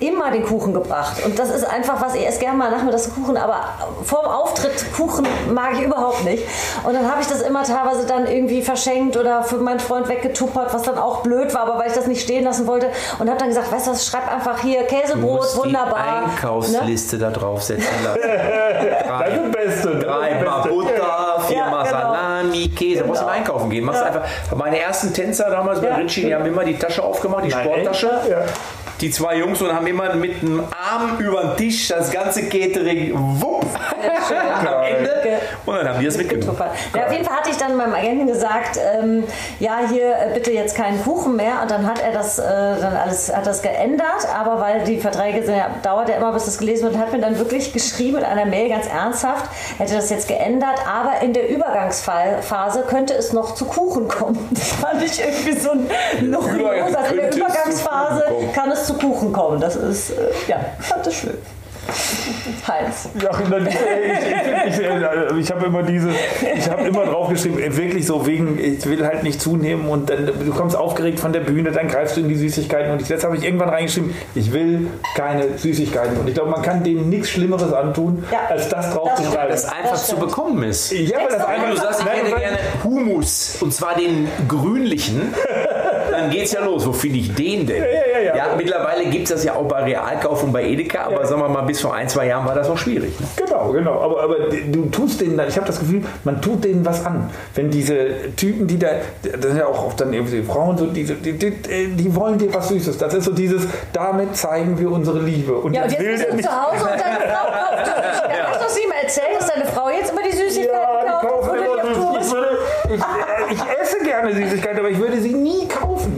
immer 0.00 0.30
den 0.30 0.44
Kuchen 0.44 0.72
gebracht. 0.72 1.24
Und 1.24 1.38
das 1.38 1.50
ist 1.50 1.64
einfach 1.64 2.00
was, 2.00 2.14
ich 2.14 2.26
esse 2.26 2.38
gerne 2.40 2.56
mal 2.58 2.70
nachmittags 2.70 3.10
Kuchen, 3.14 3.36
aber 3.36 3.56
vorm 4.04 4.26
Auftritt 4.26 4.84
Kuchen 4.96 5.26
mag 5.52 5.72
ich 5.74 5.82
überhaupt 5.82 6.24
nicht. 6.24 6.44
Und 6.84 6.94
dann 6.94 7.10
habe 7.10 7.20
ich 7.20 7.26
das 7.26 7.42
immer 7.42 7.62
teilweise 7.64 8.06
dann 8.06 8.26
irgendwie 8.26 8.62
verschenkt 8.62 9.16
oder 9.16 9.42
für 9.42 9.56
meinen 9.56 9.80
Freund 9.80 10.08
weggetuppert, 10.08 10.72
was 10.72 10.82
dann 10.82 10.98
auch 10.98 11.18
blöd 11.22 11.52
war, 11.54 11.62
aber 11.62 11.78
weil 11.78 11.88
ich 11.88 11.94
das 11.94 12.06
nicht 12.06 12.22
stehen 12.22 12.44
lassen 12.44 12.66
wollte. 12.66 12.88
Und 13.18 13.28
habe 13.28 13.38
dann 13.38 13.48
gesagt, 13.48 13.70
weißt 13.72 13.86
du 13.88 13.90
was, 13.92 14.06
schreib 14.06 14.30
einfach 14.32 14.60
hier 14.60 14.82
Du 14.82 14.86
Käsebrot, 14.86 15.40
musst 15.40 15.56
wunderbar. 15.56 15.98
die 16.04 16.26
Ne? 16.26 16.32
Einkaufsliste 16.32 17.18
da 17.18 17.30
draufsetzen 17.30 17.86
lassen. 18.04 18.20
Das 19.12 19.28
ist 19.28 19.36
das 19.36 19.52
Beste. 19.52 19.62
das 19.62 19.74
ist 19.74 19.84
das 19.84 20.04
Dreimal 20.04 20.62
Beste. 20.62 20.68
Butter, 20.68 21.40
viermal 21.46 21.84
Ja, 21.86 21.90
genau. 21.90 22.12
Salami, 22.12 22.61
Käse. 22.74 23.00
Da 23.00 23.06
musst 23.06 23.20
du 23.20 23.24
Genau. 23.26 23.36
einkaufen 23.36 23.70
gehen. 23.70 23.84
Machst 23.84 24.00
Ja. 24.00 24.06
einfach. 24.08 24.22
Meine 24.56 24.78
ersten 24.80 25.12
Tänzer 25.12 25.50
damals 25.50 25.80
bei 25.80 25.88
Ja. 25.88 25.96
Ritchie, 25.96 26.22
die 26.26 26.34
haben 26.34 26.46
immer 26.46 26.64
die 26.64 26.76
Tasche 26.78 27.02
aufgemacht, 27.02 27.44
die 27.44 27.48
Nein, 27.50 27.64
Sporttasche. 27.64 28.10
Ja. 28.30 28.38
Die 29.00 29.10
zwei 29.10 29.36
Jungs 29.38 29.60
und 29.60 29.72
haben 29.74 29.86
immer 29.88 30.14
mit 30.14 30.42
dem 30.42 30.60
Arm 30.60 31.18
über 31.18 31.42
den 31.42 31.56
Tisch 31.56 31.88
das 31.88 32.10
ganze 32.12 32.48
Catering 32.48 33.12
wupp 33.40 33.66
am 34.02 34.82
Ende. 34.82 35.12
Und 35.64 35.76
dann 35.76 35.88
haben 35.88 36.00
die 36.00 36.06
das 36.06 36.16
mitgenommen. 36.16 36.58
Ja, 36.94 37.06
auf 37.06 37.12
jeden 37.12 37.24
Fall 37.24 37.36
hatte 37.36 37.50
ich 37.50 37.56
dann 37.56 37.76
meinem 37.76 37.94
Agenten 37.94 38.26
gesagt, 38.26 38.78
ähm, 38.78 39.24
ja, 39.60 39.80
hier 39.88 40.12
äh, 40.12 40.34
bitte 40.34 40.52
jetzt 40.52 40.76
keinen 40.76 41.02
Kuchen 41.02 41.36
mehr. 41.36 41.62
Und 41.62 41.70
dann 41.70 41.86
hat 41.86 42.00
er 42.00 42.12
das 42.12 42.38
äh, 42.38 42.42
dann 42.80 42.96
alles 42.96 43.34
hat 43.34 43.46
das 43.46 43.62
geändert, 43.62 44.26
aber 44.34 44.60
weil 44.60 44.84
die 44.84 44.98
Verträge 44.98 45.42
sind 45.44 45.56
ja, 45.56 45.70
dauert 45.82 46.08
ja 46.08 46.16
immer, 46.16 46.32
bis 46.32 46.44
das 46.44 46.58
gelesen 46.58 46.84
wird, 46.84 46.98
hat 46.98 47.12
mir 47.12 47.20
dann 47.20 47.38
wirklich 47.38 47.72
geschrieben 47.72 48.18
in 48.18 48.24
einer 48.24 48.44
Mail 48.44 48.68
ganz 48.68 48.86
ernsthaft, 48.86 49.46
hätte 49.78 49.94
das 49.94 50.10
jetzt 50.10 50.28
geändert, 50.28 50.80
aber 50.86 51.22
in 51.22 51.32
der 51.32 51.48
Übergangsphase 51.48 52.84
könnte 52.88 53.14
es 53.14 53.32
noch 53.32 53.54
zu 53.54 53.64
Kuchen 53.64 54.08
kommen. 54.08 54.38
Das 54.62 54.68
fand 54.72 55.02
ich 55.02 55.20
irgendwie 55.20 55.58
so 55.58 55.70
ein 55.70 55.88
Kurios. 56.32 56.94
Also 56.94 57.10
in 57.10 57.16
der 57.16 57.28
es 57.30 57.36
Übergangsphase 57.36 58.24
kann 58.54 58.70
es 58.70 58.86
zu 58.86 58.94
Kuchen 58.94 59.32
kommen. 59.32 59.60
Das 59.60 59.76
ist, 59.76 60.10
äh, 60.10 60.14
ja, 60.48 60.56
fand 60.78 61.06
das 61.06 61.14
schön. 61.14 61.38
Heinz. 62.66 63.08
Ja, 63.20 63.30
und 63.36 63.50
dann, 63.50 63.66
ich 63.66 63.74
ich, 63.74 64.78
ich, 64.78 64.80
ich, 64.80 65.38
ich 65.38 65.50
habe 65.52 65.66
immer 65.66 65.82
diese, 65.82 66.10
ich 66.56 66.70
habe 66.70 66.82
immer 66.88 67.04
draufgeschrieben, 67.06 67.58
ey, 67.60 67.76
wirklich 67.76 68.06
so 68.06 68.26
wegen, 68.26 68.58
ich 68.58 68.84
will 68.86 69.04
halt 69.06 69.22
nicht 69.22 69.40
zunehmen 69.40 69.88
und 69.88 70.10
dann 70.10 70.26
du 70.26 70.52
kommst 70.52 70.76
aufgeregt 70.76 71.20
von 71.20 71.32
der 71.32 71.40
Bühne, 71.40 71.72
dann 71.72 71.88
greifst 71.88 72.16
du 72.16 72.20
in 72.20 72.28
die 72.28 72.36
Süßigkeiten 72.36 72.92
und 72.92 73.02
ich, 73.02 73.08
jetzt 73.08 73.24
habe 73.24 73.36
ich 73.36 73.44
irgendwann 73.44 73.68
reingeschrieben, 73.70 74.14
ich 74.34 74.52
will 74.52 74.88
keine 75.16 75.58
Süßigkeiten 75.58 76.16
und 76.18 76.28
ich 76.28 76.34
glaube, 76.34 76.50
man 76.50 76.62
kann 76.62 76.82
denen 76.84 77.08
nichts 77.08 77.30
Schlimmeres 77.30 77.72
antun, 77.72 78.24
Ja, 78.30 78.40
als 78.48 78.68
das 78.68 78.92
drauf 78.92 79.08
das 79.10 79.16
zu 79.16 79.22
stimmt. 79.22 79.34
schreiben. 79.36 79.50
Das 79.52 79.64
einfach 79.64 79.90
Das 79.90 80.06
zu 80.06 80.16
bekommen 80.16 80.62
ist. 80.64 80.92
Ja, 80.92 81.18
weil 81.18 81.28
das 81.28 81.44
einfach 81.44 81.70
du 81.70 81.76
sagst, 81.76 82.00
ich 82.00 82.06
hätte 82.06 82.32
weil- 82.32 82.40
gerne 82.40 82.58
Humus 82.84 83.58
und 83.60 83.72
zwar 83.74 83.94
den 83.96 84.28
grünlichen, 84.48 85.34
dann 86.22 86.30
geht's 86.30 86.52
ja 86.52 86.64
los. 86.64 86.86
Wo 86.86 86.92
finde 86.92 87.18
ich 87.18 87.34
den 87.34 87.66
denn? 87.66 87.82
ja, 87.82 88.34
ja. 88.36 88.44
mittlerweile 88.56 89.04
gibt 89.06 89.24
es 89.24 89.30
das 89.30 89.44
ja 89.44 89.54
auch 89.54 89.64
bei 89.64 89.82
Realkauf 89.84 90.42
und 90.42 90.52
bei 90.52 90.64
Edeka, 90.64 91.04
aber 91.04 91.26
sagen 91.26 91.40
wir 91.42 91.48
mal, 91.48 91.62
bis 91.62 91.80
vor 91.80 91.94
ein, 91.94 92.08
zwei 92.08 92.26
Jahren 92.26 92.46
war 92.46 92.54
das 92.54 92.68
auch 92.68 92.78
schwierig. 92.78 93.18
Ne? 93.20 93.26
Genau, 93.36 93.70
genau. 93.72 94.00
Aber, 94.00 94.22
aber 94.22 94.36
du 94.70 94.86
tust 94.90 95.20
denen 95.20 95.36
dann, 95.36 95.48
ich 95.48 95.56
habe 95.56 95.66
das 95.66 95.78
Gefühl, 95.80 96.02
man 96.24 96.40
tut 96.40 96.64
denen 96.64 96.84
was 96.84 97.04
an. 97.04 97.30
Wenn 97.54 97.70
diese 97.70 98.34
Typen, 98.36 98.66
die 98.66 98.78
da, 98.78 98.88
das 99.22 99.40
sind 99.42 99.56
ja 99.58 99.66
auch 99.66 99.86
oft 99.86 100.00
dann 100.00 100.12
irgendwie 100.12 100.36
die 100.40 100.42
Frauen, 100.42 100.76
so 100.78 100.86
diese, 100.86 101.14
die, 101.14 101.32
die, 101.32 101.50
die 101.52 102.14
wollen 102.14 102.38
dir 102.38 102.52
was 102.54 102.68
Süßes. 102.68 102.98
Das 102.98 103.14
ist 103.14 103.24
so 103.24 103.32
dieses, 103.32 103.66
damit 103.92 104.36
zeigen 104.36 104.78
wir 104.78 104.90
unsere 104.90 105.18
Liebe. 105.20 105.54
Und 105.54 105.74
Ja, 105.74 105.84
und 105.84 105.92
jetzt 105.92 105.98
bist 106.02 106.26
du 106.30 106.36
nicht. 106.36 106.48
zu 106.48 106.54
Hause 106.54 106.84
und 106.84 107.00
deine 107.00 107.32
Frau 107.32 107.46
kauft. 107.50 107.92
Ja. 108.32 108.48
Hast 108.48 108.60
du 108.60 108.66
es 108.66 108.78
ihm 108.78 108.90
erzählt, 109.02 109.36
dass 109.40 109.48
deine 109.48 109.64
Frau 109.66 109.90
jetzt 109.90 110.10
immer 110.12 110.22
die 110.22 110.34
Süßigkeiten 110.36 110.72
Ja, 110.72 111.20
die 111.20 111.26
kauft? 111.26 111.50
die 111.52 112.92
ich, 112.94 112.94
ich, 112.94 113.00
äh, 113.00 113.52
ich 113.52 113.80
esse 113.80 113.98
gerne 114.04 114.32
Süßigkeiten, 114.34 114.78
aber 114.78 114.90
ich 114.90 114.98
würde 114.98 115.20
sie 115.20 115.34
nie. 115.34 115.61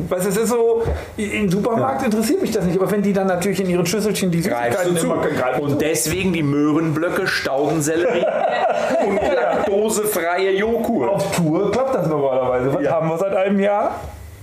Weißt, 0.09 0.25
du, 0.25 0.29
es 0.29 0.37
ist 0.37 0.49
so, 0.51 0.83
im 1.17 1.51
Supermarkt 1.51 2.05
interessiert 2.05 2.43
mich 2.43 2.51
das 2.51 2.64
nicht. 2.64 2.79
Aber 2.79 2.90
wenn 2.90 3.03
die 3.03 3.12
dann 3.12 3.27
natürlich 3.27 3.61
in 3.61 3.71
ihren 3.71 3.87
Schüsselchen 3.87 4.31
die 4.31 4.38
Süßigkeiten 4.38 4.97
zu. 4.97 5.07
immer 5.07 5.19
greifen 5.19 5.62
Und 5.62 5.81
deswegen 5.81 6.33
die 6.33 6.43
Möhrenblöcke, 6.43 7.27
Staudensellerie 7.27 8.25
und 9.07 9.21
laktosefreie 9.35 10.53
Joghurt. 10.57 11.11
auf 11.11 11.37
Tour 11.37 11.71
klappt 11.71 11.95
das 11.95 12.07
normalerweise. 12.09 12.75
Was 12.75 12.90
haben 12.90 13.09
wir 13.09 13.19
seit 13.19 13.35
einem 13.35 13.61
Jahr? 13.61 14.01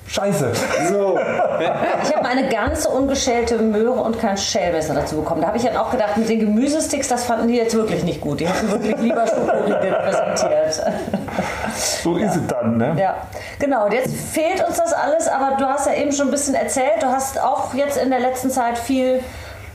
Scheiße. 0.07 0.51
So. 0.89 1.17
Ich 2.03 2.15
habe 2.15 2.27
eine 2.27 2.49
ganze 2.49 2.89
ungeschälte 2.89 3.57
Möhre 3.59 3.91
und 3.91 4.19
kein 4.19 4.35
Schälmesser 4.35 4.95
dazu 4.95 5.17
bekommen. 5.17 5.41
Da 5.41 5.47
habe 5.47 5.57
ich 5.57 5.63
dann 5.63 5.77
auch 5.77 5.91
gedacht, 5.91 6.17
mit 6.17 6.27
den 6.27 6.39
Gemüsesticks, 6.39 7.07
das 7.07 7.25
fanden 7.25 7.47
die 7.47 7.55
jetzt 7.55 7.75
wirklich 7.75 8.03
nicht 8.03 8.19
gut. 8.19 8.39
Die 8.39 8.47
hätten 8.47 8.69
wirklich 8.71 8.97
lieber 8.97 9.25
Schokoriegel 9.27 9.93
präsentiert. 9.93 10.83
So 11.75 12.17
ist 12.17 12.35
es 12.35 12.47
dann, 12.47 12.77
ne? 12.77 12.95
Ja, 12.99 13.15
genau. 13.59 13.85
Und 13.85 13.93
jetzt 13.93 14.13
fehlt 14.15 14.65
uns 14.67 14.77
das 14.77 14.93
alles, 14.93 15.27
aber 15.27 15.57
du 15.57 15.65
hast 15.65 15.87
ja 15.87 15.93
eben 15.93 16.11
schon 16.11 16.27
ein 16.27 16.31
bisschen 16.31 16.55
erzählt. 16.55 17.01
Du 17.01 17.07
hast 17.07 17.39
auch 17.39 17.73
jetzt 17.73 17.97
in 17.97 18.09
der 18.09 18.19
letzten 18.19 18.49
Zeit 18.49 18.77
viel 18.77 19.21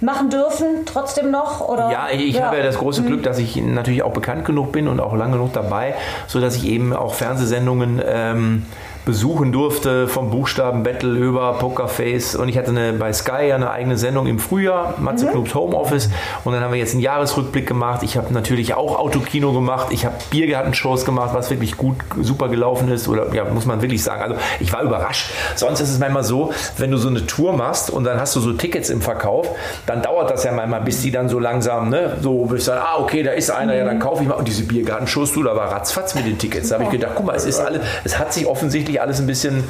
machen 0.00 0.30
dürfen, 0.30 0.84
trotzdem 0.84 1.30
noch? 1.30 1.66
Oder? 1.66 1.90
Ja, 1.90 2.08
ich 2.12 2.40
habe 2.40 2.58
ja 2.58 2.62
das 2.62 2.78
große 2.78 3.02
Glück, 3.02 3.22
dass 3.22 3.38
ich 3.38 3.56
natürlich 3.56 4.02
auch 4.02 4.12
bekannt 4.12 4.44
genug 4.44 4.72
bin 4.72 4.88
und 4.88 5.00
auch 5.00 5.14
lang 5.14 5.32
genug 5.32 5.52
dabei, 5.52 5.94
sodass 6.26 6.56
ich 6.56 6.66
eben 6.66 6.94
auch 6.94 7.14
Fernsehsendungen 7.14 8.02
ähm, 8.04 8.66
besuchen 9.06 9.52
durfte, 9.52 10.08
vom 10.08 10.30
Buchstaben 10.30 10.82
Battle 10.82 11.16
über 11.16 11.54
Pokerface. 11.54 12.34
Und 12.34 12.48
ich 12.48 12.58
hatte 12.58 12.70
eine, 12.70 12.92
bei 12.92 13.12
Sky 13.12 13.46
ja 13.48 13.54
eine 13.54 13.70
eigene 13.70 13.96
Sendung 13.96 14.26
im 14.26 14.40
Frühjahr, 14.40 14.94
Matze 14.98 15.28
Clubs 15.28 15.54
Homeoffice. 15.54 16.10
Und 16.44 16.52
dann 16.52 16.62
haben 16.62 16.72
wir 16.72 16.80
jetzt 16.80 16.92
einen 16.92 17.02
Jahresrückblick 17.02 17.68
gemacht. 17.68 18.02
Ich 18.02 18.16
habe 18.16 18.34
natürlich 18.34 18.74
auch 18.74 18.98
Autokino 18.98 19.52
gemacht. 19.52 19.88
Ich 19.90 20.04
habe 20.04 20.16
Biergartenshows 20.30 21.04
gemacht, 21.04 21.30
was 21.34 21.50
wirklich 21.50 21.76
gut, 21.76 21.94
super 22.20 22.48
gelaufen 22.48 22.90
ist. 22.90 23.06
Oder 23.06 23.32
ja, 23.32 23.44
muss 23.44 23.64
man 23.64 23.80
wirklich 23.80 24.02
sagen. 24.02 24.22
Also 24.22 24.34
ich 24.58 24.72
war 24.72 24.82
überrascht. 24.82 25.30
Sonst 25.54 25.80
ist 25.80 25.90
es 25.90 26.00
manchmal 26.00 26.24
so, 26.24 26.52
wenn 26.76 26.90
du 26.90 26.96
so 26.96 27.08
eine 27.08 27.24
Tour 27.26 27.52
machst 27.52 27.90
und 27.90 28.02
dann 28.02 28.18
hast 28.18 28.34
du 28.34 28.40
so 28.40 28.54
Tickets 28.54 28.90
im 28.90 29.00
Verkauf, 29.00 29.48
dann 29.86 30.02
dauert 30.02 30.32
das 30.32 30.42
ja 30.42 30.50
manchmal, 30.50 30.80
bis 30.80 31.02
die 31.02 31.12
dann 31.12 31.28
so 31.28 31.38
langsam, 31.38 31.90
ne, 31.90 32.16
so 32.20 32.46
bis 32.46 32.64
dann, 32.64 32.78
ah, 32.78 32.98
okay, 32.98 33.22
da 33.22 33.30
ist 33.30 33.52
einer, 33.52 33.76
ja, 33.76 33.84
dann 33.84 34.00
kaufe 34.00 34.24
ich 34.24 34.28
mal. 34.28 34.34
Und 34.34 34.48
diese 34.48 34.64
Biergartenshows, 34.64 35.32
du, 35.32 35.44
da 35.44 35.54
war 35.54 35.70
ratzfatz 35.70 36.16
mit 36.16 36.26
den 36.26 36.38
Tickets. 36.38 36.70
Da 36.70 36.74
habe 36.74 36.84
ich 36.84 36.90
gedacht, 36.90 37.12
guck 37.14 37.26
mal, 37.26 37.36
es 37.36 37.44
ist 37.44 37.60
alles, 37.60 37.82
es 38.02 38.18
hat 38.18 38.32
sich 38.32 38.46
offensichtlich 38.48 38.95
alles 39.00 39.20
ein 39.20 39.26
bisschen 39.26 39.64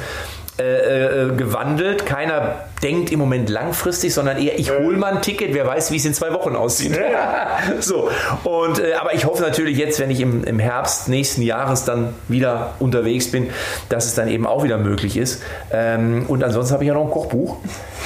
äh, 0.59 1.25
äh, 1.25 1.35
gewandelt. 1.35 2.07
Keiner 2.07 2.55
denkt 2.81 3.11
im 3.11 3.19
Moment 3.19 3.47
langfristig, 3.47 4.11
sondern 4.11 4.39
eher, 4.39 4.57
ich 4.57 4.71
hole 4.71 4.97
mal 4.97 5.13
ein 5.13 5.21
Ticket, 5.21 5.53
wer 5.53 5.67
weiß, 5.67 5.91
wie 5.91 5.97
es 5.97 6.05
in 6.05 6.15
zwei 6.15 6.33
Wochen 6.33 6.55
aussieht. 6.55 6.97
so, 7.79 8.09
und, 8.43 8.79
äh, 8.79 8.95
aber 8.95 9.13
ich 9.13 9.25
hoffe 9.25 9.43
natürlich 9.43 9.77
jetzt, 9.77 9.99
wenn 9.99 10.09
ich 10.09 10.19
im, 10.19 10.43
im 10.43 10.57
Herbst 10.57 11.09
nächsten 11.09 11.43
Jahres 11.43 11.85
dann 11.85 12.15
wieder 12.27 12.73
unterwegs 12.79 13.29
bin, 13.29 13.51
dass 13.89 14.05
es 14.05 14.15
dann 14.15 14.29
eben 14.29 14.47
auch 14.47 14.63
wieder 14.63 14.79
möglich 14.79 15.15
ist. 15.15 15.43
Ähm, 15.71 16.25
und 16.27 16.43
ansonsten 16.43 16.73
habe 16.73 16.83
ich 16.83 16.87
ja 16.87 16.95
noch 16.95 17.05
ein 17.05 17.11
Kochbuch. 17.11 17.57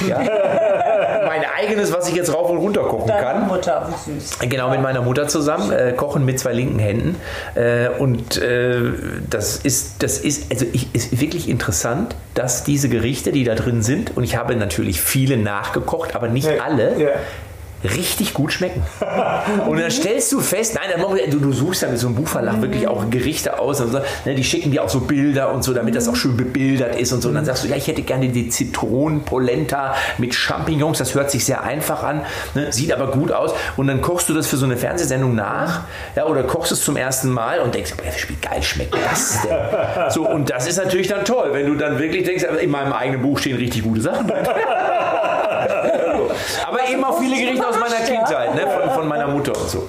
Ja. 0.06 0.20
mein 1.32 1.44
eigenes, 1.58 1.92
was 1.92 2.08
ich 2.08 2.14
jetzt 2.14 2.32
rauf 2.34 2.50
und 2.50 2.58
runter 2.58 2.82
kochen 2.82 3.08
Deine 3.08 3.22
kann. 3.22 3.48
Mutter, 3.48 3.88
wie 4.06 4.12
süß. 4.18 4.38
Genau, 4.40 4.70
mit 4.70 4.82
meiner 4.82 5.00
Mutter 5.02 5.28
zusammen, 5.28 5.72
äh, 5.72 5.92
kochen 5.92 6.24
mit 6.24 6.38
zwei 6.38 6.52
linken 6.52 6.78
Händen. 6.78 7.16
Äh, 7.54 7.88
und 7.98 8.36
äh, 8.40 8.80
das 9.30 9.56
ist, 9.56 10.02
das 10.02 10.18
ist, 10.18 10.50
also 10.50 10.66
ich, 10.72 10.94
ist 10.94 11.20
wirklich 11.20 11.48
interessant, 11.48 12.14
dass 12.34 12.64
diese 12.64 12.88
Gerichte, 12.88 13.32
die 13.32 13.44
da 13.44 13.54
drin 13.54 13.82
sind, 13.82 14.16
und 14.16 14.24
ich 14.24 14.36
habe 14.36 14.56
natürlich 14.56 15.00
viele 15.00 15.36
nachgekocht, 15.36 16.14
aber 16.14 16.28
nicht 16.28 16.48
Ja, 16.50 16.62
alle. 16.64 16.98
ja. 17.00 17.08
Richtig 17.84 18.32
gut 18.32 18.52
schmecken. 18.52 18.82
Und 19.66 19.80
dann 19.80 19.90
stellst 19.90 20.30
du 20.32 20.40
fest, 20.40 20.74
nein, 20.74 20.90
dann 20.92 21.30
du, 21.30 21.38
du 21.38 21.52
suchst 21.52 21.82
ja 21.82 21.88
mit 21.88 21.98
so 21.98 22.06
einem 22.06 22.16
Buchverlag 22.16 22.62
wirklich 22.62 22.86
auch 22.86 23.10
Gerichte 23.10 23.58
aus. 23.58 23.80
Und 23.80 23.92
ne, 23.92 24.34
die 24.34 24.44
schicken 24.44 24.70
dir 24.70 24.84
auch 24.84 24.88
so 24.88 25.00
Bilder 25.00 25.52
und 25.52 25.64
so, 25.64 25.74
damit 25.74 25.96
das 25.96 26.08
auch 26.08 26.16
schön 26.16 26.36
bebildert 26.36 26.94
ist 26.96 27.12
und 27.12 27.22
so. 27.22 27.28
Und 27.28 27.34
dann 27.34 27.44
sagst 27.44 27.64
du, 27.64 27.68
ja, 27.68 27.76
ich 27.76 27.88
hätte 27.88 28.02
gerne 28.02 28.28
die 28.28 28.48
Zitronenpolenta 28.48 29.94
mit 30.18 30.34
Champignons. 30.34 30.98
Das 30.98 31.14
hört 31.14 31.30
sich 31.30 31.44
sehr 31.44 31.62
einfach 31.62 32.02
an, 32.04 32.22
ne, 32.54 32.72
sieht 32.72 32.92
aber 32.92 33.10
gut 33.10 33.32
aus. 33.32 33.52
Und 33.76 33.88
dann 33.88 34.00
kochst 34.00 34.28
du 34.28 34.34
das 34.34 34.46
für 34.46 34.56
so 34.56 34.64
eine 34.64 34.76
Fernsehsendung 34.76 35.34
nach 35.34 35.82
ja, 36.14 36.26
oder 36.26 36.44
kochst 36.44 36.72
es 36.72 36.84
zum 36.84 36.96
ersten 36.96 37.30
Mal 37.30 37.60
und 37.60 37.74
denkst, 37.74 37.94
wie 38.28 38.36
geil 38.36 38.62
schmeckt 38.62 38.94
das 38.94 39.40
denn? 39.42 40.10
So, 40.10 40.28
und 40.28 40.50
das 40.50 40.68
ist 40.68 40.76
natürlich 40.76 41.08
dann 41.08 41.24
toll, 41.24 41.50
wenn 41.52 41.66
du 41.66 41.74
dann 41.74 41.98
wirklich 41.98 42.24
denkst, 42.24 42.44
in 42.60 42.70
meinem 42.70 42.92
eigenen 42.92 43.22
Buch 43.22 43.38
stehen 43.38 43.56
richtig 43.56 43.82
gute 43.82 44.00
Sachen 44.00 44.28
drin. 44.28 44.46
Aber 46.82 46.92
eben 46.92 47.04
auch 47.04 47.18
viele 47.18 47.36
Gerichte 47.36 47.66
aus 47.68 47.78
meiner. 47.78 47.92
Kindheit, 48.04 48.54
ne? 48.54 48.62
von, 48.66 48.90
von 48.90 49.08
meiner 49.08 49.28
Mutter 49.28 49.52
und 49.58 49.68
so. 49.68 49.88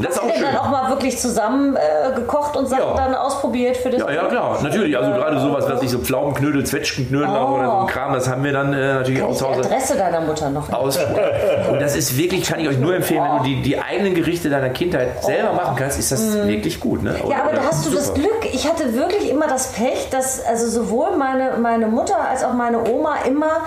Das 0.00 0.08
ist 0.10 0.16
Habt 0.16 0.24
auch 0.24 0.26
ihr 0.26 0.32
denn 0.34 0.42
schön. 0.42 0.54
dann 0.54 0.56
auch 0.64 0.70
mal 0.70 0.90
wirklich 0.90 1.16
zusammen 1.20 1.76
äh, 1.76 2.12
gekocht 2.16 2.56
und 2.56 2.66
Sachen 2.66 2.82
Ja. 2.82 2.94
dann 2.96 3.14
ausprobiert 3.14 3.76
für 3.76 3.90
das? 3.90 4.00
Ja, 4.00 4.10
ja, 4.10 4.24
klar, 4.24 4.58
natürlich. 4.60 4.98
Also 4.98 5.12
gerade 5.12 5.38
sowas, 5.38 5.66
was 5.68 5.82
ich 5.82 5.90
so 5.90 6.00
Pflaumenknödel, 6.00 6.66
Zwetschgenknödel 6.66 7.28
Oh. 7.28 7.54
oder 7.54 7.66
so 7.70 7.76
ein 7.82 7.86
Kram, 7.86 8.12
das 8.12 8.28
haben 8.28 8.42
wir 8.42 8.52
dann 8.52 8.72
äh, 8.74 8.94
natürlich 8.94 9.22
auch 9.22 9.30
Die 9.30 9.36
zu 9.36 9.46
Hause 9.48 9.60
Adresse 9.60 9.96
deiner 9.96 10.20
Mutter 10.20 10.50
noch. 10.50 10.68
aus. 10.72 10.98
Und 11.70 11.80
das 11.80 11.94
ist 11.94 12.18
wirklich, 12.18 12.44
kann 12.44 12.58
ich 12.58 12.68
euch 12.68 12.78
nur 12.78 12.92
empfehlen, 12.96 13.22
wenn 13.22 13.38
du 13.38 13.44
die, 13.44 13.62
die 13.62 13.80
eigenen 13.80 14.14
Gerichte 14.16 14.50
deiner 14.50 14.70
Kindheit 14.70 15.22
selber 15.24 15.52
machen 15.52 15.76
kannst, 15.76 15.96
ist 16.00 16.10
das 16.10 16.44
wirklich 16.44 16.80
gut. 16.80 17.04
Ne? 17.04 17.14
Ja, 17.30 17.42
aber 17.44 17.52
da 17.52 17.62
hast 17.62 17.86
du 17.86 17.90
das 17.90 18.08
Super. 18.08 18.18
Glück. 18.18 18.52
Ich 18.52 18.68
hatte 18.68 18.94
wirklich 18.94 19.30
immer 19.30 19.46
das 19.46 19.72
Pech, 19.74 20.08
dass 20.10 20.44
also 20.44 20.66
sowohl 20.68 21.16
meine, 21.16 21.52
meine 21.58 21.86
Mutter 21.86 22.16
als 22.28 22.42
auch 22.42 22.52
meine 22.52 22.80
Oma 22.90 23.14
immer, 23.28 23.58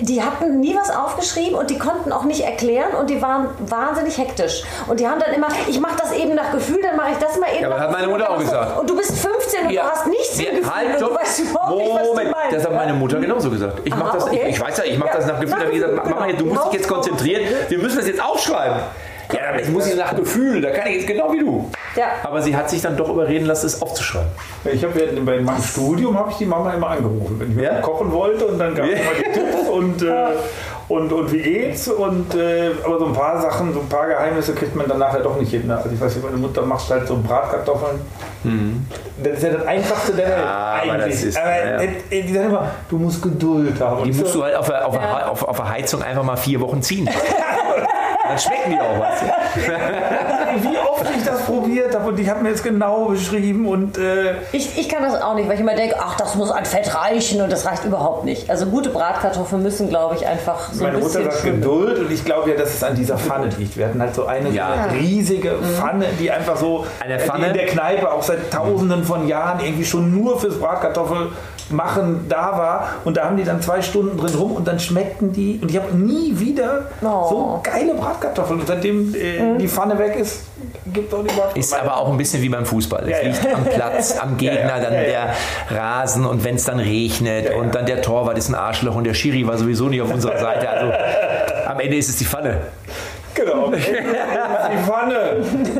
die 0.00 0.22
hatten 0.22 0.60
nie 0.60 0.76
was 0.76 0.94
aufgeschrieben 0.94 1.54
und 1.54 1.70
die 1.70 1.78
konnten 1.78 2.12
auch 2.12 2.24
nicht 2.24 2.40
erklären 2.42 2.94
und 2.98 3.10
die 3.10 3.20
waren 3.22 3.48
wahnsinnig 3.60 4.16
hektisch. 4.18 4.62
Und 4.86 5.00
die 5.00 5.08
haben 5.08 5.20
dann 5.20 5.32
immer, 5.34 5.48
ich 5.68 5.80
mache 5.80 5.96
das 5.98 6.12
eben 6.12 6.34
nach 6.34 6.52
Gefühl, 6.52 6.80
dann 6.82 6.96
mache 6.96 7.10
ich 7.12 7.18
das 7.18 7.38
mal 7.38 7.48
eben 7.52 7.62
Ja, 7.62 7.68
aber 7.68 7.80
hat 7.80 7.92
meine 7.92 8.08
Mutter 8.08 8.30
auch 8.30 8.38
gesagt. 8.38 8.78
Und 8.78 8.88
du 8.88 8.96
bist 8.96 9.18
15 9.18 9.66
und 9.66 9.70
Ja. 9.72 9.82
du 9.84 9.90
hast 9.90 10.06
nichts 10.06 10.40
Ja, 10.40 10.50
im 10.50 10.56
Gefühl 10.56 10.74
halt, 10.74 11.00
du 11.00 11.14
weißt 11.14 11.40
überhaupt 11.40 11.76
nicht, 11.78 11.94
was 11.94 12.02
du 12.02 12.08
Moment, 12.08 12.30
meinst. 12.30 12.56
das 12.56 12.64
hat 12.64 12.74
meine 12.74 12.92
Mutter 12.94 13.18
genauso 13.20 13.50
gesagt. 13.50 13.80
Ich 13.84 13.94
mache 13.94 14.16
das, 14.16 14.24
okay. 14.24 14.40
ich, 14.44 14.48
ich 14.56 14.60
weiß 14.60 14.78
ja, 14.78 14.84
ich 14.84 14.98
mache 14.98 15.08
Ja, 15.10 15.16
das 15.16 15.26
nach 15.26 15.40
Gefühl. 15.40 15.58
nach 15.58 15.70
gesagt, 15.70 16.04
genau. 16.04 16.32
du 16.38 16.44
musst 16.46 16.64
dich 16.66 16.72
jetzt 16.72 16.84
Aufschreiben. 16.84 16.88
konzentrieren. 16.88 17.42
Wir 17.68 17.78
müssen 17.78 17.96
das 17.98 18.06
jetzt 18.06 18.22
aufschreiben. 18.22 18.78
Ja, 19.32 19.50
aber 19.50 19.60
ich 19.60 19.68
muss 19.68 19.86
ich 19.86 19.94
nach 19.96 20.16
Gefühl. 20.16 20.60
Da 20.62 20.70
kann 20.70 20.86
ich 20.88 20.96
jetzt 20.96 21.06
genau 21.06 21.30
wie 21.32 21.40
du. 21.40 21.70
Ja. 21.96 22.06
Aber 22.22 22.40
sie 22.40 22.56
hat 22.56 22.70
sich 22.70 22.80
dann 22.80 22.96
doch 22.96 23.08
überreden 23.10 23.44
lassen, 23.46 23.66
es 23.66 23.82
aufzuschreiben. 23.82 24.28
Ich 24.64 24.82
habe 24.84 24.98
ja 24.98 25.06
bei 25.22 25.40
meinem 25.40 25.62
Studium 25.62 26.18
habe 26.18 26.30
ich 26.30 26.36
die 26.38 26.46
Mama 26.46 26.72
immer 26.72 26.88
angerufen, 26.90 27.38
wenn 27.38 27.50
ich 27.52 27.62
Ja? 27.62 27.80
kochen 27.80 28.10
wollte 28.12 28.46
und 28.46 28.58
dann 28.58 28.74
gab 28.74 28.86
es 28.86 28.92
Ja. 28.92 28.98
immer 28.98 29.10
die 29.18 29.32
Tipps 29.32 29.68
und, 29.72 30.02
äh, 30.02 30.26
und, 30.88 31.12
und 31.12 31.32
wie 31.32 31.42
geht's 31.42 31.88
und 31.88 32.34
äh, 32.34 32.70
aber 32.82 32.98
so 32.98 33.06
ein 33.06 33.12
paar 33.12 33.42
Sachen, 33.42 33.74
so 33.74 33.80
ein 33.80 33.88
paar 33.88 34.06
Geheimnisse 34.06 34.54
kriegt 34.54 34.74
man 34.74 34.88
dann 34.88 34.98
nachher 34.98 35.20
doch 35.20 35.38
nicht 35.38 35.50
hin. 35.50 35.66
ne? 35.66 35.76
Also 35.76 35.90
ich 35.92 36.00
weiß 36.00 36.14
nicht, 36.14 36.24
meine 36.24 36.38
Mutter 36.38 36.62
macht 36.62 36.88
halt 36.88 37.06
so 37.06 37.18
Bratkartoffeln. 37.18 38.00
Das 39.22 39.32
ist 39.34 39.42
ja 39.42 39.50
das 39.50 39.66
Einfachste 39.66 40.12
der 40.12 40.26
Welt 40.28 40.38
Mhm. 40.38 40.44
aber 40.44 40.92
eigentlich. 40.92 41.14
das 41.16 41.22
ist- 41.24 41.38
aber 41.38 41.50
ja. 41.50 41.80
äh, 41.82 42.22
die 42.22 42.32
sagen 42.32 42.46
immer, 42.48 42.70
du 42.88 42.96
musst 42.98 43.20
Geduld 43.20 43.78
haben. 43.80 44.04
Die 44.04 44.12
musst 44.12 44.32
so- 44.32 44.38
du 44.38 44.44
halt 44.44 44.56
auf 44.56 44.66
der, 44.68 44.86
auf, 44.86 44.94
Ja. 44.94 45.26
auf, 45.28 45.42
auf 45.42 45.56
der 45.56 45.68
Heizung 45.68 46.02
einfach 46.02 46.22
mal 46.22 46.36
vier 46.36 46.60
Wochen 46.60 46.80
ziehen. 46.80 47.06
Dann 48.28 48.38
schmecken 48.38 48.70
die 48.72 48.78
auch 48.80 48.98
was. 49.00 49.22
wie 50.62 50.76
oft 50.78 51.04
ich 51.16 51.24
das 51.24 51.42
probiert 51.42 51.94
habe 51.94 52.08
und 52.08 52.18
ich 52.18 52.28
habe 52.28 52.42
mir 52.42 52.50
jetzt 52.50 52.62
genau 52.64 53.06
beschrieben 53.06 53.66
und 53.66 53.98
äh, 53.98 54.34
Ich, 54.52 54.78
ich 54.78 54.88
kann 54.88 55.02
das 55.02 55.20
auch 55.20 55.34
nicht, 55.34 55.46
weil 55.48 55.54
ich 55.54 55.60
immer 55.60 55.74
denke, 55.74 55.96
ach, 55.98 56.16
das 56.16 56.34
muss 56.34 56.50
an 56.50 56.64
Fett 56.64 56.94
reichen 56.94 57.40
und 57.42 57.52
das 57.52 57.66
reicht 57.66 57.84
überhaupt 57.84 58.24
nicht. 58.24 58.48
Also 58.50 58.66
gute 58.66 58.90
Bratkartoffeln 58.90 59.62
müssen, 59.62 59.88
glaube 59.88 60.14
ich, 60.16 60.26
einfach 60.26 60.72
so 60.72 60.84
Meine 60.84 60.96
ein 60.96 61.02
Mutter 61.02 61.22
sagt. 61.24 61.44
Geduld 61.44 61.98
und 61.98 62.10
ich 62.12 62.24
glaube 62.24 62.50
ja, 62.50 62.56
dass 62.56 62.74
es 62.74 62.82
an 62.82 62.94
dieser 62.94 63.18
Pfanne 63.18 63.48
liegt. 63.58 63.76
Wir 63.76 63.86
hatten 63.86 64.00
halt 64.00 64.14
so 64.14 64.26
eine, 64.26 64.50
Ja. 64.50 64.86
riesige 64.92 65.56
Pfanne, 65.76 66.06
die 66.18 66.30
einfach 66.30 66.56
so 66.56 66.86
Eine 67.00 67.14
äh, 67.14 67.18
Pfanne? 67.18 67.44
die 67.44 67.48
in 67.50 67.54
der 67.54 67.66
Kneipe 67.66 68.10
auch 68.12 68.22
seit 68.22 68.50
tausenden 68.50 69.04
von 69.04 69.26
Jahren 69.28 69.60
irgendwie 69.60 69.84
schon 69.84 70.12
nur 70.14 70.38
fürs 70.40 70.58
Bratkartoffel 70.58 71.28
machen 71.70 72.26
da 72.28 72.52
war 72.58 72.88
und 73.04 73.16
da 73.16 73.24
haben 73.24 73.36
die 73.36 73.44
dann 73.44 73.60
zwei 73.60 73.82
Stunden 73.82 74.16
drin 74.18 74.34
rum 74.34 74.52
und 74.52 74.66
dann 74.66 74.78
schmeckten 74.80 75.32
die 75.32 75.58
und 75.62 75.70
ich 75.70 75.76
habe 75.76 75.94
nie 75.96 76.32
wieder 76.38 76.86
Oh. 77.02 77.28
so 77.28 77.60
geile 77.62 77.94
Bratkartoffeln 77.94 78.60
und 78.60 78.66
seitdem 78.66 79.14
äh, 79.14 79.58
die 79.58 79.68
Pfanne 79.68 79.98
weg 79.98 80.16
ist, 80.16 80.42
gibt 80.92 81.12
auch 81.12 81.18
die 81.18 81.24
Bratkartoffeln. 81.26 81.60
Ist 81.60 81.74
aber 81.78 81.96
auch 81.96 82.10
ein 82.10 82.16
bisschen 82.16 82.42
wie 82.42 82.48
beim 82.48 82.64
Fußball. 82.66 83.02
Es 83.04 83.10
Ja, 83.10 83.16
ja. 83.18 83.22
liegt 83.28 83.54
am 83.54 83.64
Platz, 83.64 84.18
am 84.18 84.36
Gegner, 84.36 84.58
Ja, 84.60 84.76
ja. 84.76 84.80
dann 84.80 84.92
Ja, 84.94 85.02
ja. 85.02 85.34
der 85.70 85.78
Rasen 85.78 86.24
und 86.26 86.44
wenn 86.44 86.54
es 86.56 86.64
dann 86.64 86.78
regnet 86.80 87.44
Ja, 87.46 87.52
ja. 87.52 87.58
und 87.58 87.74
dann 87.74 87.86
der 87.86 88.02
Torwart 88.02 88.38
ist 88.38 88.48
ein 88.48 88.54
Arschloch 88.54 88.94
und 88.96 89.04
der 89.04 89.14
Schiri 89.14 89.46
war 89.46 89.58
sowieso 89.58 89.88
nicht 89.88 90.00
auf 90.02 90.12
unserer 90.12 90.38
Seite. 90.38 90.68
Also 90.68 90.92
am 91.66 91.80
Ende 91.80 91.96
ist 91.96 92.08
es 92.08 92.16
die 92.16 92.24
Pfanne. 92.24 92.58
Genau. 93.34 93.70
Die 93.76 94.78
Pfanne. 94.84 95.36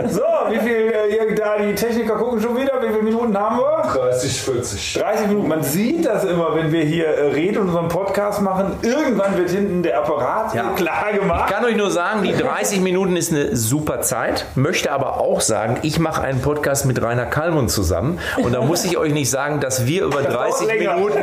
So, 0.09 0.23
wie 0.51 0.59
viel 0.59 0.93
äh, 0.93 1.35
da 1.35 1.59
die 1.59 1.75
Techniker 1.75 2.17
gucken 2.17 2.41
schon 2.41 2.57
wieder, 2.57 2.81
wie 2.83 2.89
viele 2.89 3.03
Minuten 3.03 3.37
haben 3.39 3.59
wir? 3.59 3.83
30, 3.93 4.43
40. 4.43 4.95
30 5.01 5.27
Minuten. 5.29 5.49
Man 5.49 5.63
sieht 5.63 6.07
das 6.07 6.25
immer, 6.25 6.55
wenn 6.55 6.73
wir 6.73 6.83
hier 6.85 7.07
äh, 7.07 7.33
reden 7.33 7.59
und 7.59 7.69
unseren 7.69 7.89
Podcast 7.89 8.41
machen. 8.43 8.77
Irgendwann 8.83 9.37
wird 9.37 9.51
hinten 9.51 9.83
der 9.83 9.99
Apparat 9.99 10.55
Ja. 10.55 10.73
klar 10.77 11.13
gemacht. 11.13 11.45
Ich 11.49 11.55
kann 11.55 11.65
euch 11.65 11.77
nur 11.77 11.91
sagen, 11.91 12.23
die 12.23 12.33
30 12.33 12.81
Minuten 12.81 13.17
ist 13.17 13.33
eine 13.33 13.55
super 13.57 14.01
Zeit. 14.01 14.47
Möchte 14.55 14.91
aber 14.93 15.21
auch 15.21 15.41
sagen, 15.41 15.79
ich 15.83 15.99
mache 15.99 16.23
einen 16.23 16.41
Podcast 16.41 16.87
mit 16.87 17.03
Rainer 17.03 17.27
Kallmund 17.27 17.71
zusammen. 17.71 18.19
Und 18.43 18.53
da 18.55 18.61
muss 18.63 18.85
ich 18.85 18.97
euch 18.99 19.13
nicht 19.13 19.31
sagen, 19.31 19.61
dass 19.61 19.87
wir 19.87 20.05
über 20.05 20.23
30 20.23 20.67
länger. 20.67 20.95
Minuten, 20.95 21.19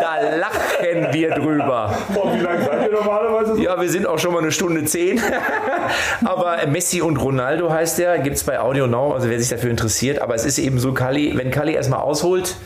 da 0.00 0.36
lachen 0.36 1.12
wir 1.12 1.30
drüber. 1.30 1.94
Boah, 2.14 2.34
wie 2.34 2.40
lange 2.40 2.64
seid 2.64 2.86
ihr 2.90 2.92
normalerweise 2.92 3.56
so? 3.56 3.62
Ja, 3.62 3.80
wir 3.80 3.88
sind 3.88 4.06
auch 4.06 4.18
schon 4.18 4.32
mal 4.32 4.40
eine 4.42 4.52
Stunde 4.52 4.84
zehn. 4.84 5.20
Aber 6.24 6.58
Messi 6.68 7.00
und 7.02 7.16
Ronaldo 7.16 7.70
heißt 7.70 7.98
der, 7.98 8.18
gibt 8.18 8.36
es 8.36 8.44
bei 8.44 8.58
Audio 8.60 8.86
Now, 8.86 9.12
also 9.14 9.28
wer 9.28 9.38
sich 9.38 9.48
dafür 9.48 9.70
interessiert. 9.70 10.20
Aber 10.20 10.34
es 10.34 10.44
ist 10.44 10.58
eben 10.58 10.78
so, 10.78 10.92
Kali, 10.92 11.32
wenn 11.36 11.50
Kali 11.50 11.74
erstmal 11.74 12.00
ausholt, 12.00 12.56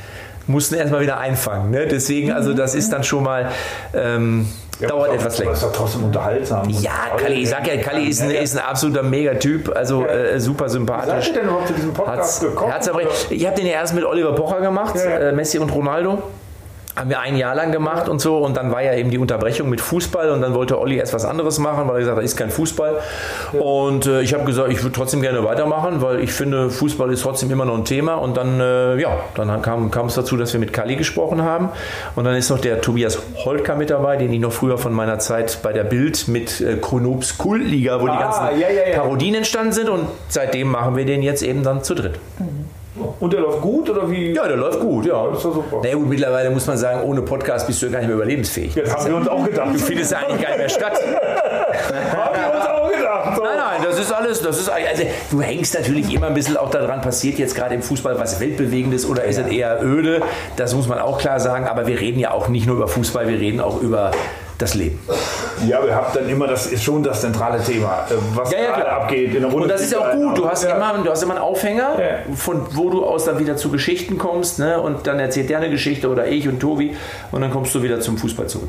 mussten 0.47 0.77
erstmal 0.77 1.01
wieder 1.03 1.19
einfangen. 1.19 1.71
Ne? 1.71 1.87
Deswegen, 1.87 2.33
also 2.33 2.55
das 2.55 2.75
ist 2.75 2.93
dann 2.93 3.05
schon 3.05 3.23
mal, 3.25 3.51
ähm, 3.95 4.49
dauert 4.81 5.09
aber 5.11 5.15
etwas 5.19 5.35
Aber 5.35 5.43
länger. 5.45 5.53
ist 5.55 5.63
doch 5.63 5.73
trotzdem 5.73 6.05
unterhaltsam. 6.05 6.71
Ja, 6.71 6.93
Kali, 7.19 7.35
ich 7.43 7.51
sag 7.51 7.67
ja, 7.67 7.77
Kali 7.83 8.05
ist 8.09 8.23
ein, 8.23 8.31
ist 8.31 8.57
ein 8.57 8.65
absoluter 8.65 9.03
Megatyp, 9.03 9.71
also 9.77 10.07
äh, 10.07 10.39
super 10.41 10.65
Wie 10.65 10.69
seid 10.69 10.73
sympathisch. 10.79 11.29
ihr 11.29 11.35
denn 11.35 11.45
überhaupt 11.45 11.67
zu 11.69 11.75
diesem 11.75 11.93
Podcast 11.93 12.19
Hat's, 12.19 12.41
gekommen? 12.41 12.71
Herzerbrechen. 12.73 13.11
Ich 13.31 13.45
habe 13.47 13.57
den 13.57 13.67
ja 13.67 13.73
erst 13.73 13.95
mit 13.95 14.05
Oliver 14.05 14.35
Pocher 14.35 14.61
gemacht, 14.61 14.95
Ja, 14.97 15.11
ja. 15.11 15.19
Äh, 15.29 15.33
Messi 15.33 15.59
und 15.59 15.69
Ronaldo. 15.71 16.23
Haben 16.99 17.11
wir 17.11 17.21
ein 17.21 17.37
Jahr 17.37 17.55
lang 17.55 17.71
gemacht 17.71 18.09
und 18.09 18.21
so 18.21 18.39
und 18.39 18.57
dann 18.57 18.73
war 18.73 18.83
ja 18.83 18.93
eben 18.95 19.11
die 19.11 19.19
Unterbrechung 19.19 19.69
mit 19.69 19.81
Fußball 19.81 20.31
und 20.31 20.41
dann 20.43 20.53
wollte 20.55 20.81
Olli 20.81 20.97
erst 20.97 21.15
was 21.15 21.25
anderes 21.25 21.61
machen, 21.61 21.87
weil 21.87 21.95
er 21.95 22.01
gesagt 22.01 22.17
hat, 22.19 22.25
ist 22.25 22.37
kein 22.37 22.51
Fußball. 22.51 22.99
Und 23.53 24.07
äh, 24.07 24.23
ich 24.23 24.35
habe 24.35 24.45
gesagt, 24.45 24.71
ich 24.73 24.83
würde 24.83 24.97
trotzdem 24.97 25.23
gerne 25.23 25.45
weitermachen, 25.45 26.03
weil 26.03 26.19
ich 26.21 26.33
finde, 26.33 26.71
Fußball 26.71 27.13
ist 27.13 27.23
trotzdem 27.23 27.53
immer 27.53 27.65
noch 27.65 27.77
ein 27.77 27.85
Thema. 27.85 28.15
Und 28.15 28.37
dann, 28.37 28.59
äh, 28.61 28.97
ja, 29.01 29.17
dann 29.37 29.63
kam, 29.63 29.93
kam 29.93 30.07
es 30.07 30.15
dazu, 30.15 30.37
dass 30.37 30.53
wir 30.53 30.59
mit 30.59 30.73
Kali 30.73 30.97
gesprochen 30.97 31.43
haben. 31.43 31.69
Und 32.17 32.25
dann 32.25 32.35
ist 32.35 32.51
noch 32.51 32.59
der 32.59 32.81
Tobias 32.81 33.19
Holtker 33.45 33.77
mit 33.77 33.91
dabei, 33.91 34.17
den 34.17 34.33
ich 34.33 34.41
noch 34.41 34.53
früher 34.53 34.77
von 34.77 34.93
meiner 34.93 35.21
Zeit 35.21 35.61
bei 35.63 35.73
der 35.73 35.85
Bild 35.85 36.27
mit 36.27 36.61
äh, 36.61 36.79
Chronops 36.79 37.39
Kultliga, 37.39 38.01
wo 38.01 38.07
die 38.07 38.11
Ah, 38.11 38.21
ganzen 38.21 38.61
ja, 38.61 38.69
ja, 38.71 38.91
ja. 38.91 38.99
Parodien 38.99 39.37
entstanden 39.37 39.73
sind. 39.73 39.89
Und 39.89 40.09
seitdem 40.29 40.69
machen 40.73 40.97
wir 40.97 41.05
den 41.07 41.23
jetzt 41.23 41.43
eben 41.43 41.63
dann 41.63 41.85
zu 41.85 41.95
dritt. 41.95 42.19
Und 43.21 43.33
der 43.33 43.41
läuft 43.41 43.61
gut 43.61 43.91
oder 43.91 44.11
wie? 44.11 44.33
Ja, 44.33 44.47
der 44.47 44.57
läuft 44.57 44.81
gut, 44.81 45.07
ja. 45.07 45.27
Das 45.27 45.39
ist 45.39 45.43
super. 45.43 45.81
Na 45.83 45.95
gut, 45.95 46.09
mittlerweile 46.09 46.51
muss 46.51 46.67
man 46.67 46.77
sagen, 46.77 47.03
ohne 47.03 47.23
Podcast 47.23 47.67
bist 47.67 47.83
du 47.83 47.87
ja 47.87 47.93
gar 47.93 47.99
nicht 47.99 48.09
mehr 48.09 48.17
überlebensfähig. 48.17 48.75
Das 48.75 48.95
haben 48.95 49.09
wir 49.09 49.17
uns 49.17 49.29
auch 49.29 49.45
gedacht. 49.45 49.75
Du 49.75 49.79
findest 49.79 50.13
ja 50.13 50.19
eigentlich 50.19 50.43
gar 50.43 50.51
nicht 50.51 50.59
mehr 50.59 50.69
statt. 50.69 50.93
haben 51.03 52.53
wir 52.53 52.59
uns 52.59 52.67
auch 52.67 52.91
gedacht. 52.91 53.37
So. 53.37 53.43
Nein, 53.43 53.57
nein, 53.57 53.81
das 53.85 53.99
ist 53.99 54.13
alles, 54.13 54.43
das 54.43 54.59
ist 54.59 54.69
also 54.69 55.03
du 55.31 55.41
hängst 55.41 55.75
natürlich 55.75 56.13
immer 56.13 56.29
ein 56.29 56.35
bisschen 56.35 56.57
auch 56.57 56.71
daran, 56.71 57.01
passiert 57.01 57.39
jetzt 57.39 57.55
gerade 57.55 57.75
im 57.75 57.83
Fußball 57.83 58.19
was 58.19 58.41
Weltbewegendes 58.41 59.09
oder 59.09 59.25
ist 59.25 59.39
es 59.39 59.47
eher 59.47 59.83
öde? 59.83 60.23
Das 60.57 60.75
muss 60.75 60.89
man 60.89 60.99
auch 60.99 61.19
klar 61.19 61.41
sagen, 61.41 61.67
aber 61.67 61.87
wir 61.87 62.01
reden 62.01 62.19
ja 62.19 62.33
auch 62.33 62.49
nicht 62.49 62.67
nur 62.67 62.77
über 62.77 62.89
Fußball, 62.89 63.29
wir 63.29 63.39
reden 63.39 63.61
auch 63.61 63.81
über 63.81 64.11
das 64.59 64.75
Leben. 64.75 64.99
Ja, 65.67 65.85
wir 65.85 65.95
haben 65.95 66.07
dann 66.15 66.29
immer, 66.29 66.47
das 66.47 66.67
ist 66.67 66.83
schon 66.83 67.03
das 67.03 67.21
zentrale 67.21 67.63
Thema, 67.63 68.07
äh, 68.11 68.15
was 68.35 68.51
Ja, 68.53 68.59
ja, 68.61 68.71
gerade 68.77 68.91
abgeht 68.91 69.35
in 69.35 69.43
der 69.43 69.53
Und 69.55 69.69
das 69.69 69.81
ist 69.83 69.93
ja 69.93 69.99
auch 69.99 70.13
gut. 70.13 70.37
Du 70.37 70.49
hast, 70.49 70.65
Ja. 70.65 70.77
immer, 70.77 71.03
du 71.03 71.11
hast 71.11 71.23
immer 71.23 71.35
einen 71.35 71.43
Aufhänger, 71.43 71.97
von 72.35 72.67
wo 72.73 72.91
du 72.91 73.05
aus 73.05 73.25
dann 73.25 73.39
wieder 73.39 73.57
zu 73.57 73.71
Geschichten 73.71 74.19
kommst. 74.19 74.59
Ne? 74.59 74.81
Und 74.81 75.07
dann 75.07 75.19
erzählt 75.21 75.49
der 75.51 75.59
eine 75.59 75.71
Geschichte 75.71 76.09
oder 76.09 76.27
ich 76.27 76.49
und 76.49 76.59
Tobi. 76.61 76.97
Und 77.33 77.41
dann 77.41 77.51
kommst 77.51 77.75
du 77.75 77.83
wieder 77.83 78.01
zum 78.01 78.19
Fußball 78.19 78.47
zurück. 78.49 78.69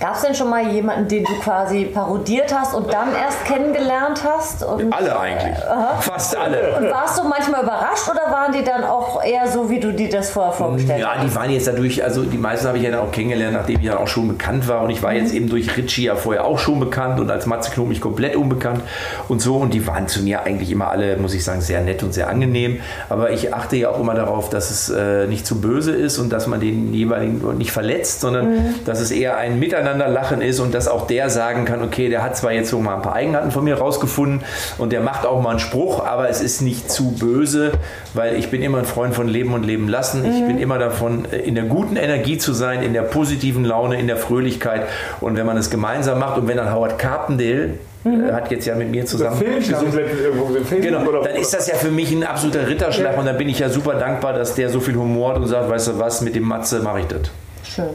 Gab 0.00 0.14
es 0.16 0.22
denn 0.22 0.34
schon 0.34 0.48
mal 0.48 0.66
jemanden, 0.72 1.08
den 1.08 1.24
du 1.24 1.32
quasi 1.40 1.84
parodiert 1.84 2.54
hast 2.58 2.74
und 2.74 2.90
dann 2.90 3.08
erst 3.14 3.44
kennengelernt 3.44 4.22
hast? 4.24 4.64
Und, 4.64 4.90
Alle 4.94 5.18
eigentlich. 5.18 5.54
Fast 6.00 6.34
alle. 6.36 6.76
und 6.78 6.90
warst 6.90 7.18
du 7.18 7.24
manchmal 7.28 7.62
überrascht 7.64 8.08
oder 8.10 8.32
waren 8.32 8.50
die 8.52 8.64
dann 8.64 8.82
auch 8.84 9.22
eher 9.22 9.46
so, 9.46 9.68
wie 9.68 9.78
du 9.78 9.92
dir 9.92 10.08
das 10.08 10.30
vorher 10.30 10.52
vorgestellt 10.54 11.00
Ja, 11.00 11.16
hast? 11.16 11.24
die 11.26 11.34
waren 11.34 11.50
jetzt 11.50 11.66
dadurch, 11.66 12.02
also 12.02 12.22
die 12.22 12.38
meisten 12.38 12.66
habe 12.66 12.78
ich 12.78 12.84
ja 12.84 12.90
dann 12.90 13.00
auch 13.00 13.12
kennengelernt, 13.12 13.52
nachdem 13.54 13.78
ich 13.78 13.86
dann 13.86 13.98
auch 13.98 14.08
schon 14.08 14.26
bekannt 14.28 14.66
war. 14.68 14.82
Und 14.82 14.88
ich 14.90 15.02
war 15.02 15.12
jetzt 15.12 15.34
eben 15.34 15.50
durch 15.50 15.76
Ritchie 15.76 16.04
ja 16.04 16.14
vorher 16.16 16.46
auch 16.46 16.58
schon 16.58 16.80
bekannt 16.80 17.20
und 17.20 17.30
als 17.30 17.44
Matze 17.44 17.70
Knob 17.70 17.88
mich 17.88 18.00
komplett 18.00 18.36
unbekannt 18.36 18.80
und 19.28 19.42
so. 19.42 19.56
Und 19.56 19.74
die 19.74 19.86
waren 19.86 20.08
zu 20.08 20.22
mir 20.22 20.44
eigentlich 20.44 20.70
immer 20.70 20.88
alle, 20.90 21.18
muss 21.18 21.34
ich 21.34 21.44
sagen, 21.44 21.60
sehr 21.60 21.82
nett 21.82 22.02
und 22.02 22.14
sehr 22.14 22.30
angenehm. 22.30 22.80
Aber 23.10 23.32
ich 23.32 23.52
achte 23.52 23.76
ja 23.76 23.90
auch 23.90 24.00
immer 24.00 24.14
darauf, 24.14 24.48
dass 24.48 24.70
es 24.70 24.88
äh, 24.88 25.26
nicht 25.26 25.44
zu 25.46 25.60
böse 25.60 25.92
ist 25.92 26.18
und 26.18 26.30
dass 26.32 26.46
man 26.46 26.58
den 26.60 26.94
jeweiligen 26.94 27.58
nicht 27.58 27.70
verletzt, 27.72 28.22
sondern 28.22 28.76
dass 28.86 29.00
es 29.00 29.10
eher 29.10 29.36
ein 29.36 29.58
Miteinanderlachen 29.90 30.40
ist 30.40 30.60
und 30.60 30.74
dass 30.74 30.88
auch 30.88 31.06
der 31.06 31.30
sagen 31.30 31.64
kann, 31.64 31.82
okay, 31.82 32.08
der 32.08 32.22
hat 32.22 32.36
zwar 32.36 32.52
jetzt 32.52 32.70
so 32.70 32.80
mal 32.80 32.96
ein 32.96 33.02
paar 33.02 33.14
Eigenarten 33.14 33.50
von 33.50 33.64
mir 33.64 33.76
rausgefunden 33.78 34.42
und 34.78 34.92
der 34.92 35.00
macht 35.00 35.26
auch 35.26 35.42
mal 35.42 35.50
einen 35.50 35.58
Spruch, 35.58 36.04
aber 36.04 36.28
es 36.28 36.40
ist 36.40 36.60
nicht 36.60 36.90
zu 36.90 37.12
böse, 37.12 37.72
weil 38.14 38.36
ich 38.36 38.50
bin 38.50 38.62
immer 38.62 38.78
ein 38.78 38.84
Freund 38.84 39.14
von 39.14 39.28
Leben 39.28 39.52
und 39.52 39.64
Leben 39.64 39.88
lassen. 39.88 40.24
Ich 40.24 40.46
bin 40.46 40.58
immer 40.58 40.78
davon, 40.78 41.26
äh, 41.30 41.38
in 41.38 41.54
der 41.54 41.64
guten 41.64 41.96
Energie 41.96 42.38
zu 42.38 42.52
sein, 42.52 42.82
in 42.82 42.92
der 42.92 43.02
positiven 43.02 43.64
Laune, 43.64 43.98
in 43.98 44.06
der 44.06 44.16
Fröhlichkeit 44.16 44.82
und 45.20 45.36
wenn 45.36 45.46
man 45.46 45.56
es 45.56 45.70
gemeinsam 45.70 46.18
macht 46.18 46.38
und 46.38 46.48
wenn 46.48 46.56
dann 46.56 46.72
Howard 46.72 46.98
Carpendale 46.98 47.74
äh, 48.04 48.32
hat 48.32 48.50
jetzt 48.50 48.66
ja 48.66 48.74
mit 48.74 48.90
mir 48.90 49.04
zusammen 49.04 49.36
Film 49.36 50.82
Genau, 50.82 51.12
dann 51.22 51.36
ist 51.36 51.52
das 51.52 51.68
ja 51.68 51.74
für 51.74 51.90
mich 51.90 52.10
ein 52.12 52.24
absoluter 52.24 52.66
Ritterschlag 52.66 53.18
und 53.18 53.26
dann 53.26 53.36
bin 53.36 53.48
ich 53.48 53.58
ja 53.58 53.68
super 53.68 53.94
dankbar, 53.94 54.32
dass 54.32 54.54
der 54.54 54.70
so 54.70 54.80
viel 54.80 54.96
Humor 54.96 55.30
hat 55.30 55.36
und 55.36 55.48
sagt, 55.48 55.68
weißt 55.68 55.88
du 55.88 55.98
was, 55.98 56.20
mit 56.20 56.34
dem 56.34 56.44
Matze 56.44 56.80
mache 56.80 57.00
ich 57.00 57.06
das. 57.06 57.30
Schön. 57.64 57.90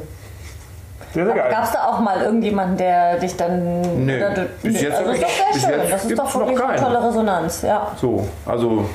Sehr, 1.16 1.26
sehr 1.26 1.34
geil. 1.34 1.50
gab 1.50 1.64
es 1.64 1.72
da 1.72 1.88
auch 1.88 2.00
mal 2.02 2.22
irgendjemanden, 2.22 2.76
der 2.76 3.18
dich 3.20 3.38
dann. 3.38 4.06
Nee, 4.06 4.20
du, 4.20 4.48
bis 4.62 4.82
jetzt 4.82 4.98
also 4.98 5.12
das 5.12 5.22
ist 5.22 5.24
doch 5.24 5.62
sehr 5.62 5.72
schön. 5.72 5.90
Das 5.90 6.06
ist 6.06 6.20
doch 6.20 6.36
wirklich 6.40 6.62
eine 6.62 6.76
tolle 6.76 7.08
Resonanz. 7.08 7.62
Ja. 7.62 7.92
So, 7.96 8.28
also 8.46 8.90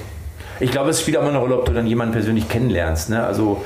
ich 0.60 0.70
glaube, 0.70 0.90
es 0.90 1.00
spielt 1.00 1.16
auch 1.16 1.22
immer 1.22 1.30
eine 1.30 1.38
Rolle, 1.38 1.58
ob 1.58 1.64
du 1.64 1.72
dann 1.72 1.86
jemanden 1.86 2.12
persönlich 2.12 2.46
kennenlernst. 2.46 3.08
Ne? 3.08 3.24
Also 3.24 3.62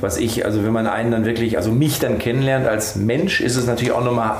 was 0.00 0.16
ich, 0.16 0.46
also 0.46 0.64
wenn 0.64 0.72
man 0.72 0.86
einen 0.86 1.10
dann 1.10 1.26
wirklich, 1.26 1.58
also 1.58 1.70
mich 1.70 1.98
dann 1.98 2.18
kennenlernt 2.18 2.66
als 2.66 2.96
Mensch, 2.96 3.42
ist 3.42 3.56
es 3.56 3.66
natürlich 3.66 3.92
auch 3.92 4.02
nochmal 4.02 4.36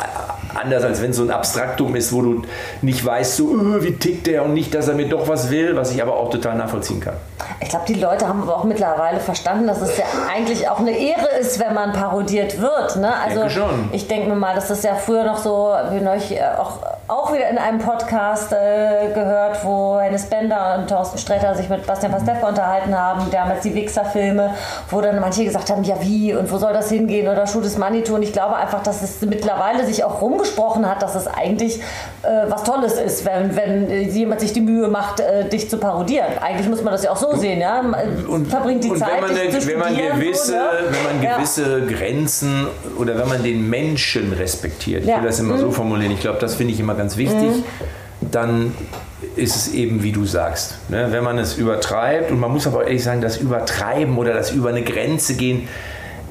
anders, 0.54 0.84
als 0.84 1.02
wenn 1.02 1.10
es 1.10 1.16
so 1.16 1.22
ein 1.22 1.30
Abstraktum 1.30 1.94
ist, 1.96 2.12
wo 2.12 2.22
du 2.22 2.42
nicht 2.82 3.04
weißt, 3.04 3.36
so 3.36 3.54
äh, 3.54 3.82
wie 3.82 3.92
tickt 3.92 4.26
der 4.26 4.44
und 4.44 4.54
nicht, 4.54 4.74
dass 4.74 4.88
er 4.88 4.94
mir 4.94 5.08
doch 5.08 5.28
was 5.28 5.50
will, 5.50 5.76
was 5.76 5.92
ich 5.92 6.02
aber 6.02 6.16
auch 6.16 6.30
total 6.30 6.56
nachvollziehen 6.56 7.00
kann. 7.00 7.14
Ich 7.60 7.68
glaube, 7.68 7.84
die 7.88 7.94
Leute 7.94 8.28
haben 8.28 8.42
aber 8.42 8.56
auch 8.56 8.64
mittlerweile 8.64 9.20
verstanden, 9.20 9.66
dass 9.66 9.80
es 9.80 9.96
ja 9.96 10.04
eigentlich 10.32 10.68
auch 10.68 10.78
eine 10.78 10.96
Ehre 10.96 11.28
ist, 11.40 11.58
wenn 11.58 11.74
man 11.74 11.92
parodiert 11.92 12.60
wird. 12.60 12.96
Ne? 12.96 13.12
Also 13.14 13.42
ich 13.92 14.08
denke 14.08 14.28
mir 14.28 14.36
mal, 14.36 14.54
dass 14.54 14.68
das 14.68 14.82
ja 14.82 14.94
früher 14.94 15.24
noch 15.24 15.38
so, 15.38 15.74
wie 15.90 16.00
neulich 16.00 16.32
äh, 16.32 16.42
auch, 16.58 16.78
auch 17.08 17.32
wieder 17.32 17.48
in 17.48 17.56
einem 17.58 17.78
Podcast 17.78 18.52
äh, 18.52 19.08
gehört, 19.14 19.64
wo 19.64 19.98
Hennes 19.98 20.26
Bender 20.26 20.76
und 20.78 20.88
Thorsten 20.90 21.16
Sträter 21.18 21.54
sich 21.54 21.68
mit 21.68 21.86
Bastian 21.86 22.12
Pastewka 22.12 22.48
unterhalten 22.48 22.96
haben, 22.96 23.30
damals 23.30 23.62
die 23.62 23.74
Wichser-Filme, 23.74 24.54
wo 24.90 25.00
dann 25.00 25.18
manche 25.18 25.42
gesagt 25.44 25.70
haben, 25.70 25.82
ja 25.84 25.96
wie 26.02 26.34
und 26.34 26.52
wo 26.52 26.58
soll 26.58 26.74
das 26.74 26.90
hingehen 26.90 27.26
oder 27.28 27.46
Schuh 27.46 27.62
des 27.62 27.78
Manitou. 27.78 28.14
Und 28.16 28.22
ich 28.22 28.32
glaube 28.34 28.56
einfach, 28.56 28.82
dass 28.82 29.02
es 29.02 29.22
mittlerweile 29.22 29.86
sich 29.86 30.04
auch 30.04 30.20
rumgesprochen 30.20 30.88
hat, 30.88 31.00
dass 31.02 31.14
es 31.14 31.26
eigentlich 31.26 31.80
äh, 32.22 32.50
was 32.50 32.64
Tolles 32.64 32.94
ist, 33.00 33.24
wenn, 33.24 33.56
wenn 33.56 33.90
äh, 33.90 34.00
jemand 34.02 34.40
sich 34.40 34.52
die 34.52 34.60
Mühe 34.60 34.88
macht, 34.88 35.20
äh, 35.20 35.48
dich 35.48 35.70
zu 35.70 35.78
parodieren. 35.78 36.38
Eigentlich 36.42 36.68
muss 36.68 36.82
man 36.82 36.92
das 36.92 37.04
ja 37.04 37.10
auch 37.10 37.16
so 37.16 37.34
sehen, 37.34 37.60
ja. 37.60 37.80
Man 37.82 38.44
verbringt 38.46 38.84
die 38.84 38.90
und 38.90 38.98
Zeit, 38.98 39.12
wenn 39.14 39.20
man, 39.22 39.30
eine, 39.30 39.66
wenn 39.66 39.78
man 39.78 39.96
gewisse, 39.96 40.46
so, 40.46 40.52
ne? 40.52 40.60
wenn 40.90 41.04
man 41.16 41.22
Ja. 41.22 41.36
gewisse 41.36 41.86
Grenzen 41.86 42.66
oder 42.98 43.16
wenn 43.18 43.28
man 43.28 43.42
den 43.42 43.68
Menschen 43.70 44.34
respektiert, 44.34 45.04
ich 45.04 45.08
Ja. 45.08 45.16
Mhm. 45.16 45.22
will 45.22 45.28
das 45.30 45.40
immer 45.40 45.56
so 45.56 45.70
formulieren, 45.70 46.12
ich 46.12 46.20
glaube, 46.20 46.38
das 46.38 46.54
finde 46.54 46.74
ich 46.74 46.80
immer 46.80 46.97
ganz 46.98 47.16
wichtig, 47.16 47.64
dann 48.20 48.74
ist 49.36 49.56
es 49.56 49.72
eben, 49.72 50.02
wie 50.02 50.12
du 50.12 50.26
sagst. 50.26 50.76
Ne? 50.90 51.08
Wenn 51.10 51.24
man 51.24 51.38
es 51.38 51.56
übertreibt, 51.56 52.30
und 52.30 52.38
man 52.38 52.52
muss 52.52 52.66
aber 52.66 52.84
ehrlich 52.84 53.02
sagen, 53.02 53.20
das 53.20 53.38
Übertreiben 53.38 54.18
oder 54.18 54.34
das 54.34 54.50
über 54.50 54.68
eine 54.68 54.82
Grenze 54.82 55.34
gehen, 55.34 55.68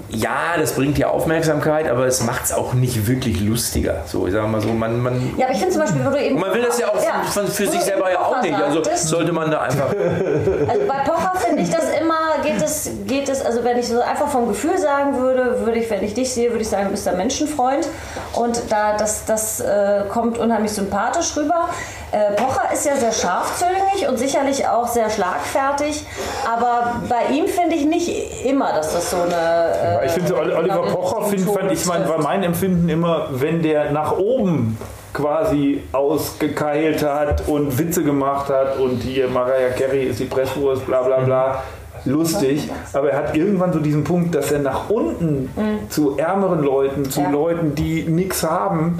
ja, 0.10 0.58
das 0.58 0.74
bringt 0.74 0.98
ja 0.98 1.10
Aufmerksamkeit, 1.10 1.90
aber 1.90 2.06
es 2.06 2.24
macht 2.24 2.46
es 2.46 2.54
auch 2.54 2.74
nicht 2.74 3.08
wirklich 3.08 3.42
lustiger. 3.42 4.04
So, 4.06 4.26
ich 4.28 4.34
sage 4.34 4.48
mal 4.48 4.62
so, 4.62 4.70
man, 4.70 5.02
man, 5.02 5.34
Ja, 5.38 5.46
aber 5.46 5.54
ich 5.54 5.60
finde 5.60 5.74
zum 5.74 5.82
Beispiel, 5.82 6.06
wo 6.06 6.10
du 6.10 6.22
eben. 6.22 6.40
man 6.40 6.54
will 6.54 6.62
das 6.62 6.80
ja 6.80 6.88
auch 6.88 7.24
von, 7.26 7.48
für 7.48 7.68
wo 7.68 7.72
sich 7.72 7.82
selber 7.82 8.12
ja 8.12 8.20
auch 8.20 8.42
nicht. 8.42 8.56
Also 8.56 8.82
sollte 8.96 9.34
man 9.34 9.52
da 9.52 9.62
einfach 9.62 9.90
Also 10.68 10.88
bei 10.88 11.00
Pocher 11.00 11.34
finde 11.36 11.62
ich 11.62 11.70
das 11.70 11.86
immer, 12.00 12.42
geht 12.42 12.62
es, 12.62 12.90
geht 13.06 13.28
es, 13.28 13.46
also 13.46 13.64
wenn 13.64 13.78
ich 13.78 13.88
so 13.88 14.00
einfach 14.00 14.30
vom 14.30 14.48
Gefühl 14.48 14.78
sagen 14.78 15.18
würde, 15.18 15.66
würde 15.66 15.80
ich, 15.80 15.90
wenn 15.90 16.04
ich 16.04 16.14
dich 16.14 16.34
sehe, 16.34 16.52
würde 16.52 16.62
ich 16.62 16.70
sagen, 16.70 16.86
du 16.86 16.92
bist 16.92 17.08
ein 17.08 17.18
Menschenfreund. 17.18 17.88
Und 18.34 18.62
da 18.70 18.96
das, 18.96 19.26
das 19.26 19.60
äh, 19.60 20.04
kommt 20.10 20.38
unheimlich 20.38 20.72
sympathisch 20.72 21.36
rüber. 21.36 21.70
Äh, 22.12 22.32
Pocher 22.42 22.72
ist 22.72 22.86
ja 22.86 22.96
sehr 22.96 23.12
scharfzüngig 23.12 24.08
und 24.08 24.18
sicherlich 24.18 24.66
auch 24.66 24.88
sehr 24.88 25.10
schlagfertig, 25.10 26.06
aber 26.50 27.02
bei 27.10 27.34
ihm 27.36 27.48
finde 27.48 27.76
ich 27.76 27.86
nicht 27.86 28.46
immer, 28.46 28.72
dass 28.72 28.94
das 28.94 29.12
so 29.12 29.18
eine. 29.18 29.32
Ja, 29.34 30.00
Äh, 30.02 30.06
ich 30.06 30.12
finde, 30.14 30.30
so 30.30 30.36
Oli- 30.38 30.54
Oliver 30.54 30.84
Pocher, 30.84 31.26
find, 31.26 31.50
fand 31.50 31.72
ich 31.72 31.86
mein, 31.86 32.08
war 32.08 32.22
mein 32.22 32.44
Empfinden 32.44 32.88
immer, 32.88 33.28
wenn 33.32 33.62
der 33.62 33.92
nach 33.92 34.18
oben 34.18 34.78
quasi 35.14 35.84
ausgekeilt 35.92 37.04
hat 37.04 37.48
und 37.48 37.78
Witze 37.78 38.04
gemacht 38.04 38.50
hat 38.50 38.78
und 38.80 39.00
hier 39.02 39.28
Mariah 39.28 39.72
Carey 39.78 40.04
ist 40.06 40.20
die 40.20 40.26
Presswurst, 40.26 40.86
bla 40.86 41.02
bla 41.02 41.18
bla. 41.20 41.64
Lustig, 42.06 42.70
aber 42.94 43.10
er 43.12 43.18
hat 43.18 43.36
irgendwann 43.36 43.74
so 43.74 43.80
diesen 43.80 44.04
Punkt, 44.06 44.34
dass 44.34 44.52
er 44.52 44.60
nach 44.60 44.90
unten 44.90 45.50
zu 45.90 46.16
ärmeren 46.18 46.64
Leuten, 46.64 47.10
zu 47.10 47.20
Ja. 47.22 47.30
Leuten, 47.32 47.76
die 47.76 48.04
nichts 48.04 48.44
haben, 48.44 49.00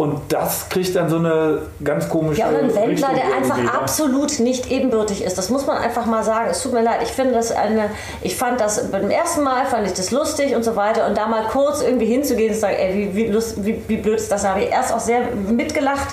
und 0.00 0.18
das 0.30 0.70
kriegt 0.70 0.96
dann 0.96 1.10
so 1.10 1.16
eine 1.16 1.58
ganz 1.84 2.08
komische 2.08 2.40
Ja, 2.40 2.48
oder 2.48 2.60
ein 2.60 2.74
Wendler, 2.74 3.10
der 3.14 3.36
einfach 3.36 3.58
ne? 3.58 3.70
absolut 3.70 4.40
nicht 4.40 4.70
ebenbürtig 4.70 5.22
ist. 5.22 5.36
Das 5.36 5.50
muss 5.50 5.66
man 5.66 5.76
einfach 5.76 6.06
mal 6.06 6.24
sagen. 6.24 6.48
Es 6.50 6.62
tut 6.62 6.72
mir 6.72 6.80
leid. 6.80 7.00
Ich 7.02 7.10
finde 7.10 7.34
das 7.34 7.52
eine, 7.52 7.90
ich 8.22 8.34
fand 8.34 8.62
das 8.62 8.90
beim 8.90 9.10
ersten 9.10 9.42
Mal 9.42 9.66
fand 9.66 9.86
ich 9.86 9.92
das 9.92 10.10
lustig 10.10 10.56
und 10.56 10.64
so 10.64 10.74
weiter. 10.74 11.06
Und 11.06 11.18
da 11.18 11.26
mal 11.26 11.44
kurz 11.48 11.82
irgendwie 11.82 12.06
hinzugehen 12.06 12.48
und 12.48 12.54
zu 12.54 12.60
sagen, 12.62 12.76
ey, 12.78 12.94
wie, 12.94 13.14
wie, 13.14 13.26
lust, 13.26 13.62
wie, 13.62 13.82
wie 13.88 13.98
blöd 13.98 14.18
ist 14.18 14.32
das? 14.32 14.40
Da 14.40 14.50
habe 14.50 14.62
ich 14.62 14.70
erst 14.70 14.90
auch 14.90 15.00
sehr 15.00 15.20
mitgelacht. 15.34 16.08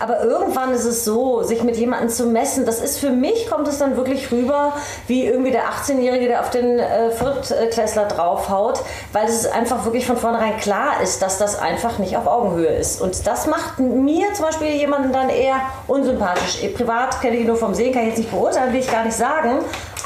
Aber 0.00 0.24
irgendwann 0.24 0.72
ist 0.72 0.86
es 0.86 1.04
so, 1.04 1.42
sich 1.42 1.62
mit 1.62 1.76
jemandem 1.76 2.08
zu 2.08 2.24
messen, 2.24 2.64
das 2.64 2.80
ist 2.80 2.98
für 2.98 3.10
mich, 3.10 3.48
kommt 3.50 3.68
es 3.68 3.78
dann 3.78 3.96
wirklich 3.98 4.32
rüber, 4.32 4.72
wie 5.06 5.26
irgendwie 5.26 5.50
der 5.50 5.64
18-Jährige, 5.64 6.26
der 6.26 6.40
auf 6.40 6.48
den 6.48 6.78
äh, 6.78 7.10
Viertklässler 7.10 8.06
draufhaut, 8.06 8.80
weil 9.12 9.26
es 9.26 9.46
einfach 9.46 9.84
wirklich 9.84 10.06
von 10.06 10.16
vornherein 10.16 10.56
klar 10.56 11.02
ist, 11.02 11.20
dass 11.20 11.36
das 11.36 11.58
einfach 11.58 11.98
nicht 11.98 12.16
auf 12.16 12.26
Augenhöhe 12.26 12.74
ist. 12.74 13.02
Und 13.02 13.26
das 13.26 13.46
macht 13.46 13.78
mir 13.78 14.32
zum 14.32 14.46
Beispiel 14.46 14.68
jemanden 14.68 15.12
dann 15.12 15.28
eher 15.28 15.56
unsympathisch. 15.86 16.58
Privat 16.74 17.20
kenne 17.20 17.36
ich 17.36 17.46
nur 17.46 17.56
vom 17.56 17.74
Sehen, 17.74 17.92
kann 17.92 18.02
ich 18.02 18.08
jetzt 18.08 18.18
nicht 18.18 18.30
beurteilen, 18.30 18.72
will 18.72 18.80
ich 18.80 18.90
gar 18.90 19.04
nicht 19.04 19.16
sagen. 19.16 19.58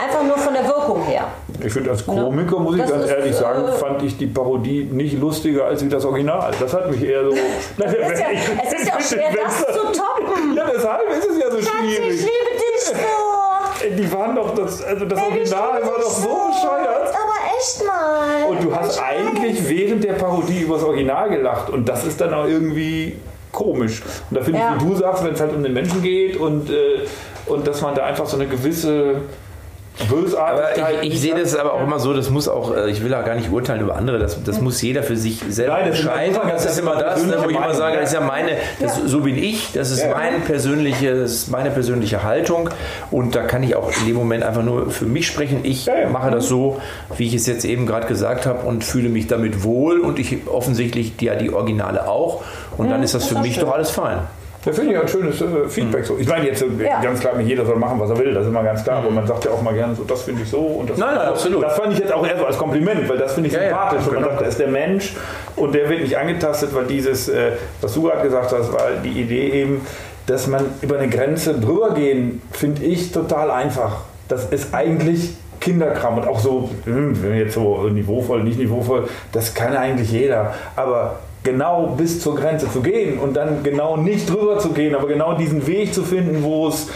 Einfach 0.02 0.22
nur 0.24 0.36
von 0.38 0.52
der 0.54 0.64
Wirkung 0.66 1.02
her. 1.04 1.26
Ich 1.64 1.72
finde, 1.72 1.90
als 1.90 2.04
Komiker, 2.04 2.58
muss 2.58 2.74
ich 2.76 2.82
Das 2.82 2.90
ganz 2.90 3.04
ist, 3.04 3.10
ehrlich 3.10 3.34
sagen, 3.36 3.68
äh, 3.68 3.72
fand 3.72 4.02
ich 4.02 4.16
die 4.18 4.26
Parodie 4.26 4.88
nicht 4.90 5.18
lustiger 5.20 5.66
als 5.66 5.84
wie 5.84 5.88
das 5.88 6.04
Original. 6.04 6.50
Das 6.58 6.72
hat 6.74 6.90
mich 6.90 7.02
eher 7.02 7.24
so. 7.24 7.30
Es 7.78 7.92
ist 7.92 8.20
ja, 8.20 8.26
es 8.66 8.72
ist 8.80 8.88
ja 8.88 8.94
auch 8.96 9.00
schwer, 9.00 9.30
das 9.44 9.58
zu 9.58 9.82
toppen. 10.00 10.54
Ja, 10.56 10.64
deshalb 10.74 11.08
ist 11.10 11.28
es 11.30 11.38
ja 11.38 11.50
so 11.50 11.58
Schatz, 11.58 11.72
ich 11.86 11.96
schwierig. 11.96 12.20
liebe 12.20 12.54
dich 12.56 12.84
so. 12.84 13.96
Die 14.02 14.12
waren 14.12 14.34
doch, 14.34 14.54
das, 14.54 14.82
also 14.82 15.04
das 15.04 15.18
ich 15.18 15.24
Original 15.26 15.82
war 15.82 15.98
doch 16.00 16.10
so 16.10 16.28
bescheuert. 16.48 17.08
Aber 17.08 17.58
echt 17.58 17.86
mal. 17.86 18.48
Und 18.50 18.64
du 18.64 18.74
hast 18.74 19.00
eigentlich 19.02 19.68
während 19.68 20.02
der 20.02 20.14
Parodie 20.14 20.62
über 20.62 20.74
das 20.76 20.84
Original 20.84 21.28
gelacht. 21.28 21.70
Und 21.70 21.88
das 21.88 22.04
ist 22.04 22.20
dann 22.20 22.32
auch 22.34 22.46
irgendwie 22.46 23.16
komisch. 23.52 24.02
Und 24.30 24.38
da 24.38 24.42
finde 24.42 24.58
Ja. 24.60 24.74
ich, 24.76 24.82
wie 24.84 24.88
du 24.88 24.96
sagst, 24.96 25.22
wenn 25.24 25.34
es 25.34 25.40
halt 25.40 25.52
um 25.54 25.62
den 25.62 25.72
Menschen 25.74 26.02
geht 26.02 26.36
und, 26.38 26.68
äh, 26.70 27.00
und 27.46 27.66
dass 27.66 27.80
man 27.82 27.94
da 27.94 28.04
einfach 28.04 28.26
so 28.26 28.36
eine 28.36 28.46
gewisse 28.46 29.16
Bösartigkeit. 30.10 30.96
ich, 31.04 31.14
ich 31.14 31.20
sehe 31.20 31.34
das 31.34 31.54
aber 31.56 31.74
auch 31.74 31.82
immer 31.82 31.98
so, 31.98 32.12
das 32.14 32.28
muss 32.30 32.48
auch, 32.48 32.74
äh, 32.74 32.90
ich 32.90 33.04
will 33.04 33.14
auch 33.14 33.24
gar 33.24 33.36
nicht 33.36 33.50
urteilen 33.50 33.80
über 33.80 33.96
andere, 33.96 34.18
das, 34.18 34.42
das 34.42 34.60
muss 34.60 34.80
jeder 34.82 35.02
für 35.02 35.16
sich 35.16 35.40
selber 35.48 35.74
Nein, 35.74 35.88
das 35.90 35.98
ist 35.98 36.04
immer- 36.04 36.14
entscheiden. 36.20 36.34
das 36.34 36.52
Das 36.52 36.64
ist 36.64 36.70
ist 36.72 36.78
immer 36.80 36.96
das, 36.96 37.22
ne, 37.24 37.36
wo 37.44 37.48
ich 37.50 37.56
immer 37.56 37.74
sage, 37.74 37.96
das 37.98 38.08
ist 38.08 38.14
ja 38.14 38.20
meine, 38.20 38.50
das, 38.80 38.96
so 39.06 39.20
bin 39.20 39.38
ich, 39.38 39.72
das 39.72 39.90
ist 39.90 40.02
Ja. 40.02 40.10
mein 40.14 40.40
persönliches, 40.42 41.48
meine 41.48 41.70
persönliche 41.70 42.22
Haltung 42.24 42.70
und 43.10 43.34
da 43.36 43.42
kann 43.42 43.62
ich 43.62 43.76
auch 43.76 43.90
in 44.00 44.06
dem 44.06 44.16
Moment 44.16 44.42
einfach 44.42 44.62
nur 44.62 44.90
für 44.90 45.06
mich 45.06 45.26
sprechen. 45.26 45.60
Ich 45.62 45.86
Ja, 45.86 45.98
ja. 46.00 46.08
mache 46.10 46.30
das 46.30 46.48
so, 46.48 46.80
wie 47.16 47.26
ich 47.28 47.34
es 47.34 47.46
jetzt 47.46 47.64
eben 47.64 47.86
gerade 47.86 48.06
gesagt 48.06 48.46
habe 48.46 48.66
und 48.66 48.82
fühle 48.84 49.08
mich 49.08 49.26
damit 49.28 49.62
wohl 49.62 50.00
und 50.00 50.18
ich 50.18 50.38
offensichtlich 50.48 51.16
die, 51.16 51.26
ja 51.26 51.36
die 51.36 51.52
Originale 51.52 52.08
auch 52.08 52.42
und 52.76 52.90
dann 52.90 53.02
ist 53.02 53.14
das 53.14 53.22
das 53.22 53.28
für 53.30 53.36
ist 53.38 53.42
mich 53.42 53.54
schön. 53.54 53.64
doch 53.64 53.72
alles 53.74 53.90
fein. 53.90 54.18
Da 54.64 54.72
finde 54.72 54.94
ich 54.94 54.98
ein 54.98 55.08
schönes 55.08 55.40
äh, 55.40 55.68
Feedback. 55.68 56.04
So. 56.06 56.16
Ich 56.18 56.26
meine, 56.28 56.46
jetzt 56.46 56.62
äh, 56.62 56.66
Ja. 56.84 57.00
ganz 57.00 57.20
klar, 57.20 57.38
jeder 57.40 57.66
soll 57.66 57.76
machen, 57.76 58.00
was 58.00 58.10
er 58.10 58.18
will, 58.18 58.32
das 58.32 58.44
ist 58.44 58.48
immer 58.48 58.62
ganz 58.62 58.82
klar. 58.82 58.98
Aber 58.98 59.10
man 59.10 59.26
sagt 59.26 59.44
ja 59.44 59.50
auch 59.50 59.62
mal 59.62 59.74
gerne 59.74 59.94
so, 59.94 60.04
das 60.04 60.22
finde 60.22 60.42
ich 60.42 60.48
so 60.50 60.58
und 60.58 60.90
das. 60.90 60.98
Nein, 60.98 61.14
nein, 61.16 61.28
absolut. 61.28 61.62
Das 61.62 61.76
fand 61.76 61.92
ich 61.92 61.98
jetzt 61.98 62.12
auch 62.12 62.26
eher 62.26 62.38
so 62.38 62.46
als 62.46 62.56
Kompliment, 62.56 63.08
weil 63.08 63.18
das 63.18 63.34
finde 63.34 63.48
ich 63.48 63.54
Ja, 63.54 63.62
ja, 63.62 63.68
sympathisch. 63.68 64.06
Und 64.06 64.14
man 64.14 64.22
genau. 64.22 64.28
sagt, 64.30 64.42
er 64.42 64.48
ist 64.48 64.58
der 64.60 64.68
Mensch 64.68 65.14
und 65.56 65.74
der 65.74 65.88
wird 65.88 66.00
nicht 66.00 66.16
angetastet, 66.16 66.74
weil 66.74 66.84
dieses, 66.86 67.28
äh, 67.28 67.52
was 67.80 67.92
du 67.94 68.02
gerade 68.02 68.22
gesagt 68.22 68.52
hast, 68.52 68.72
war 68.72 68.88
die 69.02 69.20
Idee 69.20 69.50
eben, 69.50 69.86
dass 70.26 70.46
man 70.46 70.64
über 70.80 70.98
eine 70.98 71.08
Grenze 71.08 71.54
drüber 71.60 71.92
gehen, 71.92 72.40
finde 72.52 72.82
ich 72.84 73.12
total 73.12 73.50
einfach. 73.50 73.98
Das 74.28 74.46
ist 74.46 74.72
eigentlich 74.74 75.34
Kinderkram 75.60 76.16
und 76.18 76.26
auch 76.26 76.38
so, 76.40 76.70
hm, 76.84 77.22
wenn 77.22 77.36
jetzt 77.36 77.54
so 77.54 77.88
niveauvoll, 77.88 78.42
nicht 78.42 78.58
niveauvoll, 78.58 79.08
das 79.32 79.52
kann 79.54 79.76
eigentlich 79.76 80.10
jeder. 80.10 80.54
Aber 80.76 81.16
genau 81.44 81.94
bis 81.96 82.20
zur 82.20 82.34
Grenze 82.34 82.70
zu 82.70 82.80
gehen 82.80 83.18
und 83.18 83.34
dann 83.34 83.62
genau 83.62 83.96
nicht 83.96 84.28
drüber 84.28 84.58
zu 84.58 84.70
gehen, 84.70 84.94
aber 84.94 85.06
genau 85.06 85.34
diesen 85.34 85.66
Weg 85.66 85.94
zu 85.94 86.02
finden, 86.02 86.42
wo 86.42 86.68
es 86.68 86.88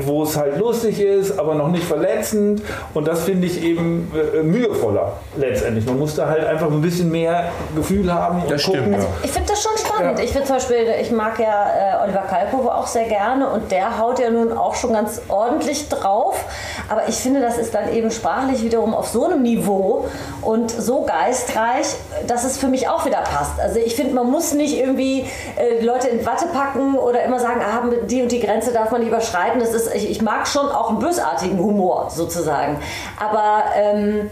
wo 0.00 0.22
es 0.22 0.36
halt 0.36 0.58
lustig 0.58 1.00
ist, 1.00 1.38
aber 1.38 1.54
noch 1.54 1.68
nicht 1.68 1.84
verletzend. 1.84 2.62
Und 2.94 3.06
das 3.06 3.24
finde 3.24 3.46
ich 3.46 3.62
eben 3.62 4.10
äh, 4.14 4.42
mühevoller 4.42 5.12
letztendlich. 5.36 5.84
Man 5.86 5.98
muss 5.98 6.14
da 6.14 6.28
halt 6.28 6.44
einfach 6.44 6.70
ein 6.70 6.80
bisschen 6.80 7.10
mehr 7.10 7.50
Gefühl 7.76 8.12
haben 8.12 8.42
und 8.42 8.50
Das 8.50 8.62
stimmt, 8.62 8.84
gucken. 8.84 8.92
ja. 8.94 9.06
Ich 9.22 9.30
finde 9.30 9.48
das 9.48 9.62
schon 9.62 9.76
spannend. 9.76 10.18
Ja. 10.18 10.24
Ich 10.24 10.30
finde 10.30 10.46
zum 10.46 10.56
Beispiel, 10.56 10.86
ich 11.00 11.10
mag 11.10 11.38
ja 11.38 12.00
äh, 12.00 12.04
Oliver 12.04 12.22
Kalkofe 12.22 12.74
auch 12.74 12.86
sehr 12.86 13.04
gerne 13.04 13.48
und 13.50 13.70
der 13.70 13.98
haut 13.98 14.18
ja 14.18 14.30
nun 14.30 14.52
auch 14.56 14.74
schon 14.74 14.92
ganz 14.92 15.20
ordentlich 15.28 15.88
drauf. 15.88 16.44
Aber 16.88 17.08
ich 17.08 17.16
finde, 17.16 17.40
das 17.40 17.58
ist 17.58 17.74
dann 17.74 17.92
eben 17.92 18.10
sprachlich 18.10 18.62
wiederum 18.62 18.94
auf 18.94 19.08
so 19.08 19.26
einem 19.26 19.42
Niveau 19.42 20.06
und 20.42 20.70
so 20.70 21.02
geistreich, 21.02 21.94
dass 22.26 22.44
es 22.44 22.56
für 22.56 22.68
mich 22.68 22.88
auch 22.88 23.04
wieder 23.04 23.18
passt. 23.20 23.60
Also 23.60 23.78
ich 23.78 23.94
finde, 23.94 24.14
man 24.14 24.30
muss 24.30 24.54
nicht 24.54 24.78
irgendwie 24.78 25.26
äh, 25.56 25.84
Leute 25.84 26.08
in 26.08 26.24
Watte 26.24 26.46
packen 26.46 26.96
oder 26.96 27.22
immer 27.24 27.38
sagen, 27.38 27.60
ah, 27.60 27.82
die 28.06 28.22
und 28.22 28.32
die 28.32 28.40
Grenze 28.40 28.72
darf 28.72 28.90
man 28.90 29.00
nicht 29.00 29.10
überschreiten. 29.10 29.57
Das 29.58 29.74
ist, 29.74 29.94
ich, 29.94 30.10
ich 30.10 30.22
mag 30.22 30.46
schon 30.46 30.68
auch 30.68 30.90
einen 30.90 30.98
bösartigen 30.98 31.58
Humor 31.58 32.10
sozusagen. 32.10 32.78
Aber 33.18 33.64
ähm, 33.74 34.30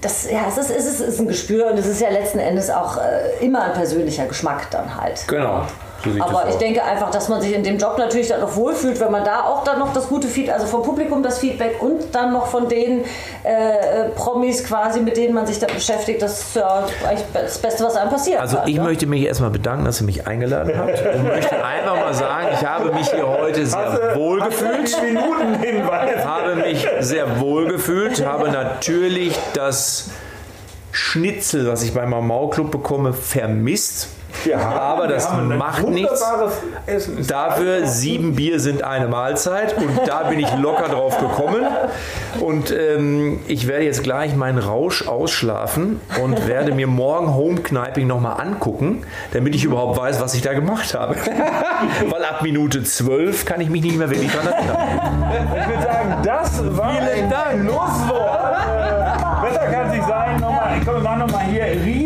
das, 0.00 0.30
ja, 0.30 0.42
es 0.48 0.58
ist, 0.58 0.70
es 0.70 0.86
ist, 0.86 1.00
es 1.00 1.14
ist 1.14 1.20
ein 1.20 1.28
Gespür 1.28 1.70
und 1.70 1.78
es 1.78 1.86
ist 1.86 2.00
ja 2.00 2.10
letzten 2.10 2.38
Endes 2.38 2.70
auch 2.70 2.98
äh, 2.98 3.44
immer 3.44 3.62
ein 3.62 3.72
persönlicher 3.72 4.26
Geschmack 4.26 4.70
dann 4.70 5.00
halt. 5.00 5.26
Genau. 5.26 5.62
So 6.14 6.22
Aber 6.22 6.48
ich 6.48 6.56
denke 6.56 6.82
einfach, 6.82 7.10
dass 7.10 7.28
man 7.28 7.40
sich 7.40 7.54
in 7.54 7.62
dem 7.62 7.78
Job 7.78 7.96
natürlich 7.98 8.28
dann 8.28 8.40
noch 8.40 8.56
wohlfühlt, 8.56 9.00
wenn 9.00 9.10
man 9.10 9.24
da 9.24 9.44
auch 9.44 9.64
dann 9.64 9.78
noch 9.78 9.92
das 9.92 10.08
gute 10.08 10.28
Feedback, 10.28 10.54
also 10.54 10.66
vom 10.66 10.82
Publikum 10.82 11.22
das 11.22 11.38
Feedback 11.38 11.80
und 11.80 12.14
dann 12.14 12.32
noch 12.32 12.46
von 12.46 12.68
den 12.68 13.04
äh, 13.42 14.08
Promis 14.14 14.64
quasi, 14.64 15.00
mit 15.00 15.16
denen 15.16 15.34
man 15.34 15.46
sich 15.46 15.58
da 15.58 15.66
beschäftigt, 15.66 16.22
das 16.22 16.40
ist 16.40 16.56
ja 16.56 16.84
eigentlich 17.06 17.24
das 17.32 17.58
Beste, 17.58 17.84
was 17.84 17.96
einem 17.96 18.10
passiert. 18.10 18.40
Also 18.40 18.58
ich 18.66 18.78
möchte 18.78 19.06
mich 19.06 19.22
erstmal 19.22 19.50
bedanken, 19.50 19.84
dass 19.84 20.00
ihr 20.00 20.06
mich 20.06 20.26
eingeladen 20.26 20.72
habt 20.76 21.02
und 21.14 21.24
möchte 21.24 21.64
einfach 21.64 21.96
mal 21.96 22.14
sagen, 22.14 22.48
ich 22.52 22.66
habe 22.66 22.92
mich 22.92 23.10
hier 23.10 23.26
heute 23.26 23.66
sehr 23.66 24.12
wohl 24.14 24.40
gefühlt. 24.40 25.02
Minuten 25.02 25.54
Hinweis. 25.60 26.24
habe 26.24 26.56
mich 26.56 26.86
sehr 27.00 27.40
wohl 27.40 27.68
gefühlt, 27.68 28.24
habe 28.24 28.50
natürlich 28.50 29.36
das 29.54 30.10
Schnitzel, 30.92 31.68
was 31.68 31.82
ich 31.82 31.92
beim 31.92 32.10
Mau 32.10 32.48
Club 32.48 32.70
bekomme, 32.70 33.12
vermisst. 33.12 34.08
Haben- 34.54 34.78
Aber 34.78 35.08
wir 35.08 35.14
das 35.14 35.30
macht 35.32 35.88
nichts. 35.88 36.24
Dafür 37.28 37.86
sieben 37.86 38.34
Bier 38.36 38.60
sind 38.60 38.82
eine 38.82 39.08
Mahlzeit 39.08 39.76
und 39.76 40.00
da 40.06 40.24
bin 40.24 40.38
ich 40.38 40.52
locker 40.56 40.88
drauf 40.88 41.18
gekommen. 41.18 41.66
Und 42.40 42.70
ähm, 42.70 43.40
ich 43.48 43.66
werde 43.66 43.84
jetzt 43.84 44.02
gleich 44.02 44.36
meinen 44.36 44.58
Rausch 44.58 45.06
ausschlafen 45.08 46.00
und 46.22 46.46
werde 46.46 46.72
mir 46.72 46.86
morgen 46.86 47.34
Homekneiping 47.34 48.06
nochmal 48.06 48.40
angucken, 48.40 49.02
damit 49.32 49.54
ich 49.54 49.64
überhaupt 49.64 49.98
weiß, 49.98 50.20
was 50.20 50.34
ich 50.34 50.42
da 50.42 50.52
gemacht 50.52 50.94
habe. 50.94 51.16
Weil 52.10 52.24
ab 52.24 52.42
Minute 52.42 52.82
12 52.82 53.44
kann 53.44 53.60
ich 53.60 53.70
mich 53.70 53.82
nicht 53.82 53.96
mehr 53.98 54.10
wirklich 54.10 54.30
dran 54.32 54.46
erinnern. 54.46 54.76
Ich 55.60 55.68
würde 55.68 55.82
sagen, 55.82 56.14
das 56.24 56.76
war 56.76 56.90
Vielen 56.92 57.08
ein 57.24 57.30
Dank. 57.30 57.62
Schlusswort. 57.62 58.56
Äh, 58.66 59.46
besser 59.48 59.66
kann 59.66 59.86
es 59.88 59.92
nicht 59.94 60.06
sein. 60.08 60.40
Nochmal, 60.40 60.80
komm, 60.84 60.94
wir 60.94 61.00
machen 61.00 61.18
nochmal 61.20 61.44
hier 61.46 61.64
Riesenapplaus 61.64 62.05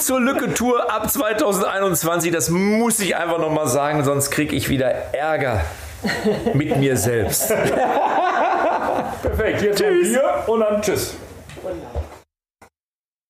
Mut 0.00 0.02
zur 0.02 0.20
Lücke 0.20 0.54
Tour 0.54 0.90
ab 0.90 1.10
2021, 1.10 2.32
das 2.32 2.48
muss 2.48 3.00
ich 3.00 3.16
einfach 3.16 3.38
nochmal 3.38 3.68
sagen, 3.68 4.02
sonst 4.02 4.30
kriege 4.30 4.56
ich 4.56 4.70
wieder 4.70 4.90
Ärger 5.12 5.60
mit 6.54 6.76
mir 6.78 6.96
selbst. 6.96 7.48
Perfekt, 9.22 9.62
jetzt 9.62 9.78
Tschüss. 9.78 10.16
Und 10.46 10.60
dann 10.60 10.80
Tschüss. 10.80 11.16
Wunderbar. 11.62 11.99